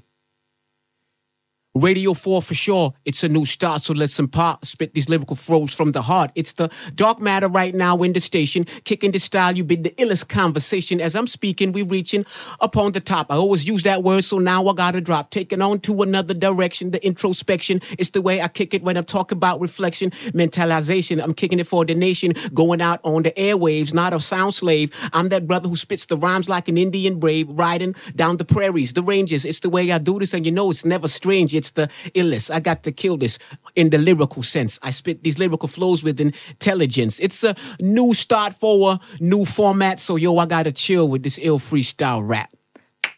Radio 1.76 2.14
4 2.14 2.44
for 2.44 2.54
sure. 2.54 2.94
It's 3.04 3.24
a 3.24 3.30
new 3.30 3.46
start, 3.48 3.82
so 3.82 3.94
let's 3.94 4.20
impart, 4.20 4.64
spit 4.64 4.94
these 4.94 5.10
lyrical 5.10 5.36
flows 5.36 5.74
from 5.74 5.90
the 5.90 6.04
heart. 6.04 6.32
It's 6.36 6.54
the 6.54 6.70
dark 6.94 7.20
matter 7.20 7.48
right 7.48 7.74
now 7.74 8.04
in 8.04 8.14
the 8.14 8.20
station, 8.20 8.66
kicking 8.84 9.10
the 9.10 9.18
style. 9.18 9.58
You 9.58 9.64
be 9.64 9.78
the 9.78 9.90
illest 9.98 10.30
conversation. 10.30 11.02
As 11.02 11.16
I'm 11.16 11.26
speaking, 11.26 11.72
we 11.72 11.82
reaching 11.82 12.28
upon 12.60 12.92
the 12.92 13.00
top. 13.00 13.32
I 13.32 13.38
always 13.38 13.66
use 13.66 13.82
that 13.84 14.04
word, 14.04 14.24
so 14.24 14.38
now 14.38 14.68
I 14.68 14.74
gotta 14.76 15.02
drop. 15.02 15.32
Taking 15.32 15.64
on 15.64 15.80
to 15.80 16.04
another 16.04 16.36
direction. 16.36 16.92
The 16.92 17.04
introspection 17.04 17.82
It's 17.98 18.12
the 18.12 18.22
way 18.22 18.40
I 18.40 18.50
kick 18.50 18.76
it 18.76 18.84
when 18.84 18.96
I'm 18.96 19.06
talking 19.06 19.38
about 19.38 19.60
reflection, 19.60 20.12
mentalization. 20.12 21.24
I'm 21.24 21.34
kicking 21.34 21.60
it 21.60 21.66
for 21.66 21.86
the 21.86 21.96
nation, 21.96 22.34
going 22.54 22.82
out 22.82 23.00
on 23.04 23.24
the 23.24 23.32
airwaves, 23.32 23.96
not 23.96 24.14
a 24.14 24.20
sound 24.20 24.54
slave. 24.54 24.94
I'm 25.12 25.30
that 25.30 25.48
brother 25.48 25.70
who 25.70 25.76
spits 25.76 26.06
the 26.06 26.18
rhymes 26.18 26.48
like 26.48 26.68
an 26.68 26.78
Indian 26.78 27.20
brave, 27.20 27.48
riding 27.50 27.96
down 28.16 28.38
the 28.38 28.46
prairies, 28.46 28.94
the 28.94 29.02
ranges. 29.02 29.44
It's 29.44 29.62
the 29.62 29.72
way 29.72 29.92
I 29.92 29.98
do 29.98 30.20
this, 30.20 30.36
and 30.36 30.46
you 30.46 30.52
know 30.52 30.70
it's 30.70 30.86
never 30.86 31.08
strange. 31.08 31.63
The 31.72 31.88
illest. 32.14 32.52
I 32.52 32.60
got 32.60 32.84
to 32.84 32.92
kill 32.92 33.18
this 33.18 33.40
in 33.76 33.90
the 33.90 33.98
lyrical 33.98 34.44
sense. 34.44 34.80
I 34.84 34.92
spit 34.92 35.24
these 35.24 35.40
lyrical 35.40 35.70
flows 35.70 36.04
with 36.04 36.20
intelligence. 36.20 37.20
It's 37.20 37.44
a 37.44 37.56
new 37.80 38.14
start 38.14 38.54
for 38.60 38.92
a 38.92 39.00
new 39.20 39.46
format. 39.46 40.00
So 40.00 40.18
yo, 40.18 40.38
I 40.38 40.46
gotta 40.46 40.72
chill 40.72 41.08
with 41.08 41.24
this 41.24 41.40
ill 41.42 41.60
freestyle 41.60 42.22
rap. 42.22 42.50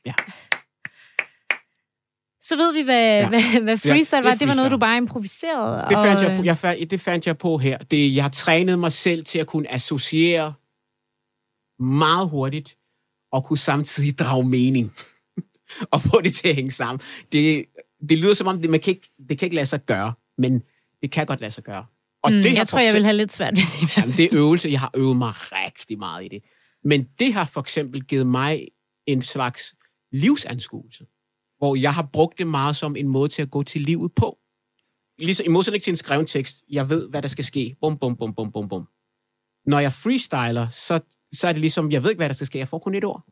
Ja. 0.05 0.13
Så 2.41 2.55
ved 2.55 2.73
vi, 2.73 2.81
hvad, 2.81 3.19
ja. 3.19 3.29
hvad, 3.29 3.61
hvad 3.61 3.77
freestyle 3.77 4.15
ja, 4.15 4.21
det 4.21 4.29
var. 4.29 4.35
Det 4.35 4.47
var 4.47 4.53
noget, 4.53 4.71
du 4.71 4.77
bare 4.77 4.97
improviserede. 4.97 5.85
Det 5.89 5.97
fandt, 5.97 6.23
og... 6.23 6.45
jeg, 6.45 6.57
på, 6.57 6.67
jeg, 6.67 6.91
det 6.91 7.01
fandt 7.01 7.27
jeg 7.27 7.37
på 7.37 7.57
her. 7.57 7.77
Det, 7.77 8.15
jeg 8.15 8.23
har 8.23 8.29
trænet 8.29 8.79
mig 8.79 8.91
selv 8.91 9.25
til 9.25 9.39
at 9.39 9.47
kunne 9.47 9.73
associere 9.73 10.53
meget 11.79 12.29
hurtigt, 12.29 12.77
og 13.31 13.43
kunne 13.45 13.57
samtidig 13.57 14.19
drage 14.19 14.43
mening. 14.43 14.93
og 15.91 16.01
få 16.01 16.21
det 16.21 16.33
til 16.33 16.47
at 16.47 16.55
hænge 16.55 16.71
sammen. 16.71 17.01
Det, 17.31 17.65
det 18.09 18.19
lyder 18.19 18.33
som 18.33 18.47
om, 18.47 18.61
det, 18.61 18.69
man 18.69 18.79
kan 18.79 18.91
ikke, 18.91 19.09
det 19.29 19.39
kan 19.39 19.45
ikke 19.45 19.55
lade 19.55 19.65
sig 19.65 19.85
gøre, 19.85 20.13
men 20.37 20.63
det 21.01 21.11
kan 21.11 21.25
godt 21.25 21.41
lade 21.41 21.51
sig 21.51 21.63
gøre. 21.63 21.85
Og 22.23 22.31
mm, 22.31 22.41
det 22.41 22.53
jeg 22.53 22.67
tror, 22.67 22.79
jeg 22.79 22.93
vil 22.93 23.03
have 23.03 23.17
lidt 23.17 23.33
svært 23.33 23.55
ved 23.55 23.63
det. 23.63 23.97
Jamen, 23.97 24.15
det 24.15 24.25
er 24.25 24.29
øvelse. 24.31 24.69
Jeg 24.69 24.79
har 24.79 24.91
øvet 24.93 25.17
mig 25.17 25.33
rigtig 25.35 25.97
meget 25.97 26.25
i 26.25 26.27
det. 26.27 26.43
Men 26.83 27.07
det 27.19 27.33
har 27.33 27.45
for 27.45 27.61
eksempel 27.61 28.03
givet 28.03 28.27
mig 28.27 28.67
en 29.05 29.21
slags 29.21 29.75
livsanskuelse, 30.11 31.05
hvor 31.57 31.75
jeg 31.75 31.93
har 31.93 32.09
brugt 32.13 32.37
det 32.37 32.47
meget 32.47 32.75
som 32.75 32.95
en 32.95 33.07
måde 33.07 33.29
til 33.29 33.41
at 33.41 33.51
gå 33.51 33.63
til 33.63 33.81
livet 33.81 34.11
på. 34.15 34.37
Ligesom, 35.19 35.45
I 35.45 35.49
modsætning 35.49 35.83
til 35.83 35.91
en 35.91 35.97
skrevet 35.97 36.27
tekst, 36.27 36.63
jeg 36.71 36.89
ved, 36.89 37.09
hvad 37.09 37.21
der 37.21 37.27
skal 37.27 37.43
ske. 37.43 37.75
Bum, 37.81 37.97
bum, 37.97 38.15
bum, 38.17 38.33
bum, 38.35 38.51
bum, 38.51 38.69
bum. 38.69 38.87
Når 39.65 39.79
jeg 39.79 39.93
freestyler, 39.93 40.67
så, 40.67 40.99
så 41.33 41.47
er 41.47 41.51
det 41.51 41.61
ligesom, 41.61 41.91
jeg 41.91 42.03
ved 42.03 42.09
ikke, 42.09 42.19
hvad 42.19 42.29
der 42.29 42.35
skal 42.35 42.47
ske. 42.47 42.57
Jeg 42.57 42.67
får 42.67 42.79
kun 42.79 42.95
et 42.95 43.03
ord. 43.03 43.25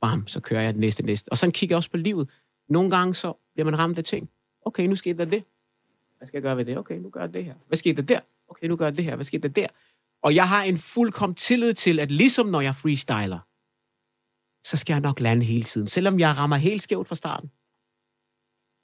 Bam, 0.00 0.26
så 0.26 0.40
kører 0.40 0.62
jeg 0.62 0.74
det 0.74 0.80
næste, 0.80 1.02
næste. 1.02 1.28
Og 1.28 1.38
sådan 1.38 1.52
kigger 1.52 1.74
jeg 1.74 1.76
også 1.76 1.90
på 1.90 1.96
livet. 1.96 2.30
Nogle 2.68 2.90
gange 2.90 3.14
så 3.14 3.32
bliver 3.54 3.64
man 3.64 3.78
ramt 3.78 3.98
af 3.98 4.04
ting. 4.04 4.30
Okay, 4.64 4.86
nu 4.86 4.96
skete 4.96 5.18
der 5.18 5.24
det. 5.24 5.44
Hvad 6.18 6.28
skal 6.28 6.38
jeg 6.38 6.42
gøre 6.42 6.56
ved 6.56 6.64
det? 6.64 6.78
Okay, 6.78 6.98
nu 6.98 7.10
gør 7.10 7.20
jeg 7.20 7.34
det 7.34 7.44
her. 7.44 7.54
Hvad 7.66 7.76
skete 7.76 8.02
der 8.02 8.06
der? 8.06 8.20
Okay, 8.48 8.66
nu 8.66 8.76
gør 8.76 8.84
jeg 8.84 8.96
det 8.96 9.04
her. 9.04 9.14
Hvad 9.14 9.24
skete 9.24 9.48
der 9.48 9.54
der? 9.54 9.66
Og 10.22 10.34
jeg 10.34 10.48
har 10.48 10.62
en 10.62 10.78
fuldkommen 10.78 11.34
tillid 11.34 11.74
til, 11.74 12.00
at 12.00 12.10
ligesom 12.10 12.46
når 12.46 12.60
jeg 12.60 12.76
freestyler, 12.76 13.38
så 14.68 14.76
skal 14.76 14.94
jeg 14.94 15.00
nok 15.00 15.20
lande 15.20 15.44
hele 15.44 15.64
tiden. 15.64 15.88
Selvom 15.88 16.18
jeg 16.18 16.36
rammer 16.36 16.56
helt 16.56 16.82
skævt 16.82 17.08
fra 17.08 17.14
starten. 17.14 17.50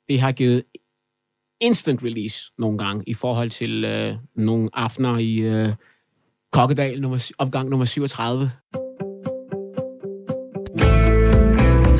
Det 0.08 0.20
har 0.20 0.32
givet 0.32 0.64
instant 1.60 2.02
release 2.02 2.52
nogle 2.58 2.78
gange 2.78 3.04
i 3.06 3.14
forhold 3.14 3.50
til 3.50 3.84
øh, 3.84 4.14
nogle 4.36 4.70
aftener 4.72 5.18
i 5.18 5.38
øh, 5.38 5.68
Kokkedal, 6.52 7.00
nummer, 7.00 7.32
opgang 7.38 7.68
nummer 7.68 7.84
37. 7.84 8.50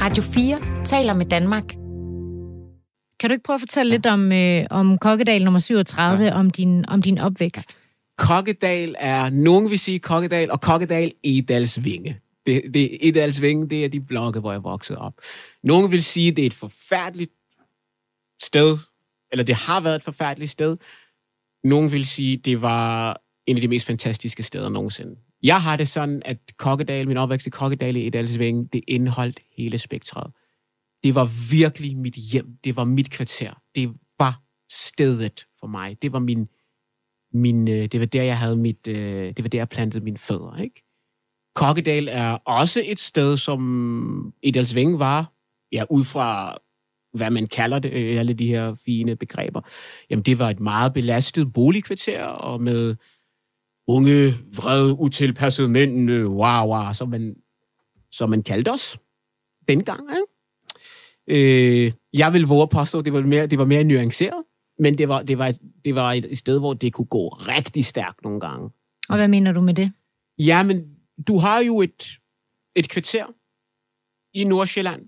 Radio 0.03 0.23
4 0.23 0.72
taler 0.85 1.15
med 1.15 1.27
Danmark. 1.27 1.69
Kan 3.21 3.31
du 3.31 3.33
ikke 3.33 3.45
prøve 3.45 3.55
at 3.55 3.61
fortælle 3.61 3.91
ja. 3.91 3.97
lidt 3.97 4.07
om, 4.07 4.33
øh, 4.33 4.67
om 4.71 4.99
Kokkedal 4.99 5.45
nummer 5.45 5.61
37, 5.61 6.25
ja. 6.25 6.35
om, 6.35 6.51
din, 6.51 6.89
om 6.89 7.03
din 7.03 7.19
opvækst? 7.19 7.77
Kokkedal 8.19 8.95
er, 8.99 9.31
nogen 9.31 9.71
vil 9.71 9.79
sige 9.79 9.99
Kokkedal, 9.99 10.51
og 10.51 10.61
Kokkedal 10.61 11.13
Edalsvinge. 11.25 12.21
Det, 12.47 12.63
det, 12.75 13.09
Edalsvinge, 13.09 13.69
det 13.69 13.85
er 13.85 13.89
de 13.89 14.01
blokke, 14.01 14.41
hvor 14.41 14.53
jeg 14.53 14.65
voksede 14.65 14.99
op. 14.99 15.15
Nogen 15.63 15.91
vil 15.91 16.05
sige, 16.05 16.33
det 16.33 16.43
er 16.43 16.47
et 16.47 16.55
forfærdeligt 16.55 17.33
sted, 18.43 18.79
eller 19.33 19.45
det 19.45 19.55
har 19.55 19.81
været 19.81 19.97
et 19.97 20.03
forfærdeligt 20.03 20.51
sted. 20.51 20.77
Nogen 21.65 21.93
vil 21.93 22.07
sige, 22.07 22.37
det 22.37 22.63
var 22.63 23.21
en 23.47 23.57
af 23.57 23.61
de 23.61 23.69
mest 23.69 23.87
fantastiske 23.87 24.43
steder 24.43 24.69
nogensinde. 24.69 25.17
Jeg 25.43 25.63
har 25.63 25.77
det 25.77 25.89
sådan, 25.89 26.23
at 26.25 26.39
Kokkedal, 26.57 27.09
min 27.09 27.17
opvækst 27.17 27.47
i 27.47 27.51
Kokkedal 27.51 27.97
i 27.97 28.07
Edalsvinge, 28.07 28.69
det 28.73 28.81
indeholdt 28.89 29.41
hele 29.57 29.79
spektret. 29.79 30.33
Det 31.05 31.15
var 31.15 31.51
virkelig 31.51 31.97
mit 31.97 32.15
hjem. 32.15 32.57
Det 32.65 32.77
var 32.77 32.85
mit 32.85 33.11
kvarter. 33.11 33.53
Det 33.75 33.95
var 34.19 34.43
stedet 34.73 35.47
for 35.61 35.67
mig. 35.67 36.03
Det 36.03 36.13
var 36.13 36.19
min, 36.19 36.49
min 37.33 37.69
øh, 37.69 37.87
det 37.87 38.01
var 38.01 38.07
der, 38.07 38.23
jeg 38.23 38.39
havde 38.39 38.57
mit, 38.57 38.89
øh, 38.89 39.27
det 39.37 39.43
var 39.43 39.49
der, 39.49 39.59
jeg 39.59 39.69
plantede 39.69 40.05
mine 40.05 40.19
fødder, 40.19 40.57
ikke? 40.57 40.83
Kokkedal 41.55 42.09
er 42.09 42.31
også 42.33 42.83
et 42.85 43.01
sted, 43.01 43.37
som 43.37 44.35
Edelsving 44.43 44.99
var, 44.99 45.33
ja, 45.73 45.85
ud 45.91 46.05
fra 46.05 46.59
hvad 47.15 47.31
man 47.31 47.47
kalder 47.47 47.79
det, 47.79 47.93
øh, 47.93 48.19
alle 48.19 48.33
de 48.33 48.47
her 48.47 48.75
fine 48.75 49.17
begreber. 49.17 49.61
Jamen, 50.11 50.23
det 50.23 50.39
var 50.39 50.51
et 50.51 50.61
meget 50.61 50.93
belastet 50.93 51.53
boligkvarter, 51.53 52.25
og 52.25 52.61
med 52.61 52.97
unge, 53.89 54.35
vrede, 54.57 54.99
utilpassede 54.99 55.69
mænd, 55.69 56.11
wow, 56.11 56.67
wow, 56.67 56.93
som 56.93 57.09
man, 57.09 57.37
som 58.11 58.31
man 58.31 58.43
kaldte 58.43 58.71
os 58.71 58.99
dengang. 59.69 60.01
Ikke? 60.11 60.32
Øh, 61.31 61.93
jeg 62.13 62.33
vil 62.33 62.43
våge 62.43 62.63
at 62.63 62.71
påstå, 62.71 62.99
at 62.99 63.05
det 63.05 63.13
var 63.13 63.21
mere, 63.23 63.47
det 63.47 63.59
var 63.59 63.65
mere 63.65 63.85
nuanceret, 63.85 64.43
men 64.79 64.99
det 64.99 65.09
var, 65.09 65.23
det, 65.23 65.39
var 65.39 65.47
et, 65.47 65.59
det 65.85 65.95
var 65.95 66.13
et 66.13 66.39
sted, 66.39 66.59
hvor 66.59 66.75
det 66.75 66.93
kunne 66.93 67.07
gå 67.07 67.29
rigtig 67.29 67.85
stærkt 67.85 68.25
nogle 68.25 68.41
gange. 68.41 68.71
Og 69.09 69.17
hvad 69.17 69.29
mener 69.29 69.53
du 69.53 69.61
med 69.61 69.73
det? 69.73 69.93
Jamen, 70.39 70.85
du 71.29 71.39
har 71.39 71.61
jo 71.61 71.81
et, 71.81 72.19
et 72.77 72.89
kvarter 72.89 73.25
i 74.35 74.45
Nordsjælland, 74.45 75.03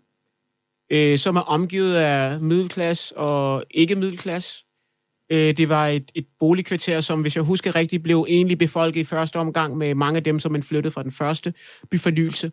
øh, 0.92 1.18
som 1.18 1.37
er 1.37 1.40
omgivet 1.40 1.94
af 1.94 2.40
middelklasse 2.40 3.16
og 3.16 3.64
ikke 3.70 3.96
middelklasse. 3.96 4.64
Øh, 5.33 5.57
det 5.57 5.68
var 5.68 5.88
et, 5.88 6.12
et 6.14 6.27
boligkvarter, 6.38 7.00
som, 7.00 7.20
hvis 7.20 7.37
jeg 7.37 7.44
husker 7.44 7.74
rigtigt, 7.74 8.03
blev 8.03 8.27
egentlig 8.29 8.59
befolket 8.59 9.00
i 9.00 9.05
første 9.05 9.37
omgang 9.37 9.77
med 9.77 9.94
mange 9.94 10.16
af 10.16 10.24
dem, 10.24 10.38
som 10.38 10.53
man 10.53 10.62
flyttede 10.62 10.92
fra 10.92 11.03
den 11.03 11.12
første 11.12 11.55
byfornyelse 11.90 12.50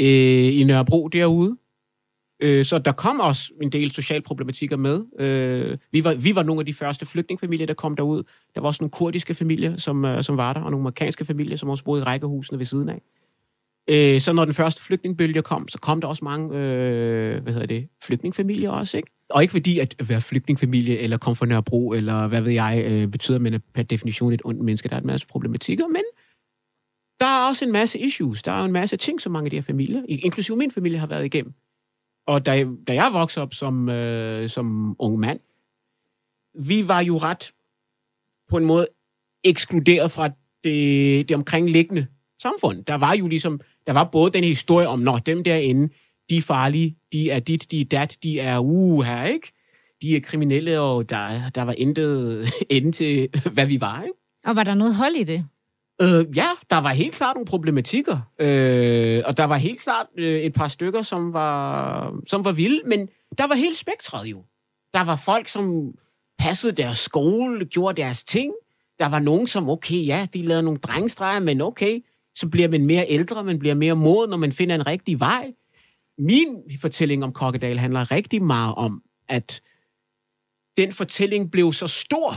øh, 0.00 0.60
i 0.60 0.64
Nørrebro 0.64 1.08
derude. 1.08 1.56
Øh, 2.42 2.64
så 2.64 2.78
der 2.78 2.92
kom 2.92 3.20
også 3.20 3.50
en 3.62 3.72
del 3.72 3.90
socialproblematikker 3.90 4.76
med. 4.76 5.04
Øh, 5.20 5.78
vi, 5.92 6.04
var, 6.04 6.14
vi 6.14 6.34
var 6.34 6.42
nogle 6.42 6.60
af 6.60 6.66
de 6.66 6.74
første 6.74 7.06
flygtningefamilier, 7.06 7.66
der 7.66 7.74
kom 7.74 7.96
derud. 7.96 8.22
Der 8.54 8.60
var 8.60 8.68
også 8.68 8.82
nogle 8.82 8.90
kurdiske 8.90 9.34
familier, 9.34 9.76
som, 9.76 10.04
øh, 10.04 10.22
som 10.22 10.36
var 10.36 10.52
der, 10.52 10.60
og 10.60 10.70
nogle 10.70 10.82
amerikanske 10.82 11.24
familier, 11.24 11.56
som 11.56 11.68
også 11.68 11.84
boede 11.84 12.00
i 12.00 12.04
rækkehusene 12.04 12.58
ved 12.58 12.66
siden 12.66 12.88
af. 12.88 13.02
Øh, 13.90 14.20
så 14.20 14.32
når 14.32 14.44
den 14.44 14.54
første 14.54 14.82
flygtningbølge 14.82 15.42
kom, 15.42 15.68
så 15.68 15.78
kom 15.78 16.00
der 16.00 16.08
også 16.08 16.24
mange 16.24 16.58
øh, 16.58 17.42
hvad 17.42 17.52
hedder 17.52 17.66
det, 17.66 17.88
flygtningefamilier 18.04 18.70
også, 18.70 18.96
ikke? 18.96 19.10
Og 19.30 19.42
ikke 19.42 19.52
fordi 19.52 19.78
at 19.78 19.94
være 20.08 20.20
flygtningfamilie 20.20 20.98
eller 20.98 21.16
komme 21.16 21.36
fra 21.36 21.46
Nørrebro, 21.46 21.92
eller 21.92 22.26
hvad 22.26 22.40
ved 22.40 22.52
jeg, 22.52 22.84
øh, 22.86 23.08
betyder, 23.08 23.36
at 23.36 23.42
man 23.42 23.54
er 23.54 23.58
per 23.74 23.82
definition 23.82 24.32
et 24.32 24.42
ondt 24.44 24.60
menneske. 24.60 24.88
Der 24.88 24.96
er 24.96 25.00
en 25.00 25.06
masse 25.06 25.26
problematikker, 25.26 25.86
men 25.86 26.02
der 27.20 27.26
er 27.26 27.48
også 27.48 27.64
en 27.64 27.72
masse 27.72 27.98
issues. 27.98 28.42
Der 28.42 28.52
er 28.52 28.64
en 28.64 28.72
masse 28.72 28.96
ting, 28.96 29.20
som 29.20 29.32
mange 29.32 29.46
af 29.46 29.50
de 29.50 29.56
her 29.56 29.62
familier, 29.62 30.02
inklusive 30.08 30.56
min 30.56 30.70
familie, 30.70 30.98
har 30.98 31.06
været 31.06 31.24
igennem. 31.24 31.54
Og 32.30 32.46
da, 32.46 32.66
da 32.86 32.94
jeg 32.94 33.10
voksede 33.12 33.42
op 33.42 33.54
som, 33.54 33.88
øh, 33.88 34.48
som 34.48 34.96
ung 34.98 35.18
mand, 35.18 35.40
vi 36.66 36.88
var 36.88 37.00
jo 37.00 37.18
ret 37.18 37.52
på 38.50 38.56
en 38.56 38.64
måde 38.64 38.86
ekskluderet 39.44 40.10
fra 40.10 40.28
det, 40.64 41.28
det 41.28 41.36
omkringliggende 41.36 42.06
samfund. 42.42 42.84
Der 42.84 42.94
var 42.94 43.14
jo 43.14 43.28
ligesom, 43.28 43.60
der 43.86 43.92
var 43.92 44.04
både 44.04 44.30
den 44.30 44.44
historie 44.44 44.88
om, 44.88 44.98
når 44.98 45.16
dem 45.16 45.44
derinde, 45.44 45.94
de 46.30 46.36
er 46.36 46.42
farlige, 46.42 46.96
de 47.12 47.30
er 47.30 47.38
dit, 47.38 47.70
de 47.70 47.80
er 47.80 47.84
dat, 47.84 48.16
de 48.22 48.40
er 48.40 48.58
uh 48.58 49.02
her, 49.02 49.24
ikke? 49.24 49.52
De 50.02 50.16
er 50.16 50.20
kriminelle, 50.20 50.80
og 50.80 51.10
der, 51.10 51.48
der 51.54 51.62
var 51.62 51.74
intet 51.78 52.46
ende 52.76 52.92
til, 52.92 53.28
hvad 53.52 53.66
vi 53.66 53.80
var, 53.80 54.02
ikke? 54.02 54.14
Og 54.44 54.56
var 54.56 54.64
der 54.64 54.74
noget 54.74 54.94
hold 54.94 55.14
i 55.14 55.24
det? 55.24 55.46
Øh, 56.02 56.36
ja, 56.36 56.48
der 56.70 56.78
var 56.78 56.88
helt 56.88 57.14
klart 57.14 57.36
nogle 57.36 57.46
problematikker, 57.46 58.18
øh, 58.38 59.22
og 59.26 59.36
der 59.36 59.44
var 59.44 59.56
helt 59.56 59.80
klart 59.80 60.06
øh, 60.18 60.40
et 60.40 60.52
par 60.52 60.68
stykker, 60.68 61.02
som 61.02 61.32
var, 61.32 62.14
som 62.26 62.44
var 62.44 62.52
vilde, 62.52 62.80
men 62.86 63.08
der 63.38 63.46
var 63.46 63.54
helt 63.54 63.76
spektret 63.76 64.26
jo. 64.26 64.44
Der 64.94 65.04
var 65.04 65.16
folk, 65.16 65.48
som 65.48 65.92
passede 66.38 66.72
deres 66.72 66.98
skole, 66.98 67.64
gjorde 67.64 68.02
deres 68.02 68.24
ting. 68.24 68.52
Der 68.98 69.08
var 69.08 69.18
nogen, 69.18 69.46
som, 69.46 69.70
okay, 69.70 70.06
ja, 70.06 70.26
de 70.34 70.42
lavede 70.42 70.62
nogle 70.62 70.78
drengestreger, 70.78 71.40
men 71.40 71.60
okay, 71.60 72.00
så 72.34 72.48
bliver 72.48 72.68
man 72.68 72.86
mere 72.86 73.04
ældre, 73.08 73.44
man 73.44 73.58
bliver 73.58 73.74
mere 73.74 73.96
moden, 73.96 74.30
når 74.30 74.36
man 74.36 74.52
finder 74.52 74.74
en 74.74 74.86
rigtig 74.86 75.20
vej. 75.20 75.52
Min 76.18 76.56
fortælling 76.80 77.24
om 77.24 77.32
Kokkedal 77.32 77.78
handler 77.78 78.10
rigtig 78.10 78.42
meget 78.42 78.74
om, 78.74 79.02
at 79.28 79.60
den 80.76 80.92
fortælling 80.92 81.50
blev 81.50 81.72
så 81.72 81.86
stor 81.86 82.32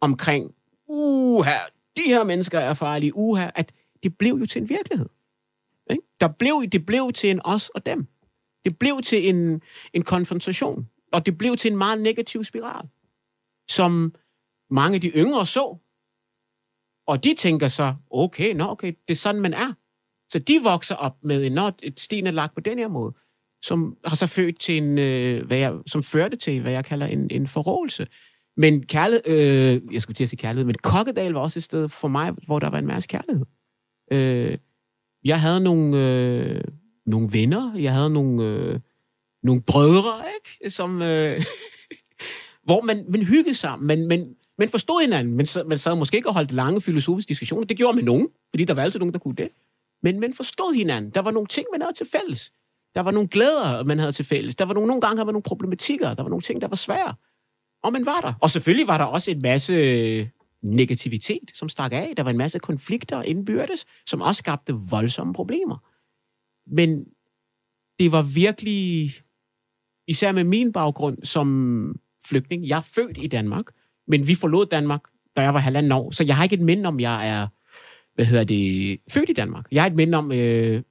omkring, 0.00 0.50
uha, 0.88 1.58
de 1.96 2.02
her 2.06 2.24
mennesker 2.24 2.58
er 2.58 2.74
farlige, 2.74 3.16
uha, 3.16 3.50
at 3.54 3.72
det 4.02 4.18
blev 4.18 4.34
jo 4.34 4.46
til 4.46 4.62
en 4.62 4.68
virkelighed. 4.68 5.08
Ikke? 5.90 6.02
Der 6.20 6.28
blev, 6.28 6.66
det 6.72 6.86
blev 6.86 7.12
til 7.12 7.30
en 7.30 7.40
os 7.44 7.68
og 7.68 7.86
dem. 7.86 8.06
Det 8.64 8.78
blev 8.78 9.00
til 9.02 9.28
en, 9.28 9.62
en 9.92 10.02
konfrontation, 10.02 10.88
og 11.12 11.26
det 11.26 11.38
blev 11.38 11.56
til 11.56 11.70
en 11.70 11.78
meget 11.78 12.00
negativ 12.00 12.44
spiral, 12.44 12.88
som 13.68 14.14
mange 14.70 14.94
af 14.94 15.00
de 15.00 15.08
yngre 15.08 15.46
så. 15.46 15.76
Og 17.06 17.24
de 17.24 17.34
tænker 17.34 17.68
så, 17.68 17.94
okay, 18.10 18.54
nå, 18.54 18.64
okay, 18.64 18.92
det 19.08 19.14
er 19.14 19.18
sådan, 19.18 19.40
man 19.40 19.54
er. 19.54 19.72
Så 20.28 20.38
de 20.38 20.60
vokser 20.62 20.94
op 20.94 21.16
med 21.22 21.46
en, 21.46 21.58
et 21.82 22.00
sten 22.00 22.26
er 22.26 22.30
lagt 22.30 22.54
på 22.54 22.60
den 22.60 22.78
her 22.78 22.88
måde, 22.88 23.14
som 23.62 23.96
har 24.04 24.16
så 24.16 24.26
født 24.26 24.60
til 24.60 24.76
en, 24.76 24.98
øh, 24.98 25.46
hvad 25.46 25.58
jeg, 25.58 25.74
som 25.86 26.02
førte 26.02 26.36
til, 26.36 26.60
hvad 26.60 26.72
jeg 26.72 26.84
kalder 26.84 27.06
en, 27.06 27.30
en 27.30 27.46
forrådelse. 27.46 28.06
Men 28.56 28.86
kærlighed, 28.86 29.26
øh, 29.26 29.94
jeg 29.94 30.02
skulle 30.02 30.14
til 30.14 30.24
at 30.24 30.28
sige 30.28 30.38
kærlighed, 30.38 30.64
men 30.64 30.74
Kokkedal 30.74 31.32
var 31.32 31.40
også 31.40 31.58
et 31.58 31.62
sted 31.62 31.88
for 31.88 32.08
mig, 32.08 32.32
hvor 32.46 32.58
der 32.58 32.70
var 32.70 32.78
en 32.78 32.86
masse 32.86 33.08
kærlighed. 33.08 33.46
Øh, 34.12 34.58
jeg 35.24 35.40
havde 35.40 35.60
nogle, 35.60 36.10
øh, 36.10 36.64
nogle 37.06 37.28
venner, 37.32 37.74
jeg 37.76 37.92
havde 37.92 38.10
nogle, 38.10 38.44
øh, 38.44 38.80
nogle 39.42 39.62
brødre, 39.62 40.22
ikke? 40.36 40.70
Som, 40.70 41.02
øh, 41.02 41.42
hvor 42.66 42.80
man, 42.82 43.04
man 43.08 43.22
hyggede 43.22 43.54
sammen, 43.54 43.86
men, 43.86 44.08
men, 44.08 44.34
men 44.58 44.68
forstod 44.68 45.00
hinanden, 45.00 45.34
men 45.34 45.46
man 45.66 45.78
sad 45.78 45.96
måske 45.96 46.16
ikke 46.16 46.28
og 46.28 46.34
holdt 46.34 46.52
lange 46.52 46.80
filosofiske 46.80 47.28
diskussioner. 47.28 47.66
Det 47.66 47.76
gjorde 47.76 47.96
man 47.96 48.04
nogen, 48.04 48.28
fordi 48.50 48.64
der 48.64 48.74
var 48.74 48.82
altid 48.82 48.98
nogen, 48.98 49.12
der 49.12 49.18
kunne 49.18 49.36
det. 49.36 49.48
Men 50.02 50.20
man 50.20 50.34
forstod 50.34 50.74
hinanden. 50.74 51.10
Der 51.10 51.20
var 51.20 51.30
nogle 51.30 51.46
ting, 51.46 51.66
man 51.72 51.82
havde 51.82 51.94
til 51.94 52.06
fælles. 52.06 52.52
Der 52.94 53.00
var 53.00 53.10
nogle 53.10 53.28
glæder, 53.28 53.84
man 53.84 53.98
havde 53.98 54.12
til 54.12 54.24
fælles. 54.24 54.54
Der 54.54 54.64
var 54.64 54.74
nogle, 54.74 54.86
nogle 54.86 55.00
gange 55.00 55.16
havde 55.16 55.26
man 55.26 55.32
nogle 55.32 55.42
problematikker. 55.42 56.14
Der 56.14 56.22
var 56.22 56.30
nogle 56.30 56.42
ting, 56.42 56.60
der 56.60 56.68
var 56.68 56.76
svære. 56.76 57.14
Og 57.82 57.92
man 57.92 58.06
var 58.06 58.20
der. 58.20 58.32
Og 58.42 58.50
selvfølgelig 58.50 58.88
var 58.88 58.98
der 58.98 59.04
også 59.04 59.30
en 59.30 59.42
masse 59.42 59.72
øh, 59.72 60.28
negativitet, 60.62 61.50
som 61.54 61.68
stak 61.68 61.92
af. 61.92 62.12
Der 62.16 62.22
var 62.22 62.30
en 62.30 62.38
masse 62.38 62.58
konflikter 62.58 63.22
indbyrdes, 63.22 63.84
som 64.06 64.20
også 64.20 64.38
skabte 64.38 64.72
voldsomme 64.72 65.34
problemer. 65.34 65.78
Men 66.66 67.04
det 67.98 68.12
var 68.12 68.22
virkelig, 68.22 69.12
især 70.08 70.32
med 70.32 70.44
min 70.44 70.72
baggrund 70.72 71.18
som 71.22 72.00
flygtning, 72.26 72.68
jeg 72.68 72.76
er 72.76 72.88
født 72.94 73.18
i 73.20 73.26
Danmark, 73.26 73.64
men 74.08 74.28
vi 74.28 74.34
forlod 74.34 74.66
Danmark, 74.66 75.00
da 75.36 75.42
jeg 75.42 75.54
var 75.54 75.60
halvanden 75.60 75.92
år, 75.92 76.10
så 76.10 76.24
jeg 76.24 76.36
har 76.36 76.44
ikke 76.44 76.56
et 76.56 76.62
minde 76.62 76.86
om, 76.86 77.00
jeg 77.00 77.28
er 77.28 77.46
hvad 78.16 78.26
hedder 78.26 78.44
det, 78.44 78.98
født 79.10 79.30
i 79.30 79.32
Danmark. 79.32 79.66
Jeg 79.72 79.82
har 79.82 79.90
et 79.90 79.96
minde 79.96 80.18
om, 80.18 80.32
øh, 80.32 80.82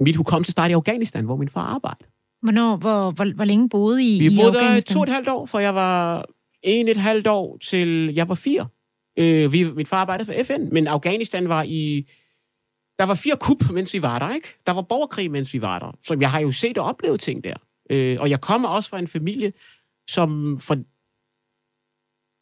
mit 0.00 0.16
hukommelse 0.16 0.52
startede 0.52 0.72
i 0.72 0.74
Afghanistan, 0.74 1.24
hvor 1.24 1.36
min 1.36 1.48
far 1.48 1.66
arbejdede. 1.74 2.10
Hvornår, 2.46 2.76
hvor, 2.76 3.10
hvor, 3.10 3.34
hvor 3.34 3.44
længe 3.44 3.68
boede 3.68 4.04
I 4.04 4.18
Vi 4.18 4.26
i 4.26 4.36
boede 4.36 4.52
der 4.52 4.58
Afghanistan? 4.58 4.94
to 4.94 5.00
og 5.00 5.04
et 5.04 5.12
halvt 5.12 5.28
år, 5.28 5.46
for 5.46 5.58
jeg 5.58 5.74
var 5.74 6.24
en 6.62 6.88
et 6.88 6.96
halvt 6.96 7.26
år 7.26 7.58
til 7.58 8.12
jeg 8.14 8.28
var 8.28 8.34
fire. 8.34 8.68
Øh, 9.18 9.52
vi, 9.52 9.72
min 9.72 9.86
far 9.86 9.96
arbejdede 9.96 10.26
for 10.26 10.44
FN, 10.44 10.68
men 10.72 10.86
Afghanistan 10.86 11.48
var 11.48 11.62
i... 11.62 12.10
Der 12.98 13.04
var 13.04 13.14
fire 13.14 13.36
kup, 13.40 13.70
mens 13.70 13.94
vi 13.94 14.02
var 14.02 14.18
der, 14.18 14.34
ikke? 14.34 14.48
Der 14.66 14.72
var 14.72 14.82
borgerkrig, 14.82 15.30
mens 15.30 15.52
vi 15.52 15.60
var 15.60 15.78
der. 15.78 15.98
Så 16.04 16.16
jeg 16.20 16.30
har 16.30 16.40
jo 16.40 16.52
set 16.52 16.78
og 16.78 16.84
oplevet 16.84 17.20
ting 17.20 17.44
der. 17.44 17.54
Øh, 17.90 18.16
og 18.20 18.30
jeg 18.30 18.40
kommer 18.40 18.68
også 18.68 18.88
fra 18.88 18.98
en 18.98 19.08
familie, 19.08 19.52
som 20.08 20.58
for, 20.58 20.76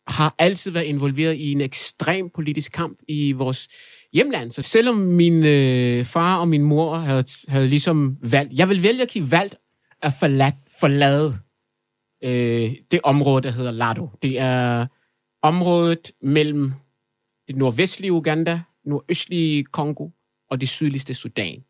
har 0.07 0.35
altid 0.39 0.71
været 0.71 0.85
involveret 0.85 1.35
i 1.35 1.53
en 1.53 1.61
ekstrem 1.61 2.31
politisk 2.35 2.73
kamp 2.73 2.99
i 3.09 3.33
vores 3.33 3.69
hjemland. 4.13 4.51
Så 4.51 4.63
selvom 4.63 4.97
min 4.97 5.47
øh, 5.47 6.05
far 6.05 6.37
og 6.37 6.49
min 6.49 6.63
mor 6.63 6.97
havde, 6.97 7.25
havde 7.49 7.69
ligesom 7.69 8.17
valgt... 8.23 8.53
Jeg 8.53 8.69
vil 8.69 8.83
vælge 8.83 9.03
at 9.03 9.09
give 9.09 9.31
valgt 9.31 9.57
at 10.05 10.13
forlade, 10.13 10.57
forlade 10.81 11.39
øh, 12.25 12.77
det 12.91 13.01
område, 13.03 13.43
der 13.43 13.51
hedder 13.51 13.71
Lado. 13.71 14.09
Det 14.23 14.39
er 14.39 14.87
området 15.43 16.13
mellem 16.23 16.73
det 17.49 17.57
nordvestlige 17.57 18.13
Uganda, 18.13 18.61
nordøstlige 18.85 19.65
Kongo 19.65 20.09
og 20.51 20.61
det 20.61 20.69
sydligste 20.69 21.15
Sudan. 21.15 21.65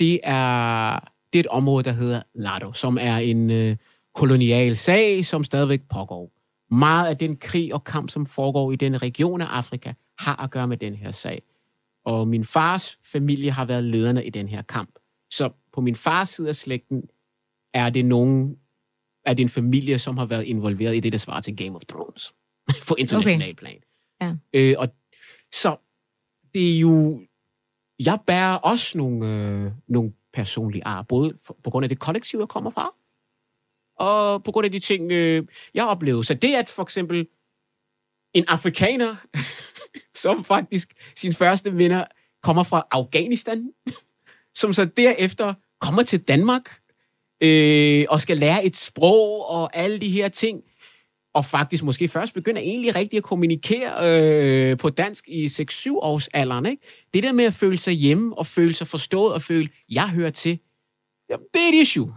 Det 0.00 0.20
er, 0.22 1.00
det 1.32 1.38
er 1.38 1.40
et 1.40 1.46
område, 1.46 1.84
der 1.84 1.92
hedder 1.92 2.22
Lado, 2.34 2.72
som 2.72 2.98
er 3.00 3.16
en 3.16 3.50
øh, 3.50 3.76
kolonial 4.14 4.76
sag, 4.76 5.24
som 5.24 5.44
stadigvæk 5.44 5.82
pågår. 5.90 6.32
Meget 6.74 7.08
af 7.08 7.16
den 7.16 7.36
krig 7.36 7.74
og 7.74 7.84
kamp, 7.84 8.10
som 8.10 8.26
foregår 8.26 8.72
i 8.72 8.76
den 8.76 9.02
region 9.02 9.40
af 9.40 9.46
Afrika, 9.46 9.92
har 10.18 10.42
at 10.42 10.50
gøre 10.50 10.66
med 10.66 10.76
den 10.76 10.94
her 10.94 11.10
sag. 11.10 11.42
Og 12.04 12.28
min 12.28 12.44
fars 12.44 12.98
familie 13.04 13.50
har 13.50 13.64
været 13.64 13.84
lederne 13.84 14.24
i 14.26 14.30
den 14.30 14.48
her 14.48 14.62
kamp. 14.62 14.90
Så 15.30 15.50
på 15.72 15.80
min 15.80 15.96
fars 15.96 16.28
side 16.28 16.48
af 16.48 16.54
slægten 16.54 17.02
er 17.74 17.90
det 17.90 18.04
nogen 18.04 18.56
af 19.24 19.36
din 19.36 19.48
familie, 19.48 19.98
som 19.98 20.16
har 20.16 20.26
været 20.26 20.44
involveret 20.44 20.96
i 20.96 21.00
det, 21.00 21.12
der 21.12 21.18
svarer 21.18 21.40
til 21.40 21.56
Game 21.56 21.76
of 21.76 21.82
Thrones 21.88 22.34
på 22.88 22.94
international 22.94 23.50
okay. 23.50 23.54
plan. 23.54 23.80
Ja. 24.20 24.34
Øh, 24.54 24.74
og 24.78 24.88
så 25.52 25.76
det 26.54 26.76
er 26.76 26.80
jo... 26.80 27.22
Jeg 28.04 28.18
bærer 28.26 28.54
også 28.54 28.98
nogle, 28.98 29.28
øh, 29.28 29.72
nogle 29.88 30.12
personlige 30.32 30.86
ar, 30.86 31.02
både 31.02 31.38
for, 31.42 31.56
på 31.64 31.70
grund 31.70 31.84
af 31.84 31.88
det 31.88 31.98
kollektiv, 31.98 32.38
jeg 32.38 32.48
kommer 32.48 32.70
fra, 32.70 32.94
og 33.98 34.44
på 34.44 34.52
grund 34.52 34.64
af 34.64 34.72
de 34.72 34.78
ting, 34.78 35.12
øh, 35.12 35.46
jeg 35.74 35.86
oplevede. 35.86 36.24
Så 36.24 36.34
det, 36.34 36.54
at 36.54 36.70
for 36.70 36.82
eksempel 36.82 37.26
en 38.34 38.44
afrikaner, 38.48 39.16
som 40.22 40.44
faktisk 40.44 40.94
sin 41.16 41.32
første 41.32 41.74
vinder 41.74 42.04
kommer 42.42 42.62
fra 42.62 42.86
Afghanistan, 42.90 43.72
som 44.60 44.72
så 44.72 44.84
derefter 44.84 45.54
kommer 45.80 46.02
til 46.02 46.22
Danmark 46.22 46.77
øh, 47.40 48.04
og 48.08 48.20
skal 48.20 48.36
lære 48.36 48.64
et 48.64 48.76
sprog 48.76 49.50
og 49.50 49.76
alle 49.76 49.98
de 49.98 50.10
her 50.10 50.28
ting, 50.28 50.62
og 51.34 51.44
faktisk 51.44 51.84
måske 51.84 52.08
først 52.08 52.34
begynder 52.34 52.60
egentlig 52.60 52.94
rigtig 52.94 53.16
at 53.16 53.22
kommunikere 53.22 53.92
øh, 54.02 54.76
på 54.76 54.90
dansk 54.90 55.24
i 55.28 55.46
6-7 55.46 55.90
års 55.90 56.28
alderen. 56.28 56.66
Ikke? 56.66 56.82
Det 57.14 57.22
der 57.22 57.32
med 57.32 57.44
at 57.44 57.54
føle 57.54 57.78
sig 57.78 57.94
hjemme 57.94 58.38
og 58.38 58.46
føle 58.46 58.74
sig 58.74 58.86
forstået 58.86 59.34
og 59.34 59.42
føle, 59.42 59.68
jeg 59.90 60.08
hører 60.08 60.30
til, 60.30 60.58
jamen, 61.30 61.46
det 61.54 61.62
er 61.62 61.68
et 61.68 61.82
issue. 61.82 62.14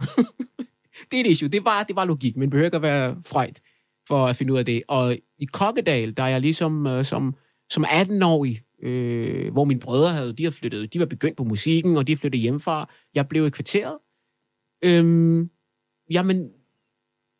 det 1.10 1.16
er 1.16 1.20
et 1.20 1.26
issue. 1.26 1.48
Det 1.48 1.64
var, 1.64 1.82
det 1.82 1.96
var 1.96 2.04
logik, 2.04 2.36
men 2.36 2.50
behøver 2.50 2.66
ikke 2.66 2.76
at 2.76 2.82
være 2.82 3.16
frejt 3.26 3.60
for 4.08 4.26
at 4.26 4.36
finde 4.36 4.52
ud 4.52 4.58
af 4.58 4.64
det. 4.64 4.82
Og 4.88 5.16
i 5.38 5.44
Kokkedal, 5.52 6.16
der 6.16 6.22
er 6.22 6.28
jeg 6.28 6.40
ligesom 6.40 6.86
øh, 6.86 7.04
som, 7.04 7.34
som 7.70 7.84
18-årig, 7.84 8.60
øh, 8.82 9.52
hvor 9.52 9.64
mine 9.64 9.80
brødre 9.80 10.12
havde, 10.12 10.32
de 10.32 10.44
har 10.44 10.50
flyttet, 10.50 10.92
de 10.94 11.00
var 11.00 11.06
begyndt 11.06 11.36
på 11.36 11.44
musikken, 11.44 11.96
og 11.96 12.06
de 12.06 12.16
flyttede 12.16 12.42
hjemmefra. 12.42 12.90
Jeg 13.14 13.28
blev 13.28 13.46
i 13.46 13.50
kvarteret. 13.50 13.98
Øhm, 14.84 15.50
jamen, 16.10 16.50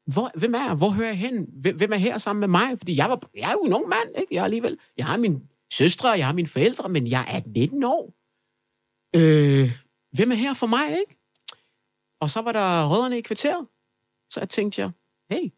hvor, 0.07 0.31
hvem 0.35 0.55
er 0.55 0.59
jeg? 0.59 0.75
Hvor 0.75 0.91
hører 0.91 1.09
jeg 1.09 1.19
hen? 1.19 1.47
Hvem, 1.77 1.93
er 1.93 1.97
her 1.97 2.19
sammen 2.19 2.41
med 2.41 2.49
mig? 2.49 2.79
Fordi 2.79 2.97
jeg, 2.97 3.09
var, 3.09 3.31
jeg 3.37 3.49
er 3.49 3.53
jo 3.53 3.61
en 3.61 3.73
ung 3.73 3.89
mand, 3.89 4.09
ikke? 4.19 4.35
Jeg 4.35 4.41
er 4.41 4.45
alligevel, 4.45 4.79
jeg 4.97 5.07
har 5.07 5.17
min 5.17 5.43
søstre, 5.73 6.09
jeg 6.11 6.27
har 6.27 6.33
mine 6.33 6.49
forældre, 6.49 6.89
men 6.89 7.07
jeg 7.07 7.25
er 7.29 7.41
19 7.47 7.85
år. 7.85 8.15
Øh, 9.17 9.71
hvem 10.13 10.31
er 10.31 10.35
her 10.35 10.55
for 10.55 10.67
mig, 10.67 10.91
ikke? 10.91 11.19
Og 12.21 12.31
så 12.31 12.41
var 12.41 12.53
der 12.53 12.89
rødderne 12.89 13.19
i 13.19 13.21
kvarteret. 13.21 13.67
Så 14.31 14.41
jeg 14.41 14.49
tænkte 14.49 14.81
jeg, 14.81 14.91
hey. 15.31 15.53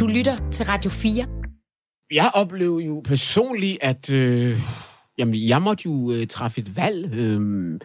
Du 0.00 0.06
lytter 0.06 0.50
til 0.50 0.66
Radio 0.66 0.90
4. 0.90 1.26
Jeg 2.10 2.30
oplevede 2.34 2.84
jo 2.86 3.00
personligt, 3.04 3.78
at 3.80 4.10
øh, 4.10 4.56
jamen, 5.18 5.48
jeg 5.48 5.62
måtte 5.62 5.82
jo 5.86 6.12
øh, 6.12 6.26
træffe 6.26 6.60
et 6.60 6.76
valg. 6.76 7.14
Øh, 7.14 7.80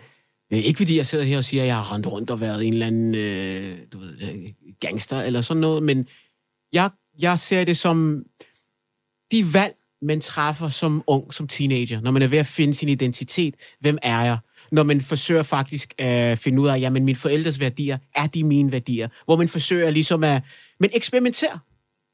Øh, 0.54 0.60
ikke 0.60 0.78
fordi 0.78 0.98
jeg 0.98 1.06
sidder 1.06 1.26
her 1.26 1.38
og 1.38 1.44
siger, 1.44 1.64
at 1.64 1.68
jeg 1.68 1.76
har 1.76 1.94
rendt 1.94 2.08
rundt 2.08 2.30
og 2.30 2.42
været 2.42 2.68
en 2.68 2.74
eller 2.74 2.88
anden 2.88 3.16
øh, 3.16 3.78
du 3.94 4.00
ved, 4.00 4.18
øh, 4.22 4.52
gangster 4.80 5.22
eller 5.22 5.42
sådan 5.42 5.62
noget, 5.62 5.84
men 5.84 6.08
jeg, 6.74 6.90
jeg 7.20 7.40
ser 7.40 7.64
det 7.64 7.78
som 7.78 8.24
de 9.32 9.54
valg, 9.54 9.76
man 10.02 10.22
træffer 10.22 10.70
som 10.70 11.04
ung, 11.08 11.34
som 11.34 11.48
teenager, 11.48 12.02
når 12.02 12.12
man 12.12 12.22
er 12.22 12.28
ved 12.28 12.38
at 12.38 12.46
finde 12.46 12.74
sin 12.74 12.90
identitet. 12.90 13.56
Hvem 13.80 13.98
er 14.04 14.24
jeg? 14.24 14.38
Når 14.72 14.84
man 14.84 15.02
forsøger 15.02 15.44
faktisk 15.44 15.94
at 15.98 16.40
finde 16.40 16.62
ud 16.62 16.68
af, 16.68 16.80
jamen 16.80 17.06
mine 17.06 17.16
forældres 17.16 17.60
værdier, 17.60 17.98
er 18.16 18.28
de 18.28 18.44
mine 18.44 18.72
værdier? 18.72 19.08
Hvor 19.26 19.36
man 19.36 19.48
forsøger 19.48 19.92
ligesom 19.92 20.24
at 20.24 20.44
men 20.80 20.90
eksperimentere 20.94 21.60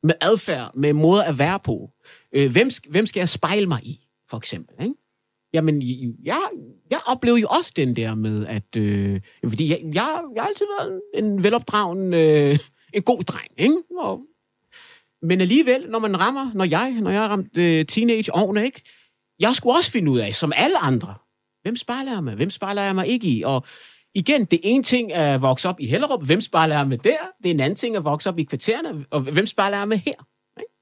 med 0.03 0.15
adfærd, 0.21 0.71
med 0.75 0.93
måder 0.93 1.23
at 1.23 1.37
være 1.37 1.59
på. 1.59 1.91
Øh, 2.35 2.51
hvem, 2.51 2.69
hvem 2.89 3.05
skal 3.05 3.19
jeg 3.19 3.29
spejle 3.29 3.65
mig 3.65 3.83
i, 3.83 3.99
for 4.29 4.37
eksempel? 4.37 4.75
Ikke? 4.81 4.95
Jamen, 5.53 5.81
jeg, 6.23 6.41
jeg 6.89 6.99
oplevede 7.05 7.41
jo 7.41 7.47
også 7.47 7.73
den 7.75 7.95
der 7.95 8.15
med, 8.15 8.45
at... 8.45 8.75
Øh, 8.77 9.21
fordi 9.47 9.69
jeg, 9.69 9.79
jeg, 9.83 10.21
jeg 10.35 10.43
har 10.43 10.47
altid 10.47 10.65
været 10.79 11.01
en 11.13 11.43
velopdragen, 11.43 12.13
øh, 12.13 12.57
en 12.93 13.03
god 13.03 13.23
dreng, 13.23 13.47
ikke? 13.57 13.77
Og, 13.99 14.21
men 15.21 15.41
alligevel, 15.41 15.89
når 15.89 15.99
man 15.99 16.19
rammer, 16.19 16.51
når 16.53 16.65
jeg, 16.65 16.97
når 17.01 17.11
jeg 17.11 17.21
ramte 17.21 17.33
ramt 17.33 17.57
øh, 17.57 17.85
teenage-årene, 17.85 18.65
ikke? 18.65 18.81
Jeg 19.39 19.55
skulle 19.55 19.77
også 19.77 19.91
finde 19.91 20.11
ud 20.11 20.19
af, 20.19 20.33
som 20.33 20.51
alle 20.55 20.77
andre, 20.77 21.15
hvem 21.61 21.75
spejler 21.75 22.11
jeg 22.11 22.23
med? 22.23 22.35
Hvem 22.35 22.49
spejler 22.49 22.81
jeg 22.81 22.95
mig 22.95 23.07
ikke 23.07 23.27
i? 23.27 23.43
Og 23.43 23.65
igen, 24.15 24.45
det 24.45 24.59
ene 24.63 24.83
ting 24.83 25.11
er 25.11 25.35
at 25.35 25.41
vokse 25.41 25.69
op 25.69 25.79
i 25.79 25.87
Hellerup. 25.87 26.25
Hvem 26.25 26.41
spejler 26.41 26.77
jeg 26.77 26.87
med 26.87 26.97
der? 26.97 27.17
Det 27.43 27.49
er 27.49 27.53
en 27.53 27.59
anden 27.59 27.75
ting 27.75 27.95
at 27.95 28.03
vokse 28.03 28.29
op 28.29 28.39
i 28.39 28.43
kvartererne. 28.43 29.05
Og 29.09 29.21
hvem 29.21 29.47
spejler 29.47 29.77
jeg 29.77 29.87
med 29.87 29.97
her? 29.97 30.27
Ikke? 30.59 30.73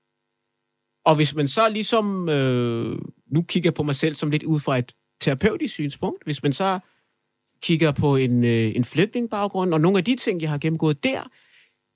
Og 1.05 1.15
hvis 1.15 1.35
man 1.35 1.47
så 1.47 1.69
ligesom, 1.69 2.29
øh, 2.29 2.97
nu 3.31 3.41
kigger 3.41 3.71
på 3.71 3.83
mig 3.83 3.95
selv 3.95 4.15
som 4.15 4.31
lidt 4.31 4.43
ud 4.43 4.59
fra 4.59 4.77
et 4.77 4.91
terapeutisk 5.21 5.73
synspunkt, 5.73 6.23
hvis 6.23 6.43
man 6.43 6.53
så 6.53 6.79
kigger 7.61 7.91
på 7.91 8.15
en, 8.15 8.43
øh, 8.43 8.75
en 8.75 8.83
flygtningbaggrund, 8.83 9.73
og 9.73 9.81
nogle 9.81 9.97
af 9.97 10.03
de 10.03 10.15
ting, 10.15 10.41
jeg 10.41 10.49
har 10.49 10.57
gennemgået 10.57 11.03
der, 11.03 11.29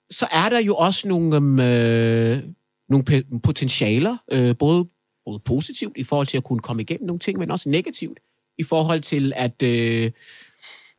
så 0.10 0.28
er 0.32 0.50
der 0.50 0.60
jo 0.60 0.76
også 0.76 1.08
nogle, 1.08 1.36
øhm, 1.36 1.60
øh, 1.60 2.44
nogle 2.90 3.06
potentialer, 3.44 4.18
øh, 4.32 4.56
både, 4.58 4.90
både 5.26 5.40
positivt 5.40 5.98
i 5.98 6.04
forhold 6.04 6.28
til 6.28 6.38
at 6.38 6.44
kunne 6.44 6.60
komme 6.60 6.82
igennem 6.82 7.08
nogle 7.08 7.20
ting, 7.20 7.40
men 7.40 7.52
også 7.52 7.70
negativt 7.70 8.20
i 8.58 8.64
forhold 8.64 9.02
til 9.02 9.34
at 9.36 9.64
øh, 9.64 10.12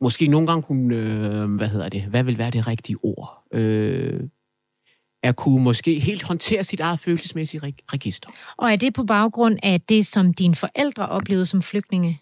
måske 0.01 0.27
nogle 0.27 0.47
gange 0.47 0.63
kunne, 0.63 0.95
øh, 0.95 1.55
hvad 1.55 1.67
hedder 1.67 1.89
det, 1.89 2.01
hvad 2.01 2.23
vil 2.23 2.37
være 2.37 2.51
det 2.51 2.67
rigtige 2.67 2.97
ord? 3.03 3.43
Øh, 3.53 4.19
at 5.25 5.35
kunne 5.35 5.63
måske 5.63 5.99
helt 5.99 6.23
håndtere 6.23 6.63
sit 6.63 6.79
eget 6.79 6.99
følelsesmæssige 6.99 7.73
register. 7.93 8.29
Og 8.57 8.71
er 8.71 8.75
det 8.75 8.93
på 8.93 9.03
baggrund 9.03 9.57
af 9.63 9.81
det, 9.81 10.05
som 10.05 10.33
dine 10.33 10.55
forældre 10.55 11.09
oplevede 11.09 11.45
som 11.45 11.61
flygtninge? 11.61 12.21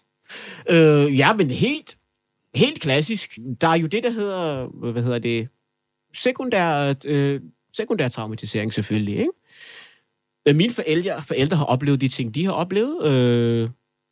Øh, 0.70 1.18
ja, 1.18 1.32
men 1.32 1.50
helt, 1.50 1.98
helt 2.54 2.80
klassisk. 2.80 3.38
Der 3.60 3.68
er 3.68 3.74
jo 3.74 3.86
det, 3.86 4.02
der 4.02 4.10
hedder, 4.10 4.66
hvad 4.92 5.02
hedder 5.02 5.18
det, 5.18 5.48
sekundær, 6.14 6.94
øh, 7.06 7.40
sekundær 7.72 8.08
traumatisering 8.08 8.72
selvfølgelig, 8.72 9.16
ikke? 9.16 9.32
Øh, 10.48 10.56
mine 10.56 10.72
forældre, 10.72 11.22
forældre 11.22 11.56
har 11.56 11.64
oplevet 11.64 12.00
de 12.00 12.08
ting, 12.08 12.34
de 12.34 12.44
har 12.44 12.52
oplevet. 12.52 13.04
Øh, 13.04 13.68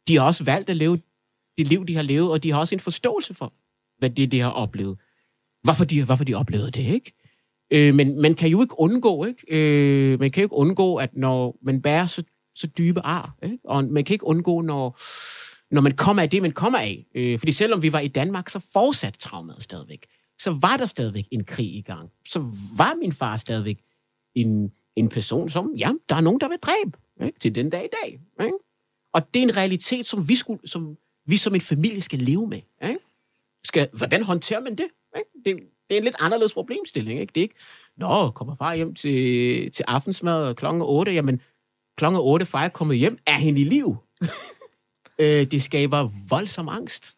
de 0.09 0.17
har 0.17 0.27
også 0.27 0.45
valgt 0.45 0.71
at 0.71 0.77
leve 0.77 1.01
det 1.59 1.69
liv, 1.69 1.87
de 1.87 1.95
har 1.95 2.03
levet, 2.03 2.31
og 2.31 2.43
de 2.43 2.53
har 2.53 2.59
også 2.59 2.75
en 2.75 2.81
forståelse 2.81 3.35
for, 3.35 3.53
hvad 3.99 4.11
det, 4.11 4.33
de 4.33 4.41
har 4.41 4.51
oplevet. 4.51 4.99
Hvorfor 5.63 5.85
de, 5.85 6.05
hvorfor 6.05 6.25
de 6.25 6.35
oplevede 6.35 6.71
det, 6.71 6.93
ikke? 6.95 7.22
Øh, 7.73 7.95
men 7.95 8.21
man 8.21 8.35
kan 8.35 8.51
jo 8.51 8.63
ikke 8.63 8.75
undgå, 8.79 9.25
ikke? 9.25 9.45
Øh, 9.49 10.21
man 10.21 10.31
kan 10.31 10.41
jo 10.43 10.45
ikke 10.45 10.55
undgå, 10.55 10.97
at 10.97 11.17
når 11.17 11.59
man 11.63 11.83
bærer 11.83 12.07
så, 12.07 12.23
så 12.55 12.67
dybe 12.67 13.01
ar, 13.01 13.37
ikke? 13.43 13.59
og 13.65 13.85
man 13.85 14.05
kan 14.05 14.15
ikke 14.15 14.27
undgå, 14.27 14.61
når, 14.61 15.01
når 15.75 15.81
man 15.81 15.97
kommer 15.97 16.23
af 16.23 16.31
det, 16.31 16.43
man 16.43 16.53
kommer 16.53 16.79
af. 16.79 17.07
Øh, 17.15 17.39
fordi 17.39 17.53
selvom 17.53 17.83
vi 17.83 17.93
var 17.93 18.01
i 18.01 18.09
Danmark, 18.09 18.49
så 18.49 18.61
fortsatte 18.73 19.21
traumet 19.21 19.57
stadigvæk. 19.61 20.07
Så 20.39 20.51
var 20.51 20.77
der 20.77 20.87
stadigvæk 20.87 21.25
en 21.31 21.45
krig 21.45 21.75
i 21.75 21.83
gang. 21.83 22.11
Så 22.29 22.39
var 22.77 22.95
min 23.01 23.13
far 23.13 23.37
stadigvæk 23.37 23.79
en, 24.35 24.73
en 24.97 25.09
person, 25.09 25.51
som, 25.51 25.75
ja, 25.79 25.93
der 26.09 26.17
er 26.17 26.21
nogen, 26.21 26.41
der 26.41 26.49
vil 26.49 26.59
dræbe 26.59 26.99
ikke? 27.27 27.39
til 27.39 27.55
den 27.55 27.71
dag 27.71 27.85
i 27.85 27.89
dag. 28.03 28.21
Ikke? 28.47 28.59
Og 29.13 29.35
det 29.35 29.43
er 29.43 29.45
en 29.45 29.57
realitet, 29.57 30.07
som 30.07 30.29
vi, 30.29 30.37
skulle, 30.37 30.69
som 30.69 30.97
vi 31.27 31.37
som 31.37 31.55
en 31.55 31.61
familie 31.61 32.03
skal 32.03 32.19
leve 32.19 32.47
med. 32.47 32.61
Ikke? 32.83 32.99
Skal, 33.65 33.89
hvordan 33.93 34.23
håndterer 34.23 34.61
man 34.61 34.75
det? 34.75 34.87
Ikke? 35.17 35.31
det? 35.45 35.69
Det 35.93 35.97
er 35.97 36.01
en 36.01 36.05
lidt 36.05 36.17
anderledes 36.21 36.53
problemstilling. 36.53 37.21
Ikke? 37.21 37.33
Det 37.35 37.41
er 37.41 37.43
ikke, 37.43 37.55
nå, 37.97 38.31
kommer 38.31 38.55
far 38.55 38.75
hjem 38.75 38.95
til, 38.95 39.71
til 39.71 39.85
aftensmad 39.89 40.55
klokken 40.55 40.83
8, 40.83 41.13
jamen 41.13 41.41
klokken 41.97 42.21
8, 42.21 42.47
far 42.47 42.65
er 42.65 42.69
kommet 42.69 42.99
hjem, 42.99 43.19
er 43.27 43.39
hende 43.39 43.61
i 43.61 43.65
liv. 43.65 43.97
øh, 45.21 45.27
det 45.27 45.63
skaber 45.63 46.11
voldsom 46.29 46.69
angst 46.69 47.15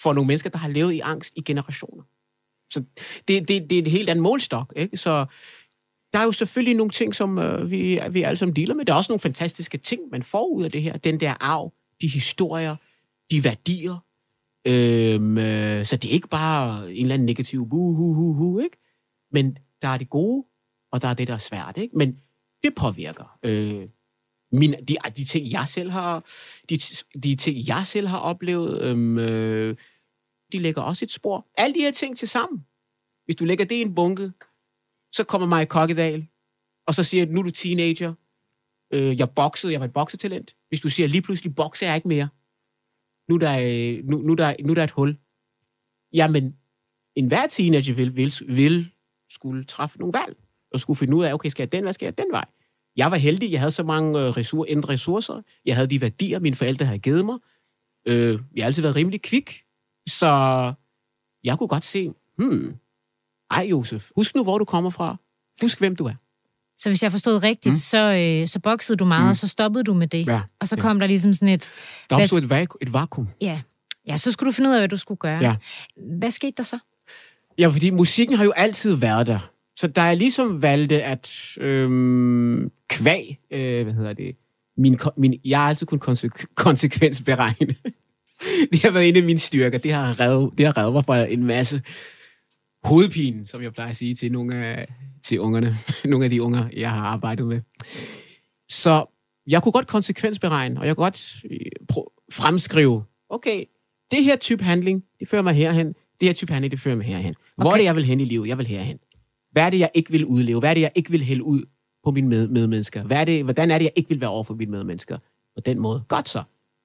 for 0.00 0.12
nogle 0.12 0.26
mennesker, 0.26 0.50
der 0.50 0.58
har 0.58 0.68
levet 0.68 0.92
i 0.92 1.00
angst 1.00 1.32
i 1.36 1.40
generationer. 1.40 2.02
Så 2.70 2.84
det, 3.28 3.48
det, 3.48 3.70
det 3.70 3.72
er 3.72 3.82
et 3.82 3.88
helt 3.88 4.08
andet 4.08 4.22
målstok. 4.22 4.72
Ikke? 4.76 4.96
Så 4.96 5.26
der 6.12 6.18
er 6.18 6.24
jo 6.24 6.32
selvfølgelig 6.32 6.76
nogle 6.76 6.90
ting, 6.90 7.14
som 7.14 7.38
øh, 7.38 7.70
vi, 7.70 8.00
vi 8.10 8.22
alle 8.22 8.36
sammen 8.36 8.56
dealer 8.56 8.74
med. 8.74 8.84
Der 8.84 8.92
er 8.92 8.96
også 8.96 9.12
nogle 9.12 9.20
fantastiske 9.20 9.78
ting, 9.78 10.02
man 10.12 10.22
får 10.22 10.46
ud 10.46 10.64
af 10.64 10.70
det 10.70 10.82
her. 10.82 10.96
Den 10.96 11.20
der 11.20 11.34
arv, 11.40 11.72
de 12.00 12.08
historier, 12.08 12.76
de 13.30 13.44
værdier. 13.44 14.04
Øhm, 14.66 15.38
øh, 15.38 15.86
så 15.86 15.96
det 15.96 16.08
er 16.08 16.12
ikke 16.12 16.28
bare 16.28 16.92
en 16.92 17.02
eller 17.02 17.14
anden 17.14 17.26
negativ 17.26 17.68
bu 17.68 17.94
hu 17.94 18.14
hu 18.14 18.32
hu, 18.32 18.58
ikke? 18.58 18.76
Men 19.30 19.58
der 19.82 19.88
er 19.88 19.98
det 19.98 20.10
gode, 20.10 20.46
og 20.92 21.02
der 21.02 21.08
er 21.08 21.14
det, 21.14 21.28
der 21.28 21.34
er 21.34 21.38
svært, 21.38 21.76
ikke? 21.76 21.96
Men 21.96 22.18
det 22.62 22.74
påvirker. 22.74 23.38
Øh, 23.42 23.88
min, 24.52 24.74
de, 24.88 24.96
de 25.16 25.24
ting, 25.24 25.50
jeg 25.50 25.68
selv 25.68 25.90
har, 25.90 26.24
de, 26.70 26.78
de 27.22 27.36
ting, 27.36 27.68
jeg 27.68 27.82
selv 27.86 28.06
har 28.06 28.18
oplevet, 28.18 28.82
øhm, 28.82 29.18
øh, 29.18 29.76
de 30.52 30.58
lægger 30.58 30.82
også 30.82 31.04
et 31.04 31.10
spor. 31.10 31.46
Alle 31.58 31.74
de 31.74 31.80
her 31.80 31.90
ting 31.90 32.16
til 32.16 32.28
sammen. 32.28 32.66
Hvis 33.24 33.36
du 33.36 33.44
lægger 33.44 33.64
det 33.64 33.74
i 33.74 33.80
en 33.80 33.94
bunke, 33.94 34.32
så 35.12 35.24
kommer 35.24 35.48
mig 35.48 35.62
i 35.62 35.66
Kokkedal, 35.66 36.26
og 36.86 36.94
så 36.94 37.04
siger 37.04 37.26
nu 37.26 37.40
er 37.40 37.44
du 37.44 37.50
teenager, 37.50 38.14
øh, 38.92 39.18
jeg 39.18 39.30
boxede, 39.30 39.72
jeg 39.72 39.80
var 39.80 39.86
et 39.86 39.92
boksetalent. 39.92 40.56
Hvis 40.68 40.80
du 40.80 40.88
siger, 40.88 41.08
lige 41.08 41.22
pludselig 41.22 41.54
bokser 41.54 41.86
jeg 41.86 41.96
ikke 41.96 42.08
mere, 42.08 42.28
nu 43.28 43.36
der, 43.36 43.48
er, 43.48 44.02
nu, 44.04 44.18
nu, 44.18 44.34
der, 44.34 44.54
nu 44.64 44.72
er 44.72 44.84
et 44.84 44.90
hul. 44.90 45.18
Jamen, 46.12 46.56
enhver 47.14 47.46
teenager 47.46 47.94
vil, 47.94 48.16
vil, 48.16 48.32
vil 48.48 48.90
skulle 49.30 49.64
træffe 49.64 49.98
nogle 49.98 50.18
valg, 50.18 50.36
og 50.72 50.80
skulle 50.80 50.96
finde 50.96 51.16
ud 51.16 51.24
af, 51.24 51.34
okay, 51.34 51.48
skal 51.48 51.62
jeg 51.62 51.72
den 51.72 51.84
vej, 51.84 51.92
skal 51.92 52.06
jeg 52.06 52.18
den 52.18 52.26
vej? 52.32 52.44
Jeg 52.96 53.10
var 53.10 53.16
heldig, 53.16 53.52
jeg 53.52 53.60
havde 53.60 53.70
så 53.70 53.82
mange 53.82 54.20
øh, 54.20 54.28
ressour- 54.28 54.64
ressourcer, 54.64 54.88
ressourcer, 54.88 55.42
jeg 55.64 55.74
havde 55.74 55.90
de 55.90 56.00
værdier, 56.00 56.38
mine 56.38 56.56
forældre 56.56 56.86
havde 56.86 56.98
givet 56.98 57.24
mig. 57.24 57.38
Øh, 58.06 58.40
jeg 58.54 58.62
har 58.62 58.66
altid 58.66 58.82
været 58.82 58.96
rimelig 58.96 59.22
kvik, 59.22 59.62
så 60.08 60.26
jeg 61.44 61.58
kunne 61.58 61.68
godt 61.68 61.84
se, 61.84 62.12
hmm, 62.38 62.74
ej 63.50 63.66
Josef, 63.70 64.10
husk 64.16 64.34
nu, 64.34 64.42
hvor 64.42 64.58
du 64.58 64.64
kommer 64.64 64.90
fra. 64.90 65.16
Husk, 65.62 65.78
hvem 65.78 65.96
du 65.96 66.04
er. 66.04 66.14
Så 66.82 66.88
hvis 66.88 67.02
jeg 67.02 67.10
forstod 67.12 67.42
rigtigt, 67.42 67.72
mm. 67.72 67.76
så, 67.76 68.12
øh, 68.12 68.48
så 68.48 68.60
boksede 68.60 68.96
du 68.96 69.04
meget, 69.04 69.24
mm. 69.24 69.30
og 69.30 69.36
så 69.36 69.48
stoppede 69.48 69.84
du 69.84 69.94
med 69.94 70.06
det. 70.06 70.26
Ja, 70.26 70.40
og 70.60 70.68
så 70.68 70.76
kom 70.76 70.96
ja. 70.96 71.00
der 71.00 71.06
ligesom 71.06 71.34
sådan 71.34 71.48
et... 71.48 71.68
Der 72.10 72.16
opstod 72.16 72.42
et, 72.42 72.52
vaku- 72.52 72.78
et 72.80 72.92
vakuum. 72.92 73.28
Ja. 73.40 73.60
ja, 74.08 74.16
så 74.16 74.32
skulle 74.32 74.50
du 74.50 74.54
finde 74.54 74.70
ud 74.70 74.74
af, 74.74 74.80
hvad 74.80 74.88
du 74.88 74.96
skulle 74.96 75.18
gøre. 75.18 75.38
Ja. 75.42 75.54
Hvad 76.18 76.30
skete 76.30 76.52
der 76.56 76.62
så? 76.62 76.78
Ja, 77.58 77.68
fordi 77.68 77.90
musikken 77.90 78.36
har 78.36 78.44
jo 78.44 78.52
altid 78.56 78.94
været 78.94 79.26
der. 79.26 79.50
Så 79.76 79.86
da 79.86 80.02
jeg 80.02 80.16
ligesom 80.16 80.62
valgte 80.62 81.02
at 81.02 81.56
øhm, 81.60 82.70
kvæg, 82.88 83.38
øh, 83.50 83.82
hvad 83.84 83.94
hedder 83.94 84.12
det, 84.12 84.36
min, 84.76 84.98
min, 85.16 85.40
jeg 85.44 85.60
har 85.60 85.68
altid 85.68 85.86
kun 85.86 85.98
konse- 85.98 86.46
konsekvensberegne. 86.64 87.74
det 88.72 88.82
har 88.82 88.90
været 88.90 89.08
en 89.08 89.16
af 89.16 89.22
mine 89.22 89.38
styrker. 89.38 89.78
Det 89.78 89.92
har 89.92 90.20
reddet, 90.20 90.50
det 90.58 90.66
har 90.66 90.76
reddet 90.76 90.92
mig 90.92 91.04
fra 91.04 91.24
en 91.24 91.44
masse 91.46 91.82
hovedpine, 92.84 93.46
som 93.46 93.62
jeg 93.62 93.72
plejer 93.72 93.90
at 93.90 93.96
sige 93.96 94.14
til 94.14 94.32
nogle 94.32 94.54
af 94.66 94.94
til 95.22 95.40
ungerne, 95.40 95.76
nogle 96.10 96.24
af 96.24 96.30
de 96.30 96.42
unger, 96.42 96.68
jeg 96.76 96.90
har 96.90 97.02
arbejdet 97.06 97.46
med. 97.46 97.60
Så 98.68 99.04
jeg 99.46 99.62
kunne 99.62 99.72
godt 99.72 99.86
konsekvensberegne, 99.86 100.80
og 100.80 100.86
jeg 100.86 100.96
kunne 100.96 101.04
godt 101.04 101.36
øh, 101.50 101.58
fremskrive, 102.32 103.04
okay, 103.28 103.64
det 104.10 104.24
her 104.24 104.36
type 104.36 104.64
handling, 104.64 105.04
det 105.20 105.28
fører 105.28 105.42
mig 105.42 105.54
herhen, 105.54 105.86
det 106.20 106.28
her 106.28 106.32
type 106.32 106.52
handling, 106.52 106.70
det 106.72 106.80
fører 106.80 106.96
mig 106.96 107.06
herhen. 107.06 107.34
Hvor 107.56 107.64
okay. 107.66 107.74
er 107.74 107.78
det, 107.78 107.84
jeg 107.84 107.96
vil 107.96 108.04
hen 108.04 108.20
i 108.20 108.24
livet? 108.24 108.48
Jeg 108.48 108.58
vil 108.58 108.66
herhen. 108.66 108.98
Hvad 109.52 109.62
er 109.62 109.70
det, 109.70 109.78
jeg 109.78 109.90
ikke 109.94 110.10
vil 110.10 110.24
udleve? 110.24 110.58
Hvad 110.58 110.70
er 110.70 110.74
det, 110.74 110.80
jeg 110.80 110.92
ikke 110.94 111.10
vil 111.10 111.22
hælde 111.24 111.44
ud 111.44 111.62
på 112.04 112.10
mine 112.10 112.28
med- 112.28 112.48
medmennesker? 112.48 113.02
Hvad 113.02 113.16
er 113.20 113.24
det, 113.24 113.44
hvordan 113.44 113.70
er 113.70 113.78
det, 113.78 113.84
jeg 113.84 113.92
ikke 113.96 114.08
vil 114.08 114.20
være 114.20 114.30
over 114.30 114.44
for 114.44 114.54
mine 114.54 114.70
medmennesker? 114.70 115.18
På 115.56 115.60
den 115.66 115.78
måde. 115.78 116.02
Godt 116.08 116.28
så. 116.28 116.42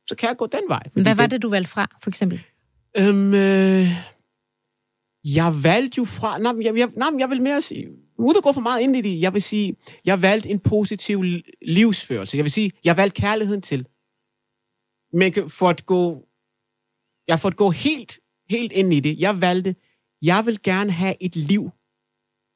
Så 0.07 0.15
kan 0.15 0.29
jeg 0.29 0.37
gå 0.37 0.47
den 0.51 0.61
vej. 0.67 0.83
Hvad 0.93 1.15
var 1.15 1.25
det, 1.25 1.41
du 1.41 1.49
valgte 1.49 1.71
fra, 1.71 1.97
for 2.03 2.09
eksempel? 2.09 2.41
Øhm, 2.97 3.33
øh, 3.33 3.87
jeg 5.35 5.63
valgte 5.63 5.97
jo 5.97 6.05
fra... 6.05 6.37
Nej, 6.37 6.53
jeg, 6.61 6.77
jeg, 6.77 6.89
nej, 6.95 7.09
jeg 7.19 7.29
vil 7.29 7.41
mere 7.41 7.61
sige 7.61 7.87
uden 8.17 8.37
at 8.37 8.43
gå 8.43 8.51
for 8.51 8.61
meget 8.61 8.81
ind 8.81 8.95
i 8.95 9.01
det, 9.01 9.21
jeg 9.21 9.33
vil 9.33 9.41
sige, 9.41 9.75
jeg 10.05 10.21
valgte 10.21 10.49
en 10.49 10.59
positiv 10.59 11.23
livsførelse. 11.61 12.37
Jeg 12.37 12.43
vil 12.43 12.51
sige, 12.51 12.71
jeg 12.83 12.97
valgte 12.97 13.21
kærligheden 13.21 13.61
til. 13.61 13.87
Men 15.13 15.49
for 15.49 15.69
at 15.69 15.85
gå, 15.85 16.27
jeg 17.27 17.39
for 17.39 17.47
at 17.47 17.55
gå 17.55 17.69
helt, 17.69 18.19
helt 18.49 18.71
ind 18.71 18.93
i 18.93 18.99
det, 18.99 19.19
jeg 19.19 19.41
valgte, 19.41 19.75
jeg 20.21 20.45
vil 20.45 20.61
gerne 20.63 20.91
have 20.91 21.15
et 21.23 21.35
liv, 21.35 21.71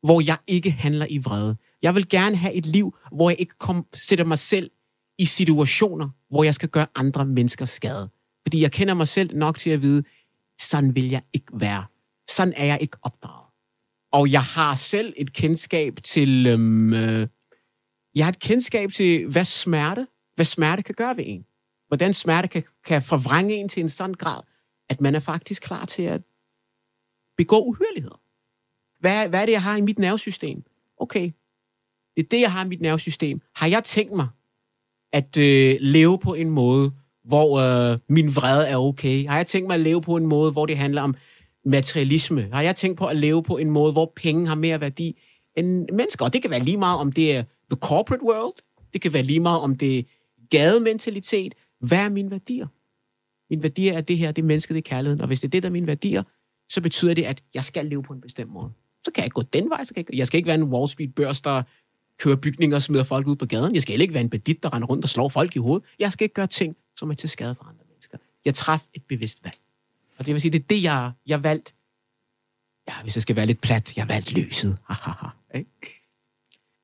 hvor 0.03 0.22
jeg 0.26 0.38
ikke 0.47 0.72
handler 0.72 1.07
i 1.09 1.17
vrede. 1.17 1.57
Jeg 1.82 1.95
vil 1.95 2.09
gerne 2.09 2.36
have 2.36 2.53
et 2.53 2.65
liv, 2.65 2.95
hvor 3.11 3.30
jeg 3.30 3.39
ikke 3.39 3.57
kom, 3.57 3.86
sætter 3.93 4.26
mig 4.26 4.39
selv 4.39 4.72
i 5.17 5.26
situationer, 5.26 6.09
hvor 6.30 6.43
jeg 6.43 6.55
skal 6.55 6.69
gøre 6.69 6.88
andre 6.95 7.26
mennesker 7.26 7.65
skade. 7.65 8.09
Fordi 8.47 8.61
jeg 8.61 8.72
kender 8.72 8.93
mig 8.93 9.07
selv 9.07 9.38
nok 9.38 9.57
til 9.57 9.69
at 9.69 9.82
vide, 9.82 10.03
sådan 10.61 10.95
vil 10.95 11.09
jeg 11.09 11.22
ikke 11.34 11.51
være. 11.53 11.86
Sådan 12.36 12.54
er 12.58 12.66
jeg 12.66 12.78
ikke 12.82 12.98
opdraget. 13.02 13.48
Og 14.12 14.32
jeg 14.32 14.42
har 14.42 14.76
selv 14.76 15.14
et 15.18 15.34
kendskab 15.34 16.00
til... 16.04 16.48
Øhm, 16.48 16.94
øh, 16.94 17.28
jeg 18.16 18.26
har 18.26 18.32
et 18.32 18.40
kendskab 18.40 18.92
til, 18.92 19.28
hvad 19.28 19.44
smerte, 19.44 20.08
hvad 20.36 20.46
smerte 20.46 20.84
kan 20.84 20.96
gøre 20.96 21.18
ved 21.18 21.24
en. 21.28 21.46
Hvordan 21.88 22.14
smerte 22.14 22.48
kan, 22.48 22.64
kan 22.86 23.02
forvrænge 23.02 23.56
en 23.56 23.70
til 23.70 23.84
en 23.84 23.90
sådan 23.90 24.14
grad, 24.14 24.42
at 24.90 25.02
man 25.02 25.16
er 25.16 25.20
faktisk 25.20 25.62
klar 25.62 25.86
til 25.86 26.04
at 26.04 26.22
begå 27.38 27.66
uhyreligheder. 27.66 28.22
Hvad, 29.00 29.30
hvad 29.30 29.42
er 29.42 29.46
det, 29.46 29.54
jeg 29.54 29.64
har 29.64 29.78
i 29.78 29.82
mit 29.82 30.00
nervesystem? 30.00 30.64
Okay, 30.98 31.32
det 32.16 32.24
er 32.24 32.28
det, 32.32 32.42
jeg 32.42 32.52
har 32.52 32.66
i 32.66 32.68
mit 32.68 32.82
nervesystem. 32.82 33.42
Har 33.56 33.68
jeg 33.68 33.84
tænkt 33.84 34.14
mig 34.14 34.28
at 35.14 35.38
øh, 35.38 35.78
leve 35.80 36.20
på 36.20 36.34
en 36.34 36.50
måde, 36.50 36.92
hvor 37.24 37.60
øh, 37.60 38.00
min 38.10 38.36
vrede 38.36 38.68
er 38.68 38.78
okay? 38.78 39.28
Har 39.28 39.38
jeg 39.38 39.48
tænkt 39.48 39.68
mig 39.68 39.74
at 39.74 39.80
leve 39.80 40.02
på 40.02 40.16
en 40.16 40.26
måde, 40.26 40.52
hvor 40.52 40.66
det 40.66 40.78
handler 40.78 41.02
om 41.02 41.16
materialisme? 41.66 42.49
Har 42.53 42.62
jeg 42.62 42.76
tænkt 42.76 42.97
på 42.97 43.05
at 43.05 43.18
leve 43.18 43.43
på 43.43 43.57
en 43.57 43.70
måde, 43.70 43.91
hvor 43.91 44.14
penge 44.16 44.47
har 44.47 44.55
mere 44.55 44.82
værdi 44.82 45.20
end 45.57 45.88
mennesker? 45.93 46.26
Og 46.26 46.34
det 46.34 46.41
kan 46.41 46.51
være 46.51 46.64
lige 46.64 46.78
meget, 46.78 46.99
om 46.99 47.12
det 47.12 47.36
er 47.36 47.43
the 47.72 47.80
corporate 47.80 48.24
world. 48.24 48.53
Det 48.93 49.01
kan 49.01 49.14
være 49.14 49.24
lige 49.24 49.39
meget, 49.39 49.62
om 49.62 49.76
det 49.76 49.99
er 49.99 50.03
gadementalitet. 50.49 51.53
Hvad 51.80 51.99
er 51.99 52.09
mine 52.09 52.32
værdier? 52.32 52.68
Mine 53.49 53.64
værdier 53.64 53.93
er 53.93 54.01
det 54.01 54.18
her, 54.18 54.32
det 54.32 54.41
er 54.41 54.45
mennesket, 54.45 54.76
det 54.76 54.86
er 54.86 54.89
kærligheden. 54.89 55.22
Og 55.22 55.28
hvis 55.28 55.41
det 55.41 55.47
er 55.47 55.51
det, 55.51 55.64
der 55.64 55.70
er 55.70 55.74
mine 55.74 55.88
værdier, 55.88 56.24
så 56.70 56.82
betyder 56.82 57.14
det, 57.14 57.24
at 57.24 57.43
jeg 57.53 57.64
skal 57.64 57.86
leve 57.86 58.03
på 58.03 58.14
en 58.14 58.22
bestemt 58.22 58.51
måde. 58.51 58.72
Så 59.05 59.12
kan 59.12 59.24
jeg 59.24 59.32
gå 59.32 59.41
den 59.41 59.70
vej. 59.70 59.84
Så 59.84 59.93
kan 59.93 60.05
jeg, 60.09 60.18
jeg 60.18 60.28
skal 60.28 60.38
ikke 60.38 60.47
være 60.47 60.55
en 60.55 60.64
Wall 60.64 60.89
Street-børs, 60.89 61.41
der 61.41 61.64
kører 62.20 62.36
bygninger 62.36 62.76
og 62.76 62.82
smider 62.82 63.03
folk 63.03 63.28
ud 63.28 63.36
på 63.36 63.45
gaden. 63.45 63.74
Jeg 63.74 63.82
skal 63.82 63.91
heller 63.91 64.03
ikke 64.03 64.14
være 64.14 64.24
en 64.24 64.30
bandit, 64.30 64.64
der 64.64 64.74
render 64.74 64.88
rundt 64.88 65.05
og 65.05 65.09
slår 65.09 65.30
folk 65.30 65.55
i 65.55 65.59
hovedet. 65.59 65.88
Jeg 65.99 66.12
skal 66.12 66.26
ikke 66.26 66.34
gøre 66.34 66.47
ting, 66.47 66.76
som 66.95 67.09
er 67.09 67.14
til 67.14 67.30
skade 67.30 67.55
for 67.55 67.64
andre 67.64 67.84
mennesker. 67.89 68.18
Jeg 68.45 68.53
træffer 68.53 68.88
et 68.93 69.03
bevidst 69.03 69.43
valg. 69.43 69.55
Og 70.22 70.26
det 70.26 70.34
vil 70.34 70.41
sige, 70.41 70.51
det 70.51 70.59
er 70.59 70.67
det, 70.69 70.84
jeg, 70.84 71.11
jeg 71.28 71.43
valgte. 71.43 71.74
Ja, 72.89 72.93
hvis 73.03 73.15
jeg 73.15 73.22
skal 73.22 73.36
være 73.36 73.45
lidt 73.45 73.61
plat, 73.61 73.97
jeg 73.97 74.09
valgte 74.09 74.41
løset. 74.41 74.78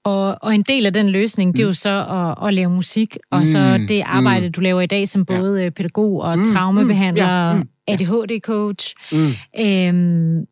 Og, 0.03 0.37
og 0.41 0.55
en 0.55 0.63
del 0.63 0.85
af 0.85 0.93
den 0.93 1.09
løsning, 1.09 1.53
det 1.53 1.59
er 1.59 1.63
jo 1.63 1.69
mm. 1.69 1.73
så 1.73 2.05
at, 2.09 2.47
at 2.47 2.53
lave 2.53 2.69
musik, 2.69 3.17
og 3.31 3.39
mm. 3.39 3.45
så 3.45 3.85
det 3.87 4.01
arbejde, 4.05 4.47
mm. 4.47 4.51
du 4.51 4.61
laver 4.61 4.81
i 4.81 4.85
dag 4.85 5.07
som 5.07 5.25
både 5.25 5.63
ja. 5.63 5.69
pædagog 5.69 6.21
og 6.21 6.39
mm. 6.39 6.45
traumebehandler, 6.45 7.25
ja. 7.25 7.53
mm. 7.53 7.69
ADHD-coach. 7.87 8.93
Mm. 9.11 9.31
Øhm, 9.59 10.47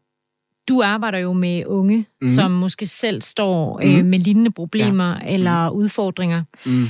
du 0.67 0.81
arbejder 0.81 1.17
jo 1.17 1.33
med 1.33 1.65
unge, 1.65 2.05
mm. 2.21 2.27
som 2.27 2.51
måske 2.51 2.85
selv 2.85 3.21
står 3.21 3.79
øh, 3.83 3.99
mm. 3.99 4.05
med 4.05 4.19
lignende 4.19 4.51
problemer 4.51 5.17
ja. 5.21 5.33
eller 5.33 5.69
mm. 5.69 5.75
udfordringer. 5.75 6.43
Mm. 6.65 6.85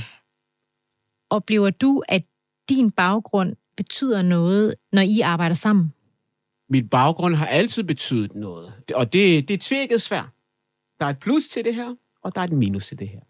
Oplever 1.30 1.70
du, 1.70 2.02
at 2.08 2.22
din 2.68 2.90
baggrund 2.90 3.56
betyder 3.76 4.22
noget, 4.22 4.74
når 4.92 5.02
I 5.02 5.20
arbejder 5.20 5.54
sammen? 5.54 5.92
Mit 6.68 6.90
baggrund 6.90 7.34
har 7.34 7.46
altid 7.46 7.84
betydet 7.84 8.34
noget, 8.34 8.72
og 8.94 9.12
det, 9.12 9.48
det 9.48 9.54
er 9.54 9.58
tvækket 9.60 10.02
svært. 10.02 10.28
Der 11.00 11.06
er 11.06 11.10
et 11.10 11.18
plus 11.18 11.48
til 11.48 11.64
det 11.64 11.74
her, 11.74 11.94
og 12.22 12.34
der 12.34 12.40
er 12.40 12.44
et 12.44 12.52
minus 12.52 12.86
til 12.86 12.98
det 12.98 13.08
her. 13.08 13.20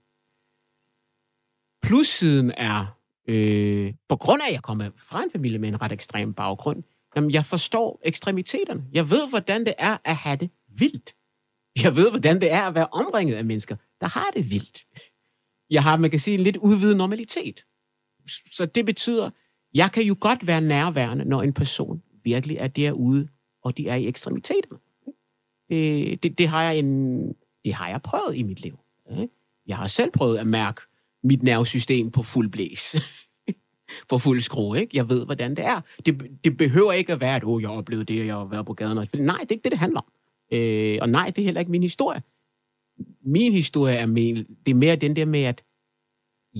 Plussiden 1.82 2.50
er, 2.56 2.98
øh, 3.28 3.94
på 4.08 4.16
grund 4.16 4.42
af, 4.42 4.46
at 4.46 4.52
jeg 4.52 4.62
kommer 4.62 4.90
fra 4.96 5.22
en 5.22 5.30
familie 5.30 5.58
med 5.58 5.68
en 5.68 5.82
ret 5.82 5.92
ekstrem 5.92 6.34
baggrund, 6.34 6.82
jamen 7.16 7.30
jeg 7.30 7.44
forstår 7.44 8.00
ekstremiteterne. 8.04 8.84
Jeg 8.92 9.10
ved, 9.10 9.28
hvordan 9.28 9.66
det 9.66 9.74
er 9.78 9.96
at 10.04 10.16
have 10.16 10.36
det 10.36 10.50
vildt. 10.68 11.14
Jeg 11.82 11.96
ved, 11.96 12.10
hvordan 12.10 12.40
det 12.40 12.52
er 12.52 12.62
at 12.62 12.74
være 12.74 12.86
omringet 12.86 13.34
af 13.34 13.44
mennesker, 13.44 13.76
der 14.00 14.06
har 14.06 14.30
det 14.36 14.50
vildt. 14.50 14.86
Jeg 15.70 15.82
har, 15.82 15.96
man 15.96 16.10
kan 16.10 16.20
sige, 16.20 16.34
en 16.34 16.40
lidt 16.40 16.56
udvidet 16.56 16.96
normalitet. 16.96 17.64
Så 18.52 18.66
det 18.66 18.86
betyder, 18.86 19.30
jeg 19.76 19.92
kan 19.92 20.02
jo 20.02 20.16
godt 20.20 20.46
være 20.46 20.60
nærværende, 20.60 21.24
når 21.24 21.42
en 21.42 21.52
person 21.52 22.02
virkelig 22.24 22.56
er 22.56 22.68
derude, 22.68 23.28
og 23.62 23.76
de 23.76 23.88
er 23.88 23.94
i 23.94 24.08
ekstremiteterne. 24.08 24.78
Det, 25.70 26.22
det, 26.22 26.38
det, 26.38 26.48
har 26.48 26.62
jeg 26.62 26.78
en, 26.78 27.28
det 27.64 27.74
har 27.74 27.88
jeg 27.88 28.02
prøvet 28.02 28.36
i 28.36 28.42
mit 28.42 28.60
liv. 28.60 28.78
Jeg 29.66 29.76
har 29.76 29.86
selv 29.86 30.10
prøvet 30.10 30.38
at 30.38 30.46
mærke 30.46 30.80
mit 31.22 31.42
nervesystem 31.42 32.10
på 32.10 32.22
fuld 32.22 32.50
blæs. 32.50 32.96
på 34.10 34.18
fuld 34.18 34.40
skrue, 34.40 34.80
ikke? 34.80 34.96
Jeg 34.96 35.08
ved, 35.08 35.24
hvordan 35.24 35.54
det 35.56 35.64
er. 35.64 35.80
Det, 36.06 36.22
det 36.44 36.56
behøver 36.56 36.92
ikke 36.92 37.12
at 37.12 37.20
være, 37.20 37.36
at 37.36 37.44
oh, 37.44 37.62
jeg 37.62 37.70
oplevede 37.70 38.04
det, 38.04 38.20
og 38.20 38.26
jeg 38.26 38.34
har 38.34 38.44
været 38.44 38.66
på 38.66 38.74
gaden. 38.74 38.96
Nej, 38.96 39.36
det 39.40 39.50
er 39.50 39.52
ikke 39.52 39.62
det, 39.64 39.72
det 39.72 39.78
handler 39.78 40.00
om. 40.00 40.12
Øh, 40.58 40.98
og 41.02 41.08
nej, 41.08 41.26
det 41.36 41.42
er 41.42 41.44
heller 41.44 41.60
ikke 41.60 41.70
min 41.70 41.82
historie. 41.82 42.22
Min 43.24 43.52
historie 43.52 43.96
er, 43.96 44.06
mere, 44.06 44.34
det 44.34 44.70
er 44.70 44.74
mere 44.74 44.96
den 44.96 45.16
der 45.16 45.24
med, 45.24 45.42
at 45.42 45.62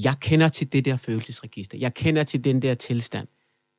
jeg 0.05 0.15
kender 0.21 0.49
til 0.49 0.73
det 0.73 0.85
der 0.85 0.97
følelsesregister. 0.97 1.79
Jeg 1.79 1.95
kender 1.95 2.25
til 2.25 2.45
den 2.45 2.63
der 2.63 2.75
tilstand. 2.75 3.29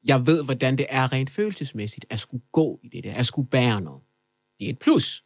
Jeg 0.07 0.27
ved, 0.27 0.43
hvordan 0.43 0.77
det 0.77 0.85
er 0.89 1.11
rent 1.11 1.29
følelsesmæssigt 1.29 2.05
at 2.09 2.19
skulle 2.19 2.43
gå 2.51 2.79
i 2.83 2.87
det 2.87 3.03
der, 3.03 3.13
at 3.13 3.25
skulle 3.25 3.49
bære 3.49 3.81
noget. 3.81 4.03
Det 4.59 4.65
er 4.65 4.69
et 4.69 4.79
plus. 4.79 5.23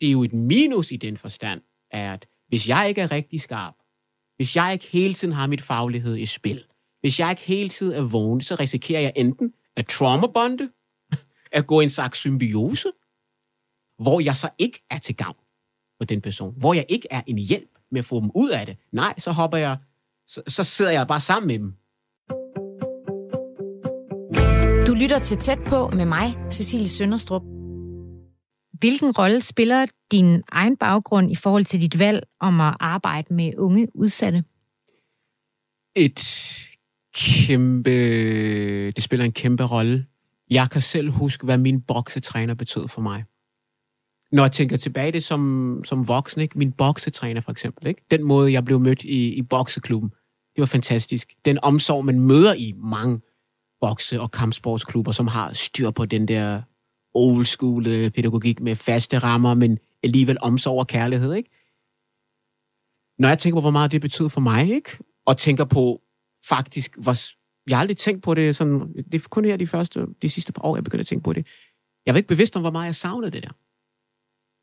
Det 0.00 0.08
er 0.08 0.12
jo 0.12 0.22
et 0.22 0.32
minus 0.32 0.92
i 0.92 0.96
den 0.96 1.16
forstand, 1.16 1.60
at 1.90 2.26
hvis 2.48 2.68
jeg 2.68 2.88
ikke 2.88 3.00
er 3.00 3.10
rigtig 3.10 3.40
skarp, 3.40 3.74
hvis 4.36 4.56
jeg 4.56 4.72
ikke 4.72 4.86
hele 4.86 5.14
tiden 5.14 5.34
har 5.34 5.46
mit 5.46 5.62
faglighed 5.62 6.16
i 6.16 6.26
spil, 6.26 6.64
hvis 7.00 7.20
jeg 7.20 7.30
ikke 7.30 7.42
hele 7.42 7.68
tiden 7.68 7.96
er 7.96 8.02
vågen, 8.02 8.40
så 8.40 8.54
risikerer 8.54 9.00
jeg 9.00 9.12
enten 9.16 9.52
at 9.76 9.86
traumabonde, 9.86 10.70
at 11.52 11.66
gå 11.66 11.80
i 11.80 11.82
en 11.82 11.90
slags 11.90 12.18
symbiose, 12.18 12.88
hvor 13.98 14.20
jeg 14.20 14.36
så 14.36 14.48
ikke 14.58 14.84
er 14.90 14.98
til 14.98 15.16
gavn 15.16 15.36
for 15.98 16.04
den 16.04 16.20
person, 16.20 16.54
hvor 16.58 16.74
jeg 16.74 16.84
ikke 16.88 17.08
er 17.10 17.22
en 17.26 17.38
hjælp 17.38 17.78
med 17.90 17.98
at 17.98 18.04
få 18.04 18.20
dem 18.20 18.30
ud 18.34 18.50
af 18.50 18.66
det. 18.66 18.76
Nej, 18.92 19.14
så 19.18 19.32
hopper 19.32 19.58
jeg, 19.58 19.78
så, 20.32 20.42
så 20.46 20.64
sidder 20.64 20.90
jeg 20.90 21.06
bare 21.06 21.20
sammen 21.20 21.46
med 21.46 21.58
dem. 21.58 21.74
Du 24.86 24.94
lytter 24.94 25.18
til 25.18 25.36
Tæt 25.36 25.58
på 25.68 25.88
med 25.88 26.06
mig, 26.06 26.36
Cecilie 26.50 26.88
Sønderstrup. 26.88 27.42
Hvilken 28.78 29.10
rolle 29.10 29.40
spiller 29.40 29.86
din 30.12 30.42
egen 30.48 30.76
baggrund 30.76 31.32
i 31.32 31.34
forhold 31.34 31.64
til 31.64 31.80
dit 31.80 31.98
valg 31.98 32.22
om 32.40 32.60
at 32.60 32.76
arbejde 32.80 33.34
med 33.34 33.52
unge 33.58 33.88
udsatte? 33.94 34.44
Et 35.96 36.20
kæmpe... 37.14 37.90
Det 38.90 39.02
spiller 39.02 39.24
en 39.24 39.32
kæmpe 39.32 39.64
rolle. 39.64 40.06
Jeg 40.50 40.70
kan 40.70 40.80
selv 40.80 41.10
huske, 41.10 41.44
hvad 41.44 41.58
min 41.58 41.80
boksetræner 41.80 42.54
betød 42.54 42.88
for 42.88 43.00
mig. 43.00 43.24
Når 44.32 44.42
jeg 44.42 44.52
tænker 44.52 44.76
tilbage 44.76 45.12
det 45.12 45.24
som, 45.24 45.82
som 45.84 46.08
voksen, 46.08 46.42
ikke? 46.42 46.58
min 46.58 46.72
boksetræner 46.72 47.40
for 47.40 47.52
eksempel, 47.52 47.86
ikke? 47.86 48.02
den 48.10 48.22
måde, 48.22 48.52
jeg 48.52 48.64
blev 48.64 48.80
mødt 48.80 49.04
i, 49.04 49.34
i 49.34 49.42
bokseklubben, 49.42 50.10
det 50.56 50.60
var 50.60 50.66
fantastisk. 50.66 51.34
Den 51.44 51.58
omsorg, 51.62 52.04
man 52.04 52.20
møder 52.20 52.54
i 52.54 52.72
mange 52.76 53.20
bokse- 53.80 54.20
og 54.20 54.30
kampsportsklubber, 54.30 55.12
som 55.12 55.26
har 55.26 55.52
styr 55.52 55.90
på 55.90 56.06
den 56.06 56.28
der 56.28 56.62
old 57.14 57.44
school 57.44 57.86
øh, 57.86 58.10
pædagogik 58.10 58.60
med 58.60 58.76
faste 58.76 59.18
rammer, 59.18 59.54
men 59.54 59.78
alligevel 60.02 60.38
omsorg 60.40 60.78
og 60.78 60.86
kærlighed, 60.86 61.34
ikke? 61.34 61.50
Når 63.18 63.28
jeg 63.28 63.38
tænker 63.38 63.56
på, 63.56 63.60
hvor 63.60 63.70
meget 63.70 63.92
det 63.92 64.00
betød 64.00 64.28
for 64.28 64.40
mig, 64.40 64.70
ikke? 64.70 64.98
Og 65.26 65.36
tænker 65.36 65.64
på 65.64 66.02
faktisk, 66.48 66.96
hvor, 66.98 67.16
jeg 67.68 67.76
har 67.76 67.80
aldrig 67.80 67.96
tænkt 67.96 68.22
på 68.22 68.34
det 68.34 68.56
sådan, 68.56 68.94
det 69.12 69.14
er 69.14 69.28
kun 69.30 69.44
her 69.44 69.56
de 69.56 69.66
første, 69.66 70.06
de 70.22 70.28
sidste 70.28 70.52
par 70.52 70.64
år, 70.64 70.76
jeg 70.76 70.84
begyndte 70.84 71.02
at 71.02 71.06
tænke 71.06 71.24
på 71.24 71.32
det. 71.32 71.46
Jeg 72.06 72.14
var 72.14 72.16
ikke 72.16 72.28
bevidst 72.28 72.56
om, 72.56 72.62
hvor 72.62 72.70
meget 72.70 72.86
jeg 72.86 72.94
savnede 72.94 73.30
det 73.30 73.42
der. 73.42 73.50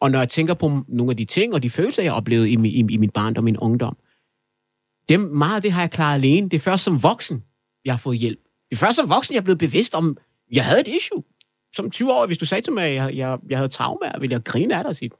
Og 0.01 0.11
når 0.11 0.19
jeg 0.19 0.29
tænker 0.29 0.53
på 0.53 0.83
nogle 0.87 1.11
af 1.11 1.17
de 1.17 1.25
ting 1.25 1.53
og 1.53 1.63
de 1.63 1.69
følelser, 1.69 2.03
jeg 2.03 2.13
oplevede 2.13 2.49
i, 2.49 2.53
i, 2.53 2.87
i 2.89 2.97
min 2.97 3.09
barndom 3.09 3.41
og 3.41 3.43
min 3.43 3.57
ungdom, 3.57 3.97
det, 5.09 5.19
meget 5.19 5.55
af 5.55 5.61
det 5.61 5.71
har 5.71 5.81
jeg 5.81 5.91
klaret 5.91 6.15
alene. 6.15 6.49
Det 6.49 6.57
er 6.57 6.61
først 6.61 6.83
som 6.83 7.03
voksen, 7.03 7.43
jeg 7.85 7.93
har 7.93 7.97
fået 7.97 8.17
hjælp. 8.17 8.39
Det 8.69 8.75
er 8.75 8.79
først 8.79 8.95
som 8.95 9.09
voksen, 9.09 9.33
jeg 9.33 9.39
er 9.39 9.43
blevet 9.43 9.59
bevidst 9.59 9.95
om, 9.95 10.17
jeg 10.51 10.65
havde 10.65 10.81
et 10.81 10.87
issue 10.87 11.23
som 11.73 11.91
20 11.91 12.13
år, 12.13 12.25
hvis 12.25 12.37
du 12.37 12.45
sagde 12.45 12.61
til 12.61 12.73
mig, 12.73 12.83
at 12.83 12.93
jeg, 12.93 13.15
jeg, 13.15 13.37
jeg 13.49 13.57
havde 13.57 13.69
traumer, 13.69 14.19
ville 14.19 14.33
jeg 14.33 14.43
grine 14.43 14.77
af 14.77 14.83
dig 14.83 14.89
og 14.89 14.95
sige, 14.95 15.11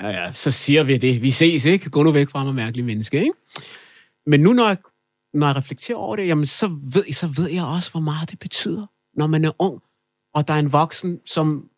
ja, 0.00 0.08
ja, 0.08 0.32
så 0.32 0.50
siger 0.50 0.84
vi 0.84 0.96
det. 0.96 1.22
Vi 1.22 1.30
ses, 1.30 1.64
ikke? 1.64 1.90
Gå 1.90 2.02
nu 2.02 2.12
væk 2.12 2.30
fra 2.30 2.44
mig, 2.44 2.54
mærkelig 2.54 2.84
menneske, 2.84 3.20
ikke? 3.20 3.32
Men 4.26 4.40
nu, 4.40 4.52
når 4.52 4.66
jeg, 4.66 4.76
når 5.34 5.46
jeg 5.46 5.56
reflekterer 5.56 5.98
over 5.98 6.16
det, 6.16 6.26
jamen, 6.26 6.46
så, 6.46 6.78
ved, 6.82 7.12
så 7.12 7.26
ved 7.26 7.50
jeg 7.50 7.64
også, 7.64 7.90
hvor 7.90 8.00
meget 8.00 8.30
det 8.30 8.38
betyder, 8.38 8.86
når 9.14 9.26
man 9.26 9.44
er 9.44 9.52
ung, 9.58 9.82
og 10.34 10.48
der 10.48 10.54
er 10.54 10.58
en 10.58 10.72
voksen, 10.72 11.20
som 11.26 11.68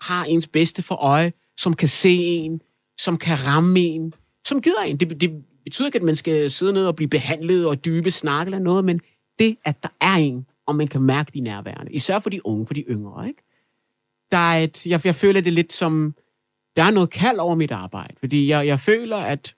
har 0.00 0.24
ens 0.24 0.48
bedste 0.48 0.82
for 0.82 0.94
øje, 0.94 1.32
som 1.58 1.74
kan 1.74 1.88
se 1.88 2.16
en, 2.18 2.60
som 2.98 3.18
kan 3.18 3.44
ramme 3.46 3.80
en, 3.80 4.14
som 4.46 4.62
gider 4.62 4.82
en. 4.82 4.96
Det, 4.96 5.20
det 5.20 5.44
betyder 5.64 5.86
ikke, 5.88 5.98
at 5.98 6.04
man 6.04 6.16
skal 6.16 6.50
sidde 6.50 6.72
ned 6.72 6.86
og 6.86 6.96
blive 6.96 7.08
behandlet 7.08 7.68
og 7.68 7.84
dybe 7.84 8.10
snakke 8.10 8.48
eller 8.48 8.58
noget, 8.58 8.84
men 8.84 9.00
det, 9.38 9.56
at 9.64 9.82
der 9.82 9.88
er 10.00 10.14
en, 10.14 10.46
og 10.66 10.76
man 10.76 10.86
kan 10.86 11.02
mærke 11.02 11.30
de 11.34 11.40
nærværende. 11.40 11.92
Især 11.92 12.18
for 12.18 12.30
de 12.30 12.46
unge, 12.46 12.66
for 12.66 12.74
de 12.74 12.80
yngre, 12.80 13.28
ikke? 13.28 13.42
Der 14.30 14.38
er 14.38 14.58
et, 14.58 14.86
jeg, 14.86 15.06
jeg 15.06 15.14
føler 15.14 15.40
det 15.40 15.52
lidt 15.52 15.72
som, 15.72 16.14
der 16.76 16.82
er 16.82 16.90
noget 16.90 17.10
kald 17.10 17.38
over 17.38 17.54
mit 17.54 17.70
arbejde, 17.70 18.14
fordi 18.18 18.48
jeg, 18.48 18.66
jeg 18.66 18.80
føler, 18.80 19.16
at 19.16 19.56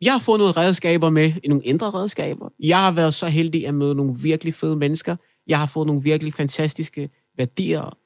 jeg 0.00 0.12
har 0.12 0.20
fået 0.20 0.38
nogle 0.38 0.52
redskaber 0.52 1.10
med, 1.10 1.32
nogle 1.48 1.64
indre 1.64 1.90
redskaber. 1.90 2.48
Jeg 2.60 2.78
har 2.78 2.92
været 2.92 3.14
så 3.14 3.26
heldig 3.26 3.66
at 3.66 3.74
møde 3.74 3.94
nogle 3.94 4.18
virkelig 4.18 4.54
fede 4.54 4.76
mennesker. 4.76 5.16
Jeg 5.46 5.58
har 5.58 5.66
fået 5.66 5.86
nogle 5.86 6.02
virkelig 6.02 6.34
fantastiske 6.34 7.10
værdier 7.36 7.98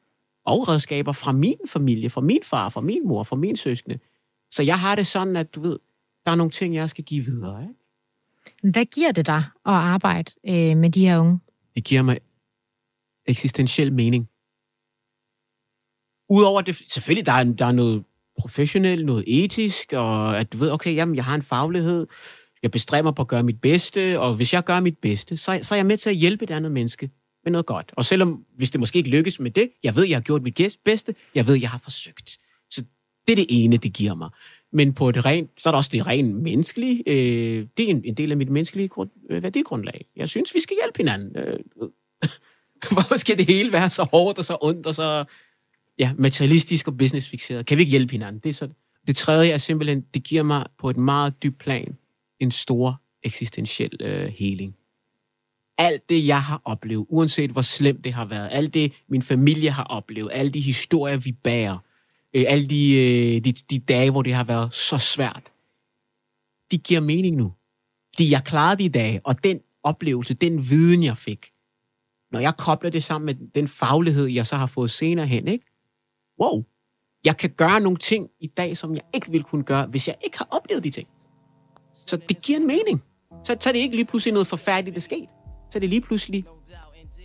og 0.47 0.69
redskaber 0.69 1.13
fra 1.13 1.33
min 1.33 1.59
familie, 1.69 2.11
fra 2.11 2.21
min 2.21 2.41
far, 2.43 2.69
fra 2.69 2.81
min 2.81 3.09
mor, 3.09 3.23
fra 3.23 3.37
min 3.37 3.57
søskende. 3.57 3.99
Så 4.51 4.63
jeg 4.63 4.79
har 4.79 4.95
det 4.95 5.07
sådan, 5.07 5.37
at 5.37 5.55
du 5.55 5.61
ved, 5.61 5.79
der 6.31 6.35
er 6.35 6.37
nogle 6.37 6.51
ting, 6.51 6.75
jeg 6.75 6.91
skal 6.91 7.05
give 7.05 7.25
videre. 7.25 7.63
Ikke? 7.63 8.73
Hvad 8.73 8.85
giver 8.85 9.13
det 9.13 9.27
dig 9.27 9.45
at 9.67 9.73
arbejde 9.73 10.33
øh, 10.49 10.77
med 10.77 10.91
de 10.91 11.01
her 11.01 11.19
unge? 11.19 11.39
Det 11.75 11.85
giver 11.85 12.03
mig 12.03 12.19
eksistentiel 13.27 13.93
mening. 13.93 14.29
Udover 16.29 16.61
det, 16.61 16.77
selvfølgelig, 16.89 17.27
der 17.27 17.33
er, 17.33 17.45
der 17.45 17.67
er 17.67 17.73
noget 17.73 18.05
professionelt, 18.39 19.07
noget 19.07 19.25
etisk, 19.27 19.93
og 19.93 20.39
at 20.39 20.53
du 20.53 20.59
ved, 20.59 20.71
okay, 20.71 20.95
jamen, 20.95 21.17
jeg 21.17 21.25
har 21.25 21.35
en 21.35 21.43
faglighed, 21.43 22.07
jeg 22.63 22.71
bestræber 22.71 23.11
på 23.11 23.23
at 23.23 23.29
gøre 23.29 23.43
mit 23.43 23.61
bedste, 23.61 24.21
og 24.21 24.35
hvis 24.37 24.53
jeg 24.53 24.65
gør 24.65 24.81
mit 24.81 24.99
bedste, 24.99 25.37
så, 25.37 25.59
så 25.63 25.75
er 25.75 25.79
jeg 25.79 25.87
med 25.87 25.97
til 25.97 26.11
at 26.11 26.17
hjælpe 26.17 26.45
et 26.45 26.51
andet 26.51 26.73
menneske 26.73 27.11
med 27.45 27.53
noget 27.53 27.67
godt. 27.67 27.93
Og 27.97 28.05
selvom, 28.05 28.45
hvis 28.57 28.71
det 28.71 28.81
måske 28.81 28.97
ikke 28.97 29.11
lykkes 29.11 29.41
med 29.41 29.51
det, 29.51 29.71
jeg 29.83 29.97
ved, 29.97 30.05
jeg 30.05 30.17
har 30.17 30.23
gjort 30.23 30.43
mit 30.43 30.59
bedste, 30.85 31.15
jeg 31.35 31.47
ved, 31.47 31.55
jeg 31.61 31.71
har 31.71 31.79
forsøgt. 31.79 32.39
Så 32.71 32.85
det 33.27 33.33
er 33.33 33.37
det 33.37 33.47
ene, 33.49 33.77
det 33.77 33.93
giver 33.93 34.15
mig. 34.15 34.31
Men 34.73 34.93
på 34.93 35.09
et 35.09 35.25
rent, 35.25 35.51
så 35.59 35.69
er 35.69 35.71
der 35.71 35.79
også 35.79 35.91
det 35.93 36.07
rent 36.07 36.43
menneskelige. 36.43 37.03
Øh, 37.07 37.67
det 37.77 37.87
er 37.87 37.91
en, 37.91 38.03
en 38.05 38.15
del 38.15 38.31
af 38.31 38.37
mit 38.37 38.49
menneskelige 38.49 38.89
grund, 38.89 39.11
øh, 39.31 39.43
værdigrundlag. 39.43 40.07
Jeg 40.17 40.29
synes, 40.29 40.55
vi 40.55 40.61
skal 40.61 40.77
hjælpe 40.83 40.97
hinanden. 40.97 41.37
Øh, 41.37 41.59
hvorfor 42.93 43.17
skal 43.17 43.39
det 43.39 43.47
hele 43.47 43.73
være 43.73 43.91
så 43.91 44.09
hårdt 44.13 44.39
og 44.39 44.45
så 44.45 44.57
ondt 44.61 44.87
og 44.87 44.95
så 44.95 45.25
ja, 45.99 46.13
materialistisk 46.19 46.89
og 46.89 46.97
businessfixeret? 46.97 47.67
Kan 47.67 47.77
vi 47.77 47.83
ikke 47.83 47.91
hjælpe 47.91 48.13
hinanden? 48.13 48.41
Det, 48.45 48.49
er 48.49 48.55
så, 48.55 48.69
det 49.09 49.17
tredje 49.17 49.51
er 49.51 49.59
simpelthen, 49.59 50.01
det 50.15 50.25
giver 50.25 50.43
mig 50.43 50.67
på 50.79 50.91
et 50.91 50.97
meget 50.97 51.43
dybt 51.43 51.59
plan 51.59 51.97
en 52.41 52.51
stor 52.51 53.01
eksistentiel 53.23 53.97
øh, 54.01 54.27
healing. 54.27 54.77
Alt 55.79 56.11
det, 56.11 56.27
jeg 56.27 56.43
har 56.43 56.63
oplevet, 56.65 57.07
uanset 57.09 57.51
hvor 57.51 57.63
slemt 57.63 58.05
det 58.05 58.13
har 58.13 58.25
været, 58.25 58.49
alt 58.53 58.75
det, 58.75 58.93
min 59.09 59.23
familie 59.23 59.71
har 59.71 59.85
oplevet, 59.85 60.31
alle 60.33 60.53
de 60.53 60.61
historier, 60.61 61.17
vi 61.17 61.33
bærer, 61.33 61.79
øh, 62.37 62.45
alle 62.49 62.69
de, 62.69 62.95
øh, 62.95 63.45
de, 63.45 63.53
de 63.53 63.79
dage, 63.79 64.11
hvor 64.11 64.23
det 64.23 64.35
har 64.35 64.45
været 64.45 64.75
så 64.75 64.99
svært. 64.99 65.53
de 66.71 66.79
giver 66.79 67.01
mening 67.01 67.37
nu. 67.37 67.53
De 68.19 68.31
jeg 68.31 68.45
klarede 68.45 68.83
de 68.83 68.89
dage, 68.89 69.21
og 69.25 69.45
den 69.45 69.61
oplevelse, 69.83 70.35
den 70.35 70.71
viden, 70.71 71.03
jeg 71.03 71.17
fik, 71.17 71.51
når 72.33 72.41
jeg 72.41 72.57
kobler 72.57 72.91
det 72.91 73.03
sammen 73.03 73.27
med 73.27 73.51
den 73.55 73.69
faglighed, 73.69 74.27
jeg 74.27 74.47
så 74.47 74.57
har 74.57 74.67
fået 74.67 74.91
senere 74.91 75.27
hen, 75.27 75.49
ikke? 75.49 75.65
Wow, 76.41 76.65
jeg 77.25 77.37
kan 77.37 77.51
gøre 77.51 77.81
nogle 77.81 77.99
ting 77.99 78.29
i 78.41 78.47
dag, 78.47 78.77
som 78.77 78.95
jeg 78.95 79.03
ikke 79.15 79.31
ville 79.31 79.45
kunne 79.45 79.65
gøre, 79.65 79.87
hvis 79.87 80.09
jeg 80.09 80.17
ikke 80.25 80.39
har 80.39 80.49
oplevet 80.51 80.85
de 80.85 80.91
ting. 80.91 81.09
Så 82.07 82.17
det 82.17 82.43
giver 82.43 82.59
en 82.59 82.67
mening. 82.67 83.03
Så, 83.45 83.57
så 83.61 83.69
er 83.71 83.73
det 83.73 83.81
ikke 83.81 83.97
lige 83.97 84.07
pludselig 84.07 84.33
noget 84.33 84.47
forfærdeligt, 84.47 84.95
der 84.95 85.01
skete. 85.01 85.29
Så 85.71 85.79
er 85.79 85.81
det 85.81 85.89
lige 85.89 86.01
pludselig 86.01 86.45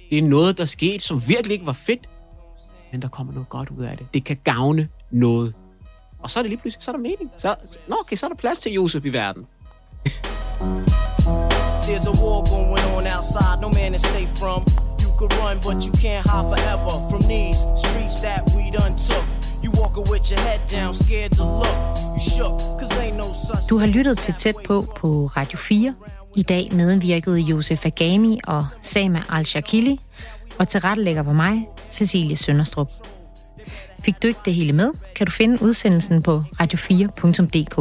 det 0.10 0.18
er 0.18 0.22
noget, 0.22 0.58
der 0.58 0.66
skete, 0.66 1.00
som 1.00 1.28
virkelig 1.28 1.54
ikke 1.54 1.66
var 1.66 1.74
fedt, 1.74 2.10
men 2.96 3.02
der 3.02 3.08
kommer 3.08 3.34
noget 3.34 3.50
godt 3.50 3.70
ud 3.70 3.84
af 3.84 3.98
det. 3.98 4.08
Det 4.14 4.24
kan 4.24 4.38
gavne 4.44 4.88
noget. 5.12 5.54
Og 6.20 6.30
så 6.30 6.40
er 6.40 6.44
det 6.44 6.50
lige 6.50 6.62
pludselig, 6.62 6.84
så 6.84 6.92
er 6.92 6.96
der 6.96 7.02
mening. 7.02 7.32
Så, 7.38 7.56
nå, 7.88 7.96
okay, 8.00 8.16
så 8.16 8.26
er 8.26 8.30
der 8.30 8.36
plads 8.36 8.60
til 8.60 8.72
Josef 8.72 9.06
i 9.06 9.10
verden. 9.10 9.46
There's 11.86 12.08
a 12.14 12.16
war 12.24 12.40
going 12.56 12.86
on 12.96 13.04
outside, 13.16 13.58
no 13.62 13.70
man 13.80 13.92
is 13.98 14.02
safe 14.02 14.32
from. 14.42 14.60
You 15.04 15.10
could 15.20 15.34
run, 15.42 15.56
but 15.68 15.78
you 15.86 15.94
can't 16.04 16.26
hide 16.32 16.48
forever 16.54 16.94
from 17.12 17.22
these 17.34 17.58
streets 17.84 18.18
that 18.26 18.42
we 18.56 18.64
done 18.80 18.94
took. 19.10 19.26
You 19.64 19.70
walking 19.82 20.06
with 20.12 20.24
your 20.32 20.42
head 20.48 20.62
down, 20.76 20.92
scared 21.04 21.32
to 21.40 21.46
look. 21.62 21.78
You 22.16 22.22
shook, 22.34 22.56
cause 22.80 22.92
ain't 23.04 23.18
no 23.24 23.28
such... 23.48 23.70
Du 23.70 23.78
har 23.78 23.88
lyttet 23.98 24.18
til 24.18 24.34
Tæt 24.34 24.56
på 24.68 24.86
på 25.00 25.10
Radio 25.38 25.58
4. 25.58 25.96
I 26.36 26.44
dag 26.44 26.70
medvirkede 26.74 27.40
Josef 27.40 27.86
Agami 27.86 28.40
og 28.48 28.68
Sama 28.82 29.22
Al-Shakili, 29.30 29.98
og 30.60 30.68
tilrettelægger 30.68 31.24
var 31.24 31.34
mig, 31.34 31.68
Cecilie 31.96 32.38
Sønderstrup. 32.38 32.92
Fik 34.00 34.24
du 34.24 34.28
ikke 34.28 34.40
det 34.46 34.54
hele 34.54 34.74
med, 34.74 34.92
kan 35.16 35.28
du 35.28 35.32
finde 35.32 35.62
udsendelsen 35.62 36.24
på 36.24 36.44
radio4.dk. 36.62 37.76